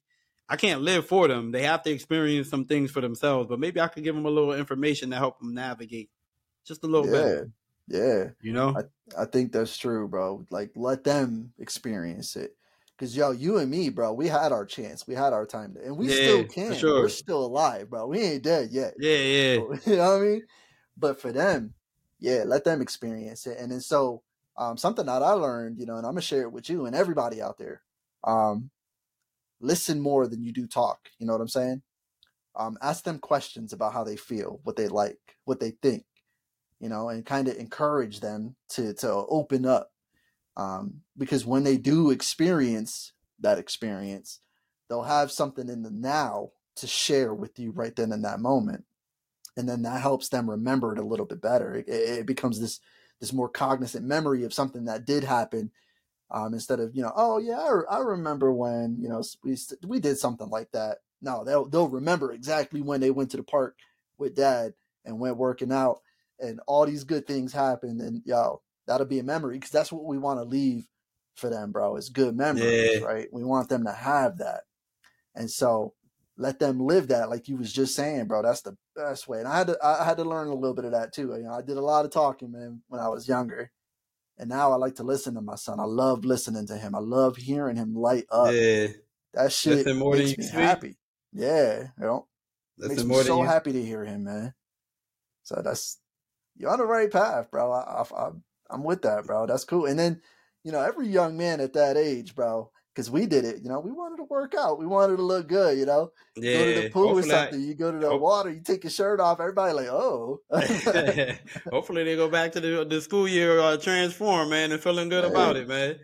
I 0.50 0.58
can't 0.58 0.82
live 0.82 1.08
for 1.08 1.28
them. 1.28 1.52
They 1.52 1.64
have 1.64 1.84
to 1.84 1.92
experience 1.92 2.50
some 2.50 2.66
things 2.66 2.92
for 2.92 3.02
themselves. 3.02 3.48
But 3.50 3.60
maybe 3.60 3.80
I 3.82 3.88
could 3.88 4.04
give 4.04 4.16
them 4.16 4.26
a 4.26 4.30
little 4.32 4.54
information 4.54 5.12
to 5.12 5.18
help 5.18 5.40
them 5.40 5.54
navigate 5.54 6.10
just 6.66 6.84
a 6.84 6.88
little 6.88 7.08
Yeah, 7.08 7.12
better. 7.12 7.52
Yeah. 7.90 8.30
You 8.42 8.54
know? 8.54 8.76
I 8.78 8.82
I 9.24 9.26
think 9.26 9.52
that's 9.52 9.78
true, 9.78 10.08
bro. 10.08 10.46
Like 10.50 10.72
let 10.76 11.04
them 11.04 11.54
experience 11.60 12.36
it. 12.36 12.56
Cause 12.98 13.16
yo, 13.16 13.32
you 13.32 13.58
and 13.58 13.72
me, 13.72 13.90
bro, 13.90 14.12
we 14.14 14.28
had 14.28 14.52
our 14.52 14.66
chance. 14.66 15.08
We 15.08 15.16
had 15.16 15.32
our 15.32 15.46
time, 15.46 15.74
to, 15.76 15.82
and 15.86 15.98
we 15.98 16.08
Yeah, 16.08 16.16
still 16.16 16.44
can. 16.46 16.74
sure. 16.76 17.02
We're 17.02 17.10
still 17.10 17.46
alive, 17.46 17.90
bro. 17.90 18.08
We 18.08 18.20
ain't 18.20 18.44
dead 18.44 18.72
yet. 18.72 18.94
yeah, 19.00 19.16
yeah, 19.16 19.54
you 19.86 19.96
know 19.96 20.12
what 20.12 20.18
I 20.18 20.20
mean? 20.20 20.44
But 20.98 21.22
for 21.22 21.32
them, 21.32 21.74
yeah, 22.20 22.44
let 22.46 22.66
them 22.66 22.82
experience 22.82 23.48
it. 23.48 23.58
And 23.58 23.72
then 23.72 23.80
so 23.80 24.22
um, 24.58 24.76
something 24.76 25.06
that 25.06 25.24
I 25.24 25.32
learned, 25.32 25.80
you 25.80 25.86
know, 25.86 25.96
and 25.96 26.06
I'm 26.06 26.12
gonna 26.12 26.22
share 26.22 26.42
it 26.42 26.52
with 26.52 26.70
you 26.70 26.86
and 26.86 26.96
everybody 26.96 27.42
out 27.42 27.58
there. 27.58 27.82
Um, 28.26 28.70
listen 29.62 30.02
more 30.02 30.28
than 30.28 30.44
you 30.44 30.52
do 30.52 30.68
talk. 30.68 31.10
You 31.20 31.28
know 31.28 31.34
what 31.34 31.42
I'm 31.42 31.48
saying? 31.48 31.82
Um, 32.56 32.78
ask 32.82 33.04
them 33.04 33.20
questions 33.20 33.74
about 33.74 33.94
how 33.94 34.04
they 34.04 34.18
feel, 34.18 34.60
what 34.64 34.76
they 34.76 34.88
like, 34.90 35.20
what 35.46 35.60
they 35.60 35.72
think, 35.72 36.04
you 36.80 36.90
know, 36.90 37.10
and 37.10 37.26
kind 37.26 37.48
of 37.48 37.58
encourage 37.58 38.20
them 38.20 38.56
to 38.70 38.94
to 38.96 39.12
open 39.12 39.66
up. 39.66 39.92
Um, 40.58 41.02
because 41.18 41.46
when 41.46 41.64
they 41.64 41.78
do 41.78 42.12
experience 42.12 43.14
that 43.40 43.58
experience, 43.60 44.40
they'll 44.90 45.04
have 45.04 45.32
something 45.32 45.70
in 45.70 45.84
the 45.84 45.92
now 45.92 46.52
to 46.78 46.88
share 46.88 47.34
with 47.34 47.60
you 47.60 47.72
right 47.72 47.96
then 47.96 48.12
in 48.12 48.22
that 48.24 48.40
moment 48.40 48.86
and 49.60 49.68
then 49.68 49.82
that 49.82 50.02
helps 50.02 50.30
them 50.30 50.50
remember 50.50 50.94
it 50.94 51.00
a 51.00 51.06
little 51.06 51.26
bit 51.26 51.42
better. 51.42 51.76
It, 51.76 51.90
it 51.90 52.26
becomes 52.26 52.60
this 52.60 52.80
this 53.20 53.34
more 53.34 53.50
cognizant 53.50 54.06
memory 54.06 54.46
of 54.46 54.54
something 54.54 54.86
that 54.86 55.06
did 55.06 55.26
happen, 55.26 55.72
um, 56.32 56.54
instead 56.54 56.80
of 56.80 56.96
you 56.96 57.02
know, 57.02 57.12
oh 57.16 57.38
yeah, 57.38 57.60
I, 57.60 57.98
I 57.98 58.00
remember 58.00 58.54
when 58.54 58.98
you 59.00 59.10
know 59.10 59.22
we 59.44 59.58
we 59.86 60.00
did 60.00 60.18
something 60.18 60.50
like 60.50 60.72
that. 60.72 61.00
No, 61.22 61.44
they'll 61.44 61.66
they'll 61.66 61.90
remember 61.90 62.32
exactly 62.32 62.82
when 62.82 63.02
they 63.02 63.12
went 63.12 63.32
to 63.32 63.38
the 63.38 63.44
park 63.44 63.76
with 64.18 64.36
dad 64.36 64.74
and 65.06 65.20
went 65.20 65.38
working 65.38 65.74
out, 65.74 66.00
and 66.40 66.60
all 66.68 66.86
these 66.86 67.04
good 67.04 67.28
things 67.28 67.54
happened, 67.54 68.02
and 68.02 68.22
yo, 68.26 68.62
that'll 68.88 69.06
be 69.06 69.20
a 69.20 69.24
memory 69.24 69.58
because 69.58 69.72
that's 69.72 69.92
what 69.92 70.06
we 70.06 70.18
want 70.18 70.40
to 70.40 70.44
leave 70.46 70.88
for 71.36 71.50
them, 71.50 71.72
bro. 71.72 71.96
It's 71.96 72.10
good 72.10 72.36
memories, 72.36 73.00
Yeah. 73.00 73.06
right? 73.06 73.28
We 73.32 73.44
want 73.44 73.70
them 73.70 73.86
to 73.86 73.92
have 73.92 74.38
that, 74.40 74.62
and 75.36 75.50
so 75.50 75.94
let 76.40 76.58
them 76.58 76.80
live 76.80 77.10
that 77.10 77.30
like 77.30 77.50
you 77.50 77.58
was 77.58 77.72
just 77.72 77.94
saying 77.94 78.26
bro 78.26 78.42
that's 78.42 78.62
the 78.62 78.76
best 78.96 79.28
way 79.28 79.40
and 79.40 79.48
i 79.48 79.58
had 79.58 79.68
to 79.68 79.78
i 79.84 80.06
had 80.06 80.16
to 80.16 80.24
learn 80.24 80.48
a 80.48 80.54
little 80.54 80.74
bit 80.74 80.86
of 80.86 80.92
that 80.94 81.14
too 81.14 81.36
you 81.36 81.44
know 81.44 81.52
i 81.54 81.62
did 81.62 81.76
a 81.76 81.82
lot 81.82 82.06
of 82.06 82.12
talking 82.12 82.50
man 82.52 82.82
when 82.88 83.02
i 83.02 83.10
was 83.10 83.28
younger 83.28 83.70
and 84.38 84.50
now 84.50 84.72
i 84.72 84.76
like 84.76 84.96
to 84.96 85.04
listen 85.04 85.36
to 85.36 85.42
my 85.42 85.56
son 85.56 85.80
i 85.82 85.84
love 85.84 86.24
listening 86.24 86.66
to 86.66 86.78
him 86.78 86.96
i 86.96 87.00
love 87.00 87.36
hearing 87.36 87.76
him 87.76 87.94
light 87.94 88.26
up 88.32 88.54
yeah. 88.54 88.88
that 89.34 89.52
shit 89.52 89.86
more 89.98 90.16
than 90.16 90.26
makes 90.26 90.38
you 90.38 90.44
me 90.44 90.44
speak. 90.46 90.60
happy 90.60 90.98
yeah 91.34 91.88
you 92.00 92.06
know 92.06 92.26
makes 92.78 93.04
me 93.04 93.22
so 93.24 93.42
happy 93.42 93.74
to 93.74 93.84
hear 93.84 94.06
him 94.06 94.24
man 94.24 94.54
so 95.44 95.62
that's 95.62 96.00
you're 96.60 96.70
on 96.72 96.78
the 96.80 96.86
right 96.86 97.10
path 97.12 97.50
bro 97.50 97.72
I, 97.72 98.04
I, 98.04 98.30
i'm 98.70 98.84
with 98.84 99.02
that 99.04 99.26
bro 99.26 99.48
that's 99.48 99.64
cool 99.66 99.86
and 99.88 99.98
then 99.98 100.22
you 100.64 100.72
know 100.72 100.82
every 100.82 101.08
young 101.08 101.38
man 101.38 101.60
at 101.62 101.74
that 101.74 101.98
age 101.98 102.36
bro 102.36 102.70
because 102.94 103.10
we 103.10 103.26
did 103.26 103.46
it 103.46 103.62
you 103.64 103.70
know 103.70 103.80
we 103.80 103.92
wanted 103.92 104.18
to 104.18 104.24
work 104.24 104.54
out 104.60 104.78
we 104.78 104.86
wanted 104.86 105.18
to 105.18 105.24
look 105.24 105.48
good 105.48 105.78
you 105.78 105.86
know 105.86 106.12
Yeah. 106.36 106.54
go 106.58 106.66
to 106.66 106.82
the 106.82 106.90
pool 106.90 107.04
or 107.06 107.14
Hopefully 107.16 107.34
I- 107.34 107.44
something. 107.46 107.62
You 107.62 107.74
go 107.76 107.92
to 107.92 107.98
the 107.98 108.10
hope- 108.10 108.22
water, 108.22 108.50
you 108.52 108.62
take 108.62 108.84
your 108.84 108.92
shirt 108.92 109.20
off. 109.20 109.40
Everybody 109.40 109.74
like, 109.74 109.88
oh, 109.88 110.42
Hopefully 111.72 112.04
they 112.04 112.16
go 112.16 112.30
back 112.30 112.52
to 112.54 112.60
the 112.60 112.86
the 112.86 113.02
school 113.02 113.28
year 113.28 113.60
uh, 113.60 113.78
transform, 113.78 114.50
man, 114.50 114.72
and 114.72 114.82
feeling 114.82 115.10
good 115.10 115.26
about 115.26 115.56
it, 115.58 115.68
man. 115.68 115.98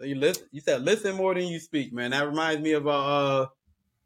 You 0.00 0.14
listen. 0.16 0.44
You 0.52 0.60
said 0.60 0.82
listen 0.82 1.16
more 1.16 1.34
than 1.34 1.44
you 1.48 1.58
speak, 1.58 1.92
man. 1.92 2.10
That 2.12 2.26
reminds 2.26 2.62
me 2.62 2.72
of 2.72 2.86
a 2.86 2.90
uh, 2.90 3.46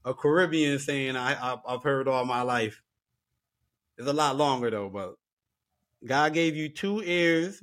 a 0.04 0.14
Caribbean 0.14 0.78
saying 0.78 1.16
I, 1.16 1.34
I 1.34 1.56
I've 1.66 1.82
heard 1.82 2.08
all 2.08 2.24
my 2.24 2.42
life. 2.42 2.80
It's 3.98 4.08
a 4.08 4.12
lot 4.12 4.36
longer 4.36 4.70
though, 4.70 4.88
but 4.88 5.14
God 6.04 6.32
gave 6.32 6.56
you 6.56 6.68
two 6.68 7.02
ears 7.02 7.62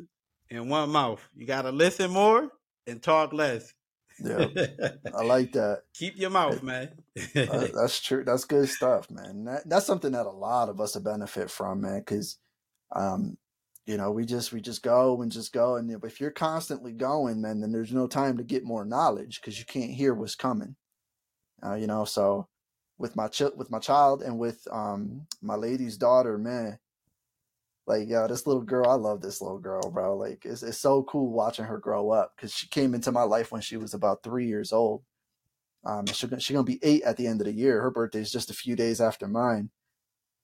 and 0.49 0.69
one 0.69 0.89
mouth. 0.89 1.21
You 1.35 1.45
gotta 1.45 1.71
listen 1.71 2.11
more 2.11 2.49
and 2.85 3.01
talk 3.01 3.33
less. 3.33 3.73
yeah, 4.19 4.47
I 5.15 5.23
like 5.23 5.51
that. 5.53 5.83
Keep 5.93 6.17
your 6.17 6.29
mouth, 6.29 6.61
man. 6.63 6.89
Uh, 7.35 7.67
that's 7.73 7.99
true. 7.99 8.23
That's 8.23 8.45
good 8.45 8.69
stuff, 8.69 9.09
man. 9.11 9.45
That, 9.45 9.67
that's 9.69 9.85
something 9.85 10.11
that 10.13 10.25
a 10.25 10.31
lot 10.31 10.69
of 10.69 10.79
us 10.81 10.95
will 10.95 11.03
benefit 11.03 11.51
from, 11.51 11.81
man. 11.81 11.99
Because, 11.99 12.37
um, 12.95 13.37
you 13.85 13.97
know, 13.97 14.11
we 14.11 14.25
just 14.25 14.51
we 14.51 14.61
just 14.61 14.83
go 14.83 15.21
and 15.21 15.31
just 15.31 15.53
go, 15.53 15.75
and 15.75 15.89
if 16.03 16.19
you're 16.19 16.31
constantly 16.31 16.93
going, 16.93 17.41
man, 17.41 17.61
then 17.61 17.71
there's 17.71 17.93
no 17.93 18.07
time 18.07 18.37
to 18.37 18.43
get 18.43 18.63
more 18.63 18.85
knowledge 18.85 19.39
because 19.39 19.59
you 19.59 19.65
can't 19.65 19.91
hear 19.91 20.13
what's 20.13 20.35
coming. 20.35 20.75
Uh, 21.63 21.75
you 21.75 21.87
know, 21.87 22.05
so 22.05 22.47
with 22.97 23.15
my 23.15 23.27
ch- 23.27 23.55
with 23.55 23.71
my 23.71 23.79
child 23.79 24.21
and 24.21 24.37
with 24.39 24.67
um 24.71 25.27
my 25.41 25.55
lady's 25.55 25.97
daughter, 25.97 26.37
man, 26.37 26.79
like 27.87 28.09
yo, 28.09 28.27
this 28.27 28.45
little 28.45 28.61
girl, 28.61 28.89
I 28.89 28.95
love 28.95 29.21
this 29.21 29.41
little 29.41 29.59
girl, 29.59 29.89
bro. 29.89 30.17
Like 30.17 30.45
it's 30.45 30.61
it's 30.61 30.77
so 30.77 31.03
cool 31.03 31.31
watching 31.31 31.65
her 31.65 31.77
grow 31.77 32.11
up 32.11 32.33
because 32.35 32.53
she 32.53 32.67
came 32.67 32.93
into 32.93 33.11
my 33.11 33.23
life 33.23 33.51
when 33.51 33.61
she 33.61 33.77
was 33.77 33.93
about 33.93 34.23
three 34.23 34.47
years 34.47 34.73
old. 34.73 35.03
Um, 35.85 36.05
she's 36.05 36.43
she 36.43 36.53
gonna 36.53 36.65
be 36.65 36.79
eight 36.83 37.03
at 37.03 37.17
the 37.17 37.27
end 37.27 37.39
of 37.41 37.47
the 37.47 37.53
year. 37.53 37.81
Her 37.81 37.91
birthday 37.91 38.19
is 38.19 38.31
just 38.31 38.51
a 38.51 38.55
few 38.55 38.75
days 38.75 38.99
after 38.99 39.27
mine, 39.27 39.69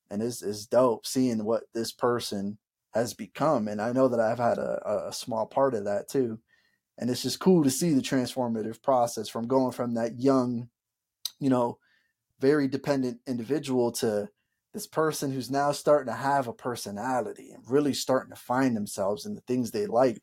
and 0.10 0.24
it's 0.24 0.42
it's 0.42 0.66
dope 0.66 1.06
seeing 1.06 1.44
what 1.44 1.64
this 1.74 1.92
person 1.92 2.58
has 2.94 3.14
become. 3.14 3.68
And 3.68 3.82
I 3.82 3.92
know 3.92 4.08
that 4.08 4.20
I've 4.20 4.40
had 4.40 4.58
a, 4.58 5.08
a 5.08 5.14
small 5.14 5.46
part 5.46 5.74
of 5.74 5.86
that 5.86 6.08
too. 6.08 6.40
And 6.98 7.10
it's 7.10 7.24
just 7.24 7.40
cool 7.40 7.64
to 7.64 7.72
see 7.72 7.94
the 7.94 8.02
transformative 8.02 8.82
process 8.84 9.28
from 9.28 9.48
going 9.48 9.72
from 9.72 9.96
that 9.96 10.20
young, 10.20 10.70
you 11.40 11.50
know, 11.50 11.80
very 12.40 12.68
dependent 12.68 13.20
individual 13.26 13.92
to 13.94 14.30
this 14.74 14.88
person 14.88 15.32
who's 15.32 15.52
now 15.52 15.72
starting 15.72 16.08
to 16.12 16.18
have 16.18 16.48
a 16.48 16.54
personality 16.54 17.52
and 17.52 17.64
really 17.70 17.94
starting 17.94 18.32
to 18.34 18.40
find 18.42 18.76
themselves 18.76 19.26
in 19.26 19.36
the 19.36 19.42
things 19.42 19.72
they 19.72 19.86
like. 19.86 20.22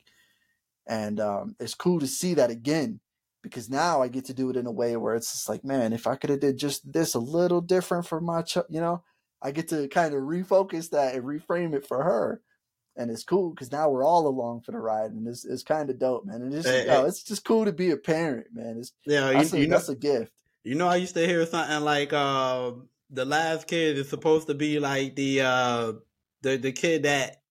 And 0.86 1.20
um, 1.20 1.56
it's 1.60 1.74
cool 1.74 2.00
to 2.00 2.06
see 2.06 2.34
that 2.34 2.50
again 2.50 3.00
because 3.42 3.70
now 3.70 4.02
I 4.02 4.08
get 4.08 4.26
to 4.26 4.34
do 4.34 4.50
it 4.50 4.56
in 4.56 4.66
a 4.66 4.72
way 4.72 4.96
where 4.96 5.14
it's 5.14 5.32
just 5.32 5.48
like, 5.48 5.64
man, 5.64 5.92
if 5.92 6.06
I 6.06 6.16
could 6.16 6.30
have 6.30 6.40
did 6.40 6.58
just 6.58 6.90
this 6.92 7.14
a 7.14 7.18
little 7.20 7.60
different 7.60 8.06
for 8.06 8.20
my, 8.20 8.42
ch- 8.42 8.58
you 8.68 8.80
know, 8.80 9.04
I 9.42 9.52
get 9.52 9.68
to 9.68 9.88
kind 9.88 10.14
of 10.14 10.22
refocus 10.22 10.90
that 10.90 11.14
and 11.14 11.24
reframe 11.24 11.74
it 11.74 11.86
for 11.86 12.02
her. 12.02 12.42
and 12.96 13.10
it's 13.10 13.24
cool 13.24 13.50
because 13.50 13.72
now 13.72 13.88
we're 13.90 14.04
all 14.04 14.26
along 14.28 14.62
for 14.62 14.72
the 14.72 14.78
ride, 14.78 15.12
and 15.12 15.26
it's 15.28 15.44
it's 15.44 15.62
kind 15.62 15.90
of 15.90 15.98
dope, 15.98 16.26
man. 16.26 16.42
And 16.42 16.54
it's 16.54 16.68
Hey, 16.70 16.84
yo, 16.84 17.04
hey. 17.04 17.06
it's 17.06 17.22
just 17.24 17.44
cool 17.44 17.64
to 17.64 17.72
be 17.72 17.90
a 17.90 17.96
parent, 17.96 18.48
man. 18.52 18.78
It's 18.78 18.92
Yeah, 19.06 19.30
that's, 19.32 19.52
you, 19.52 19.60
a, 19.60 19.62
you 19.62 19.68
know, 19.68 19.82
that's 19.82 19.88
a 19.88 19.96
gift. 19.96 20.32
you 20.64 20.74
know, 20.76 20.88
I 20.88 20.96
used 20.96 21.14
to 21.14 21.26
hear 21.26 21.44
something 21.46 21.80
like 21.84 22.12
uh, 22.12 22.72
the 23.10 23.24
last 23.24 23.66
kid 23.66 23.98
is 23.98 24.08
supposed 24.08 24.46
to 24.48 24.54
be 24.54 24.78
like 24.78 25.16
the 25.16 25.42
uh, 25.42 25.92
the 26.42 26.56
the 26.56 26.72
kid 26.72 27.04
that 27.04 27.42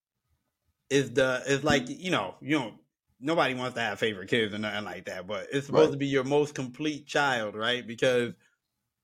is 0.90 1.14
the 1.14 1.44
is 1.48 1.64
like 1.64 1.84
you 1.88 2.12
know 2.12 2.36
you 2.42 2.58
know 2.58 2.74
nobody 3.20 3.54
wants 3.54 3.76
to 3.76 3.82
have 3.82 4.00
favorite 4.00 4.30
kids 4.30 4.54
or 4.54 4.58
nothing 4.60 4.86
like 4.86 5.06
that, 5.06 5.28
but 5.28 5.48
it's 5.52 5.68
supposed 5.68 5.88
Right. 5.88 5.92
to 5.92 5.98
be 5.98 6.08
your 6.08 6.24
most 6.24 6.56
complete 6.56 7.06
child, 7.06 7.56
right? 7.56 7.86
Because 7.86 8.34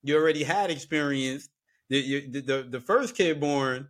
you 0.03 0.15
already 0.17 0.43
had 0.43 0.71
experience. 0.71 1.49
The, 1.89 2.27
the, 2.41 2.67
the 2.69 2.81
first 2.81 3.15
kid 3.15 3.39
born, 3.39 3.89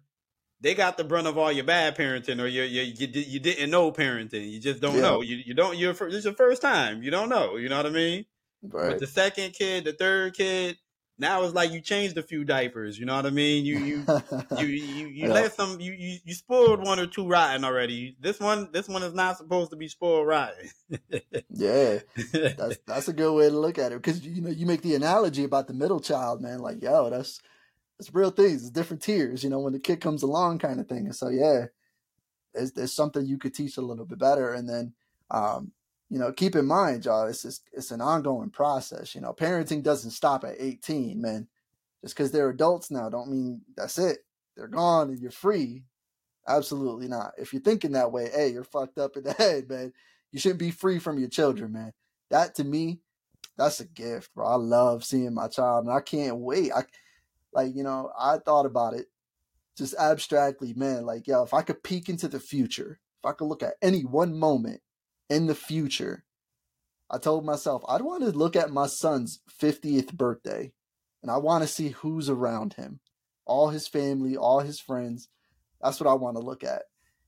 they 0.61 0.75
got 0.75 0.97
the 0.97 1.03
brunt 1.05 1.27
of 1.27 1.37
all 1.37 1.51
your 1.51 1.65
bad 1.65 1.97
parenting, 1.97 2.41
or 2.41 2.47
you 2.47 2.63
you 2.63 2.81
you, 2.83 3.07
you 3.09 3.39
didn't 3.39 3.69
know 3.71 3.91
parenting. 3.91 4.51
You 4.51 4.59
just 4.59 4.81
don't 4.81 4.95
Yeah. 4.95 5.01
know. 5.01 5.21
You 5.21 5.37
you 5.37 5.53
don't. 5.53 5.77
You're 5.77 5.93
this 5.93 6.15
is 6.15 6.25
your 6.25 6.33
first 6.35 6.61
time. 6.61 7.03
You 7.03 7.11
don't 7.11 7.29
know. 7.29 7.57
You 7.57 7.69
know 7.69 7.77
what 7.77 7.85
I 7.87 7.89
mean? 7.91 8.25
Right. 8.63 8.87
But 8.87 8.99
the 8.99 9.07
second 9.07 9.53
kid, 9.53 9.85
the 9.85 9.93
third 9.93 10.35
kid, 10.35 10.77
now 11.17 11.43
it's 11.43 11.53
like 11.53 11.71
you 11.71 11.81
changed 11.81 12.17
a 12.17 12.23
few 12.23 12.43
diapers. 12.43 12.97
You 12.99 13.05
know 13.05 13.15
what 13.15 13.25
I 13.25 13.29
mean? 13.29 13.65
You 13.65 13.77
you 13.77 14.05
you 14.57 14.65
you, 14.67 15.07
you 15.07 15.27
Yeah. 15.27 15.33
let 15.33 15.53
some 15.53 15.79
you, 15.79 15.93
you 15.93 16.17
you 16.23 16.33
spoiled 16.33 16.81
one 16.83 16.99
or 16.99 17.07
two 17.07 17.27
rotten 17.27 17.63
already. 17.63 18.15
This 18.19 18.39
one 18.39 18.69
this 18.71 18.87
one 18.87 19.03
is 19.03 19.13
not 19.13 19.37
supposed 19.37 19.71
to 19.71 19.77
be 19.77 19.87
spoiled 19.87 20.27
rotten. 20.27 20.69
yeah, 21.49 21.99
that's 22.31 22.77
that's 22.85 23.07
a 23.07 23.13
good 23.13 23.33
way 23.33 23.49
to 23.49 23.57
look 23.57 23.77
at 23.77 23.91
it 23.91 23.95
because 24.01 24.25
you 24.25 24.41
know 24.41 24.49
you 24.49 24.65
make 24.65 24.81
the 24.81 24.95
analogy 24.95 25.43
about 25.43 25.67
the 25.67 25.73
middle 25.73 25.99
child, 25.99 26.41
man. 26.41 26.59
Like, 26.59 26.81
yo, 26.81 27.09
that's 27.09 27.41
that's 27.97 28.13
real 28.13 28.29
things. 28.31 28.61
It's 28.61 28.69
different 28.71 29.01
tiers, 29.01 29.43
you 29.43 29.49
know, 29.49 29.59
when 29.59 29.73
the 29.73 29.79
kid 29.79 30.01
comes 30.01 30.21
along, 30.21 30.59
kind 30.59 30.79
of 30.79 30.87
thing. 30.87 31.05
And 31.05 31.15
so, 31.15 31.29
yeah, 31.29 31.67
there's 32.53 32.73
there's 32.73 32.93
something 32.93 33.25
you 33.25 33.37
could 33.37 33.53
teach 33.53 33.77
a 33.77 33.81
little 33.81 34.05
bit 34.05 34.19
better, 34.19 34.53
and 34.53 34.67
then, 34.67 34.93
um, 35.31 35.71
you 36.09 36.19
know, 36.19 36.31
keep 36.31 36.55
in 36.55 36.65
mind, 36.65 37.05
y'all, 37.05 37.27
it's 37.27 37.41
just, 37.41 37.67
it's 37.73 37.91
an 37.91 38.01
ongoing 38.01 38.49
process. 38.49 39.15
You 39.15 39.21
know, 39.21 39.33
parenting 39.33 39.83
doesn't 39.83 40.11
stop 40.11 40.43
at 40.43 40.55
18, 40.59 41.21
man. 41.21 41.47
Just 42.01 42.15
because 42.15 42.31
they're 42.31 42.49
adults 42.49 42.91
now, 42.91 43.09
don't 43.09 43.31
mean 43.31 43.61
that's 43.75 43.97
it. 43.97 44.19
They're 44.55 44.67
gone 44.67 45.09
and 45.09 45.19
you're 45.19 45.31
free. 45.31 45.83
Absolutely 46.47 47.07
not. 47.07 47.33
If 47.37 47.51
you're 47.51 47.61
thinking 47.61 47.93
that 47.93 48.11
way, 48.11 48.29
hey, 48.29 48.49
you're 48.49 48.63
fucked 48.63 48.99
up 48.99 49.17
in 49.17 49.23
the 49.23 49.33
head, 49.37 49.67
man. 49.67 49.93
You 50.31 50.39
shouldn't 50.39 50.59
be 50.59 50.71
free 50.71 50.99
from 50.99 51.17
your 51.17 51.29
children, 51.29 51.73
man. 51.73 51.93
That 52.29 52.55
to 52.55 52.63
me, 52.63 52.99
that's 53.57 53.79
a 53.79 53.85
gift, 53.85 54.33
bro. 54.35 54.45
I 54.45 54.55
love 54.55 55.03
seeing 55.03 55.33
my 55.33 55.47
child, 55.47 55.85
and 55.85 55.93
I 55.93 56.01
can't 56.01 56.37
wait. 56.37 56.71
I 56.71 56.83
like, 57.53 57.75
you 57.75 57.83
know, 57.83 58.11
I 58.19 58.37
thought 58.37 58.65
about 58.65 58.93
it 58.93 59.07
just 59.77 59.95
abstractly, 59.95 60.73
man. 60.73 61.05
Like, 61.05 61.25
yo, 61.27 61.43
if 61.43 61.53
I 61.53 61.61
could 61.61 61.83
peek 61.83 62.09
into 62.09 62.27
the 62.27 62.39
future, 62.39 62.99
if 63.23 63.29
I 63.29 63.33
could 63.33 63.45
look 63.45 63.63
at 63.63 63.75
any 63.81 64.01
one 64.01 64.37
moment 64.37 64.81
in 65.29 65.47
the 65.47 65.55
future, 65.55 66.23
I 67.09 67.17
told 67.17 67.45
myself 67.45 67.83
I'd 67.87 68.01
want 68.01 68.23
to 68.23 68.31
look 68.31 68.55
at 68.55 68.71
my 68.71 68.87
son's 68.87 69.39
50th 69.61 70.13
birthday, 70.13 70.71
and 71.21 71.31
I 71.31 71.37
want 71.37 71.63
to 71.63 71.67
see 71.67 71.89
who's 71.89 72.29
around 72.29 72.73
him, 72.73 72.99
all 73.45 73.69
his 73.69 73.87
family, 73.87 74.37
all 74.37 74.59
his 74.59 74.79
friends. 74.79 75.29
That's 75.81 75.99
what 75.99 76.09
I 76.09 76.13
want 76.13 76.37
to 76.37 76.43
look 76.43 76.63
at. 76.63 76.83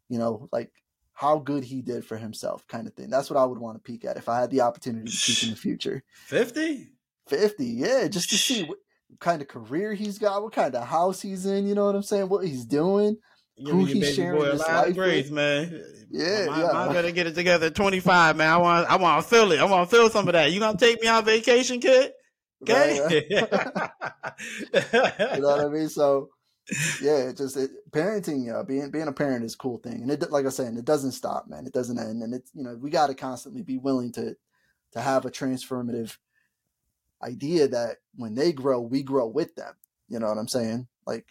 You 0.10 0.20
know, 0.20 0.48
like 0.52 0.72
how 1.14 1.40
good 1.40 1.64
he 1.64 1.82
did 1.82 2.06
for 2.06 2.18
himself, 2.18 2.68
kind 2.68 2.88
of 2.88 2.94
thing. 2.94 3.10
That's 3.10 3.30
what 3.30 3.40
I 3.40 3.46
would 3.46 3.60
want 3.60 3.76
to 3.78 3.92
peek 3.92 4.06
at 4.06 4.18
if 4.18 4.30
I 4.30 4.40
had 4.40 4.52
the 4.52 4.62
opportunity 4.62 5.12
to 5.12 5.26
peek 5.26 5.44
in 5.44 5.50
the 5.50 5.56
future. 5.56 6.04
Fifty? 6.26 6.90
50, 7.28 7.66
yeah, 7.66 8.08
just 8.08 8.30
to 8.30 8.38
see 8.38 8.64
what 8.64 8.78
kind 9.20 9.42
of 9.42 9.48
career 9.48 9.94
he's 9.94 10.18
got, 10.18 10.42
what 10.42 10.54
kind 10.54 10.74
of 10.76 10.88
house 10.88 11.22
he's 11.22 11.46
in, 11.46 11.68
you 11.68 11.76
know 11.76 11.86
what 11.86 11.96
I'm 11.96 12.04
saying? 12.04 12.30
What 12.30 12.46
he's 12.46 12.66
doing. 12.66 13.18
Who 13.58 13.80
your 13.80 13.88
he's 13.88 14.00
baby 14.00 14.14
sharing 14.14 14.40
boy 14.40 14.52
a 14.52 14.54
lot 14.54 14.70
life 14.70 14.88
of 14.90 14.96
grace, 14.96 15.32
man. 15.32 15.84
Yeah, 16.10 16.46
my, 16.46 16.62
yeah. 16.62 16.70
my 16.74 16.94
better 16.94 17.12
get 17.12 17.28
it 17.28 17.36
together 17.36 17.70
25, 17.70 18.38
man. 18.38 18.50
I 18.50 18.58
want, 18.58 18.90
I 18.90 18.96
want 18.96 19.24
to 19.24 19.30
feel 19.30 19.52
it. 19.52 19.60
I 19.60 19.66
want 19.66 19.90
to 19.90 19.96
feel 19.96 20.10
some 20.10 20.28
of 20.28 20.34
that. 20.34 20.52
You 20.52 20.60
gonna 20.60 20.78
take 20.78 21.02
me 21.02 21.08
on 21.08 21.26
vacation, 21.26 21.80
kid? 21.80 22.14
Okay. 22.62 23.28
Right? 23.30 23.30
you 25.36 25.42
know 25.42 25.50
what 25.50 25.60
I 25.60 25.70
mean? 25.70 25.90
So, 25.90 26.30
yeah, 27.02 27.30
it 27.30 27.38
just 27.38 27.58
it, 27.58 27.72
parenting, 27.92 28.54
uh, 28.54 28.64
being 28.64 28.90
being 28.92 29.08
a 29.08 29.12
parent 29.12 29.44
is 29.44 29.54
a 29.54 29.58
cool 29.58 29.78
thing, 29.78 30.02
and 30.02 30.12
it 30.12 30.32
like 30.32 30.46
I 30.46 30.50
saying, 30.50 30.78
it 30.78 30.86
doesn't 30.86 31.12
stop, 31.12 31.48
man. 31.48 31.66
It 31.66 31.74
doesn't 31.74 32.00
end, 32.00 32.24
and 32.24 32.34
it's 32.34 32.52
you 32.54 32.64
know 32.64 32.76
we 32.76 32.90
got 32.90 33.08
to 33.08 33.16
constantly 33.16 33.62
be 33.62 33.78
willing 33.78 34.12
to 34.14 34.36
to 34.94 35.02
have 35.02 35.26
a 35.26 35.32
transformative 35.32 36.18
idea 37.22 37.68
that 37.68 37.98
when 38.16 38.36
they 38.36 38.52
grow, 38.52 38.80
we 38.80 39.04
grow 39.04 39.28
with 39.28 39.56
them. 39.56 39.74
You 40.10 40.20
know 40.20 40.28
what 40.28 40.38
I'm 40.38 40.48
saying? 40.48 40.88
Like 41.06 41.26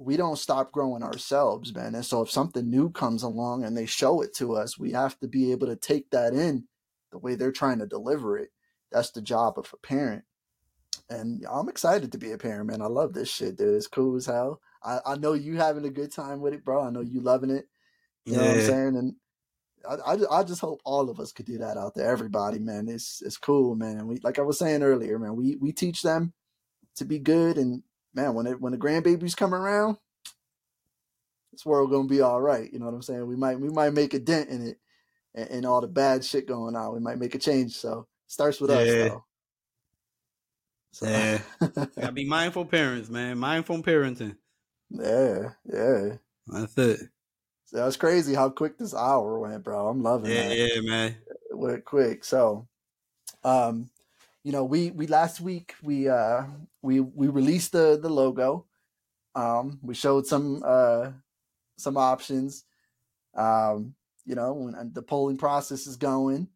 we 0.00 0.16
don't 0.16 0.38
stop 0.38 0.72
growing 0.72 1.02
ourselves, 1.02 1.74
man. 1.74 1.94
And 1.94 2.04
so 2.04 2.22
if 2.22 2.30
something 2.30 2.70
new 2.70 2.88
comes 2.88 3.22
along 3.22 3.64
and 3.64 3.76
they 3.76 3.84
show 3.84 4.22
it 4.22 4.34
to 4.36 4.56
us, 4.56 4.78
we 4.78 4.92
have 4.92 5.18
to 5.18 5.28
be 5.28 5.52
able 5.52 5.66
to 5.66 5.76
take 5.76 6.08
that 6.10 6.32
in 6.32 6.64
the 7.12 7.18
way 7.18 7.34
they're 7.34 7.52
trying 7.52 7.80
to 7.80 7.86
deliver 7.86 8.38
it. 8.38 8.48
That's 8.90 9.10
the 9.10 9.20
job 9.20 9.58
of 9.58 9.70
a 9.74 9.76
parent. 9.76 10.24
And 11.10 11.44
I'm 11.50 11.68
excited 11.68 12.12
to 12.12 12.18
be 12.18 12.32
a 12.32 12.38
parent, 12.38 12.68
man. 12.68 12.80
I 12.80 12.86
love 12.86 13.12
this 13.12 13.28
shit, 13.28 13.58
dude. 13.58 13.74
It's 13.74 13.86
cool 13.86 14.16
as 14.16 14.24
hell. 14.24 14.62
I, 14.82 15.00
I 15.04 15.16
know 15.16 15.34
you 15.34 15.56
having 15.56 15.84
a 15.84 15.90
good 15.90 16.12
time 16.12 16.40
with 16.40 16.54
it, 16.54 16.64
bro. 16.64 16.82
I 16.82 16.88
know 16.88 17.02
you 17.02 17.20
loving 17.20 17.50
it. 17.50 17.68
You 18.24 18.36
know 18.36 18.46
what 18.46 18.56
I'm 18.56 18.62
saying? 18.62 18.96
And 18.96 19.14
I, 19.86 20.12
I, 20.12 20.40
I 20.40 20.44
just 20.44 20.62
hope 20.62 20.80
all 20.84 21.10
of 21.10 21.20
us 21.20 21.32
could 21.32 21.44
do 21.46 21.58
that 21.58 21.76
out 21.76 21.94
there. 21.94 22.10
Everybody, 22.10 22.58
man. 22.58 22.88
It's 22.88 23.20
it's 23.20 23.36
cool, 23.36 23.74
man. 23.74 23.98
And 23.98 24.08
we 24.08 24.18
like 24.22 24.38
I 24.38 24.42
was 24.42 24.58
saying 24.58 24.82
earlier, 24.82 25.18
man, 25.18 25.36
we 25.36 25.56
we 25.56 25.72
teach 25.72 26.02
them 26.02 26.32
to 26.96 27.04
be 27.04 27.18
good 27.18 27.58
and 27.58 27.82
man, 28.14 28.34
when 28.34 28.46
it 28.46 28.60
when 28.60 28.72
the 28.72 28.78
grandbabies 28.78 29.36
come 29.36 29.54
around, 29.54 29.96
this 31.52 31.66
world 31.66 31.90
gonna 31.90 32.08
be 32.08 32.20
all 32.20 32.40
right. 32.40 32.72
You 32.72 32.78
know 32.78 32.86
what 32.86 32.94
I'm 32.94 33.02
saying? 33.02 33.26
We 33.26 33.36
might 33.36 33.58
we 33.60 33.70
might 33.70 33.92
make 33.92 34.14
a 34.14 34.18
dent 34.18 34.50
in 34.50 34.66
it 34.68 34.78
and, 35.34 35.50
and 35.50 35.66
all 35.66 35.80
the 35.80 35.88
bad 35.88 36.24
shit 36.24 36.46
going 36.46 36.76
on. 36.76 36.94
We 36.94 37.00
might 37.00 37.18
make 37.18 37.34
a 37.34 37.38
change. 37.38 37.74
So 37.76 38.00
it 38.26 38.32
starts 38.32 38.60
with 38.60 38.70
Yeah. 38.70 38.76
us 38.76 38.94
though. 38.94 39.24
So, 40.92 41.06
Yeah. 41.06 41.40
Gotta 41.96 42.12
be 42.12 42.26
mindful 42.26 42.64
parents, 42.64 43.08
man. 43.08 43.38
Mindful 43.38 43.82
parenting. 43.82 44.36
yeah, 44.90 45.50
yeah. 45.72 46.16
That's 46.48 46.76
it. 46.78 47.00
So 47.66 47.76
that's 47.76 47.96
crazy 47.96 48.34
how 48.34 48.48
quick 48.50 48.76
this 48.76 48.94
hour 48.94 49.38
went, 49.38 49.62
bro. 49.62 49.86
I'm 49.86 50.02
loving 50.02 50.32
it. 50.32 50.34
Yeah, 50.34 50.48
that. 50.48 50.56
yeah, 50.56 50.80
man. 50.82 51.16
It 51.50 51.56
went 51.56 51.84
quick. 51.84 52.24
So, 52.24 52.66
um, 53.44 53.88
you 54.44 54.52
know, 54.52 54.64
we 54.64 54.90
we 54.90 55.06
last 55.06 55.40
week 55.40 55.74
we 55.82 56.08
uh 56.08 56.44
we 56.82 57.00
we 57.00 57.28
released 57.28 57.72
the 57.72 57.98
the 58.00 58.08
logo. 58.08 58.66
Um, 59.34 59.78
we 59.82 59.94
showed 59.94 60.26
some 60.26 60.62
uh 60.64 61.12
some 61.76 61.96
options. 61.96 62.64
Um, 63.34 63.94
you 64.24 64.34
know, 64.34 64.52
when 64.52 64.74
and 64.74 64.94
the 64.94 65.02
polling 65.02 65.36
process 65.38 65.86
is 65.86 65.96
going, 65.96 66.48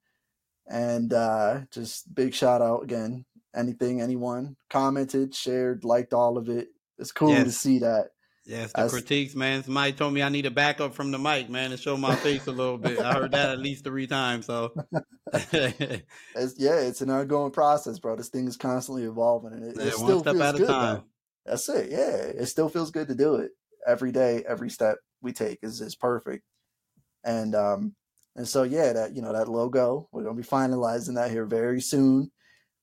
and 0.66 1.12
uh, 1.12 1.60
just 1.70 2.12
big 2.14 2.34
shout 2.34 2.62
out 2.62 2.82
again. 2.82 3.24
Anything, 3.54 4.00
anyone 4.00 4.56
commented, 4.68 5.34
shared, 5.34 5.84
liked 5.84 6.12
all 6.12 6.36
of 6.36 6.48
it. 6.48 6.68
It's 6.98 7.12
cool 7.12 7.30
to 7.44 7.52
see 7.52 7.78
that. 7.80 8.10
Yes, 8.46 8.72
the 8.72 8.82
That's- 8.82 8.92
critiques, 8.92 9.34
man. 9.34 9.64
Somebody 9.64 9.92
told 9.94 10.12
me 10.12 10.22
I 10.22 10.28
need 10.28 10.44
a 10.46 10.50
backup 10.50 10.94
from 10.94 11.10
the 11.10 11.18
mic, 11.18 11.48
man, 11.48 11.70
to 11.70 11.76
show 11.78 11.96
my 11.96 12.14
face 12.16 12.46
a 12.46 12.52
little 12.52 12.76
bit. 12.76 12.98
I 12.98 13.14
heard 13.14 13.32
that 13.32 13.50
at 13.50 13.58
least 13.58 13.84
three 13.84 14.06
times. 14.06 14.44
So, 14.46 14.74
It's, 15.32 16.54
yeah, 16.58 16.80
it's 16.80 17.00
an 17.00 17.10
ongoing 17.10 17.52
process, 17.52 17.98
bro. 17.98 18.16
This 18.16 18.28
thing 18.28 18.46
is 18.46 18.56
constantly 18.56 19.04
evolving, 19.04 19.52
and 19.54 19.64
it, 19.64 19.76
Yeah, 19.78 19.84
it 19.86 19.98
one 19.98 20.04
still 20.06 20.20
step 20.20 20.34
feels 20.34 20.44
at 20.46 20.54
a 20.54 20.58
good. 20.58 20.66
time. 20.68 21.02
That's 21.46 21.68
it. 21.68 21.90
Yeah, 21.90 22.16
it 22.42 22.46
still 22.46 22.68
feels 22.68 22.90
good 22.90 23.08
to 23.08 23.14
do 23.14 23.36
it 23.36 23.52
every 23.86 24.12
day. 24.12 24.44
Every 24.46 24.70
step 24.70 24.96
we 25.22 25.32
take 25.32 25.58
is 25.62 25.80
is 25.80 25.94
perfect, 25.94 26.42
and 27.24 27.54
um, 27.54 27.94
and 28.36 28.46
so 28.48 28.62
yeah, 28.62 28.92
that 28.92 29.14
you 29.14 29.22
know 29.22 29.32
that 29.32 29.48
logo 29.48 30.08
we're 30.12 30.22
gonna 30.24 30.36
be 30.36 30.42
finalizing 30.42 31.14
that 31.16 31.30
here 31.30 31.44
very 31.46 31.80
soon. 31.80 32.30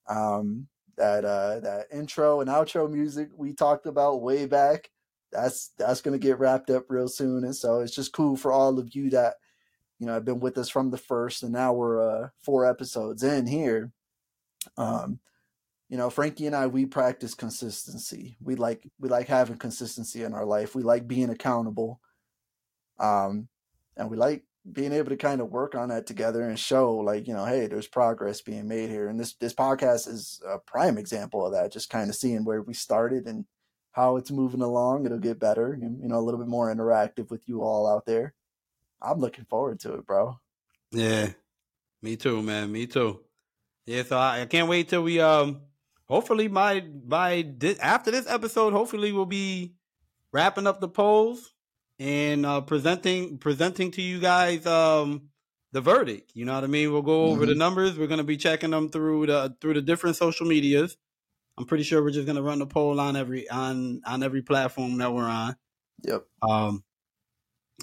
Um, 0.07 0.67
that 0.97 1.23
uh 1.25 1.59
that 1.61 1.87
intro 1.91 2.41
and 2.41 2.49
outro 2.49 2.91
music 2.91 3.29
we 3.35 3.53
talked 3.53 3.85
about 3.87 4.21
way 4.21 4.45
back. 4.45 4.89
That's 5.31 5.71
that's 5.77 6.01
gonna 6.01 6.17
get 6.17 6.39
wrapped 6.39 6.69
up 6.69 6.85
real 6.89 7.07
soon, 7.07 7.43
and 7.43 7.55
so 7.55 7.79
it's 7.79 7.95
just 7.95 8.13
cool 8.13 8.35
for 8.35 8.51
all 8.51 8.79
of 8.79 8.95
you 8.95 9.09
that 9.11 9.35
you 9.99 10.07
know 10.07 10.13
have 10.13 10.25
been 10.25 10.39
with 10.39 10.57
us 10.57 10.69
from 10.69 10.91
the 10.91 10.97
first, 10.97 11.43
and 11.43 11.53
now 11.53 11.73
we're 11.73 12.01
uh 12.01 12.29
four 12.43 12.65
episodes 12.65 13.23
in 13.23 13.47
here. 13.47 13.91
Um, 14.77 15.19
you 15.89 15.97
know, 15.97 16.09
Frankie 16.09 16.47
and 16.47 16.55
I 16.55 16.67
we 16.67 16.85
practice 16.85 17.33
consistency. 17.33 18.37
We 18.41 18.55
like 18.55 18.87
we 18.99 19.09
like 19.09 19.27
having 19.27 19.57
consistency 19.57 20.23
in 20.23 20.33
our 20.33 20.45
life. 20.45 20.73
We 20.73 20.83
like 20.83 21.07
being 21.07 21.29
accountable. 21.29 21.99
Um, 22.99 23.47
and 23.97 24.09
we 24.09 24.15
like 24.15 24.43
being 24.71 24.93
able 24.93 25.09
to 25.09 25.17
kind 25.17 25.41
of 25.41 25.51
work 25.51 25.75
on 25.75 25.89
that 25.89 26.05
together 26.05 26.43
and 26.43 26.57
show 26.57 26.95
like, 26.97 27.27
you 27.27 27.33
know, 27.33 27.45
hey, 27.45 27.67
there's 27.67 27.87
progress 27.87 28.41
being 28.41 28.67
made 28.67 28.89
here. 28.89 29.09
And 29.09 29.19
this 29.19 29.33
this 29.33 29.53
podcast 29.53 30.07
is 30.07 30.41
a 30.47 30.59
prime 30.59 30.97
example 30.97 31.45
of 31.45 31.53
that, 31.53 31.71
just 31.71 31.89
kind 31.89 32.09
of 32.09 32.15
seeing 32.15 32.45
where 32.45 32.61
we 32.61 32.73
started 32.73 33.25
and 33.25 33.45
how 33.91 34.17
it's 34.17 34.31
moving 34.31 34.61
along. 34.61 35.05
It'll 35.05 35.19
get 35.19 35.39
better, 35.39 35.77
you 35.79 36.07
know, 36.07 36.17
a 36.17 36.21
little 36.21 36.39
bit 36.39 36.49
more 36.49 36.73
interactive 36.73 37.29
with 37.29 37.47
you 37.47 37.61
all 37.61 37.87
out 37.87 38.05
there. 38.05 38.33
I'm 39.01 39.19
looking 39.19 39.45
forward 39.45 39.79
to 39.81 39.93
it, 39.95 40.05
bro. 40.05 40.39
yeah, 40.91 41.29
me 42.01 42.15
too, 42.15 42.41
man. 42.41 42.71
Me 42.71 42.85
too. 42.87 43.19
Yeah, 43.85 44.03
so 44.03 44.17
I, 44.17 44.41
I 44.41 44.45
can't 44.45 44.69
wait 44.69 44.89
till 44.89 45.03
we 45.03 45.19
um. 45.19 45.61
Hopefully, 46.05 46.47
my 46.49 46.81
by 46.81 47.45
this, 47.57 47.79
after 47.79 48.11
this 48.11 48.27
episode, 48.29 48.73
hopefully 48.73 49.11
we'll 49.11 49.25
be 49.25 49.75
wrapping 50.31 50.67
up 50.67 50.79
the 50.79 50.87
polls 50.87 51.53
and 51.99 52.45
uh, 52.45 52.61
presenting 52.61 53.37
presenting 53.37 53.91
to 53.91 54.01
you 54.01 54.19
guys 54.19 54.65
um, 54.65 55.29
the 55.71 55.81
verdict. 55.81 56.31
You 56.33 56.45
know 56.45 56.53
what 56.53 56.63
I 56.63 56.67
mean? 56.67 56.91
We'll 56.91 57.01
go 57.01 57.25
over 57.25 57.41
mm-hmm. 57.41 57.49
the 57.49 57.55
numbers. 57.55 57.97
We're 57.97 58.07
gonna 58.07 58.23
be 58.23 58.37
checking 58.37 58.71
them 58.71 58.89
through 58.89 59.27
the 59.27 59.55
through 59.61 59.75
the 59.75 59.81
different 59.81 60.15
social 60.15 60.45
medias. 60.45 60.97
I'm 61.61 61.67
pretty 61.67 61.83
sure 61.83 62.01
we're 62.01 62.09
just 62.09 62.25
gonna 62.25 62.41
run 62.41 62.57
the 62.57 62.65
poll 62.65 62.99
on 62.99 63.15
every 63.15 63.47
on 63.47 64.01
on 64.03 64.23
every 64.23 64.41
platform 64.41 64.97
that 64.97 65.13
we're 65.13 65.29
on. 65.29 65.55
Yep. 66.01 66.25
Um. 66.41 66.83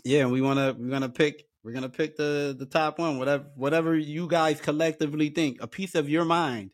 Yeah, 0.02 0.26
we 0.26 0.40
wanna 0.40 0.74
we're 0.76 0.90
gonna 0.90 1.08
pick 1.08 1.46
we're 1.62 1.74
gonna 1.74 1.88
pick 1.88 2.16
the 2.16 2.56
the 2.58 2.66
top 2.66 2.98
one, 2.98 3.18
whatever 3.18 3.44
whatever 3.54 3.96
you 3.96 4.26
guys 4.26 4.60
collectively 4.60 5.28
think, 5.28 5.58
a 5.62 5.68
piece 5.68 5.94
of 5.94 6.08
your 6.08 6.24
mind. 6.24 6.72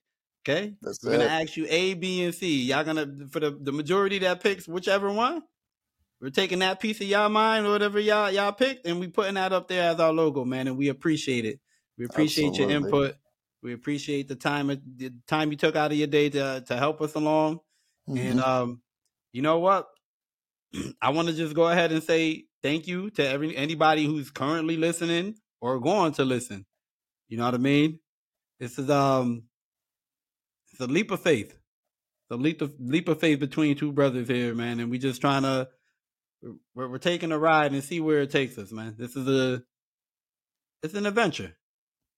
Okay, 0.48 0.76
That's 0.80 1.04
we're 1.04 1.12
it. 1.12 1.18
gonna 1.18 1.28
ask 1.28 1.58
you 1.58 1.66
A, 1.68 1.92
B, 1.92 2.22
and 2.22 2.34
C. 2.34 2.62
Y'all 2.62 2.84
gonna 2.84 3.06
for 3.30 3.40
the 3.40 3.50
the 3.50 3.72
majority 3.72 4.20
that 4.20 4.42
picks 4.42 4.66
whichever 4.66 5.12
one. 5.12 5.42
We're 6.22 6.30
taking 6.30 6.60
that 6.60 6.80
piece 6.80 7.02
of 7.02 7.06
y'all 7.06 7.28
mind 7.28 7.66
or 7.66 7.70
whatever 7.72 8.00
y'all 8.00 8.30
y'all 8.30 8.52
picked, 8.52 8.86
and 8.86 8.98
we 8.98 9.08
putting 9.08 9.34
that 9.34 9.52
up 9.52 9.68
there 9.68 9.90
as 9.90 10.00
our 10.00 10.12
logo, 10.12 10.46
man. 10.46 10.68
And 10.68 10.78
we 10.78 10.88
appreciate 10.88 11.44
it. 11.44 11.60
We 11.98 12.06
appreciate 12.06 12.48
Absolutely. 12.48 12.74
your 12.74 12.82
input. 12.82 13.16
We 13.64 13.72
appreciate 13.72 14.28
the 14.28 14.36
time 14.36 14.66
the 14.68 15.10
time 15.26 15.50
you 15.50 15.56
took 15.56 15.74
out 15.74 15.90
of 15.90 15.96
your 15.96 16.06
day 16.06 16.28
to 16.28 16.62
to 16.66 16.76
help 16.76 17.00
us 17.00 17.14
along. 17.14 17.60
Mm-hmm. 18.08 18.18
And 18.18 18.40
um, 18.40 18.82
you 19.32 19.40
know 19.40 19.58
what? 19.58 19.88
I 21.00 21.10
want 21.10 21.28
to 21.28 21.34
just 21.34 21.54
go 21.54 21.68
ahead 21.68 21.90
and 21.90 22.02
say 22.02 22.44
thank 22.62 22.86
you 22.86 23.08
to 23.12 23.26
every 23.26 23.56
anybody 23.56 24.04
who's 24.04 24.30
currently 24.30 24.76
listening 24.76 25.36
or 25.62 25.80
going 25.80 26.12
to 26.12 26.26
listen. 26.26 26.66
You 27.28 27.38
know 27.38 27.46
what 27.46 27.54
I 27.54 27.58
mean? 27.58 28.00
This 28.60 28.78
is 28.78 28.90
um 28.90 29.44
it's 30.70 30.80
a 30.80 30.86
leap 30.86 31.10
of 31.10 31.20
faith. 31.20 31.56
the 32.28 32.36
leap 32.36 32.60
of 32.60 32.74
leap 32.78 33.08
of 33.08 33.18
faith 33.18 33.40
between 33.40 33.76
two 33.76 33.92
brothers 33.92 34.28
here, 34.28 34.54
man. 34.54 34.78
And 34.78 34.90
we're 34.90 35.00
just 35.00 35.22
trying 35.22 35.42
to 35.42 35.68
we're, 36.74 36.88
we're 36.88 36.98
taking 36.98 37.32
a 37.32 37.38
ride 37.38 37.72
and 37.72 37.82
see 37.82 37.98
where 37.98 38.20
it 38.20 38.30
takes 38.30 38.58
us, 38.58 38.72
man. 38.72 38.94
This 38.98 39.16
is 39.16 39.26
a 39.26 39.62
it's 40.82 40.92
an 40.92 41.06
adventure. 41.06 41.56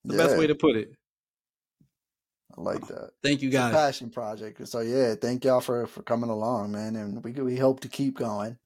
The 0.05 0.17
yeah. 0.17 0.27
best 0.27 0.39
way 0.39 0.49
to 0.49 0.57
put 0.57 0.75
it. 0.75 0.97
I 2.57 2.61
like 2.63 2.83
oh, 2.85 2.95
that. 2.95 3.11
Thank 3.23 3.43
you 3.43 3.51
guys. 3.51 3.73
passion 3.73 4.11
project. 4.11 4.67
So 4.69 4.81
yeah, 4.81 5.15
thank 5.15 5.45
y'all 5.45 5.61
for 5.61 5.87
for 5.87 6.03
coming 6.03 6.31
along, 6.31 6.73
man. 6.73 6.97
And 6.97 7.23
we 7.23 7.33
we 7.33 7.57
hope 7.57 7.81
to 7.81 7.89
keep 7.89 8.19
going. 8.19 8.59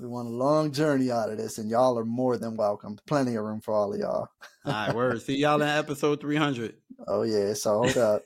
We 0.00 0.06
want 0.06 0.28
a 0.28 0.30
long 0.30 0.72
journey 0.72 1.10
out 1.10 1.28
of 1.28 1.36
this, 1.36 1.58
and 1.58 1.68
y'all 1.68 1.98
are 1.98 2.06
more 2.06 2.38
than 2.38 2.56
welcome. 2.56 2.98
Plenty 3.06 3.36
of 3.36 3.44
room 3.44 3.60
for 3.60 3.74
all 3.74 3.92
of 3.92 4.00
y'all. 4.00 4.28
all 4.64 4.72
right, 4.72 4.94
word. 4.94 5.20
See 5.20 5.36
y'all 5.36 5.60
in 5.60 5.68
episode 5.68 6.22
300. 6.22 6.74
Oh, 7.06 7.22
yeah. 7.22 7.52
So 7.52 7.82
hold 7.82 7.96
up. 7.98 8.22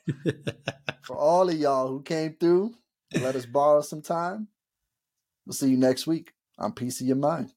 for 1.03 1.17
all 1.17 1.49
of 1.49 1.57
y'all 1.57 1.89
who 1.89 2.01
came 2.03 2.37
through, 2.39 2.75
let 3.21 3.35
us 3.35 3.45
borrow 3.45 3.81
some 3.81 4.03
time. 4.03 4.47
We'll 5.45 5.55
see 5.55 5.71
you 5.71 5.77
next 5.77 6.07
week 6.07 6.33
on 6.59 6.73
Piece 6.73 7.01
of 7.01 7.09
Your 7.09 7.17
Mind. 7.17 7.53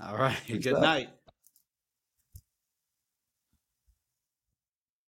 All 0.00 0.16
right. 0.16 0.38
Peace 0.46 0.62
Good 0.62 0.76
out. 0.76 0.82
night. 0.82 1.10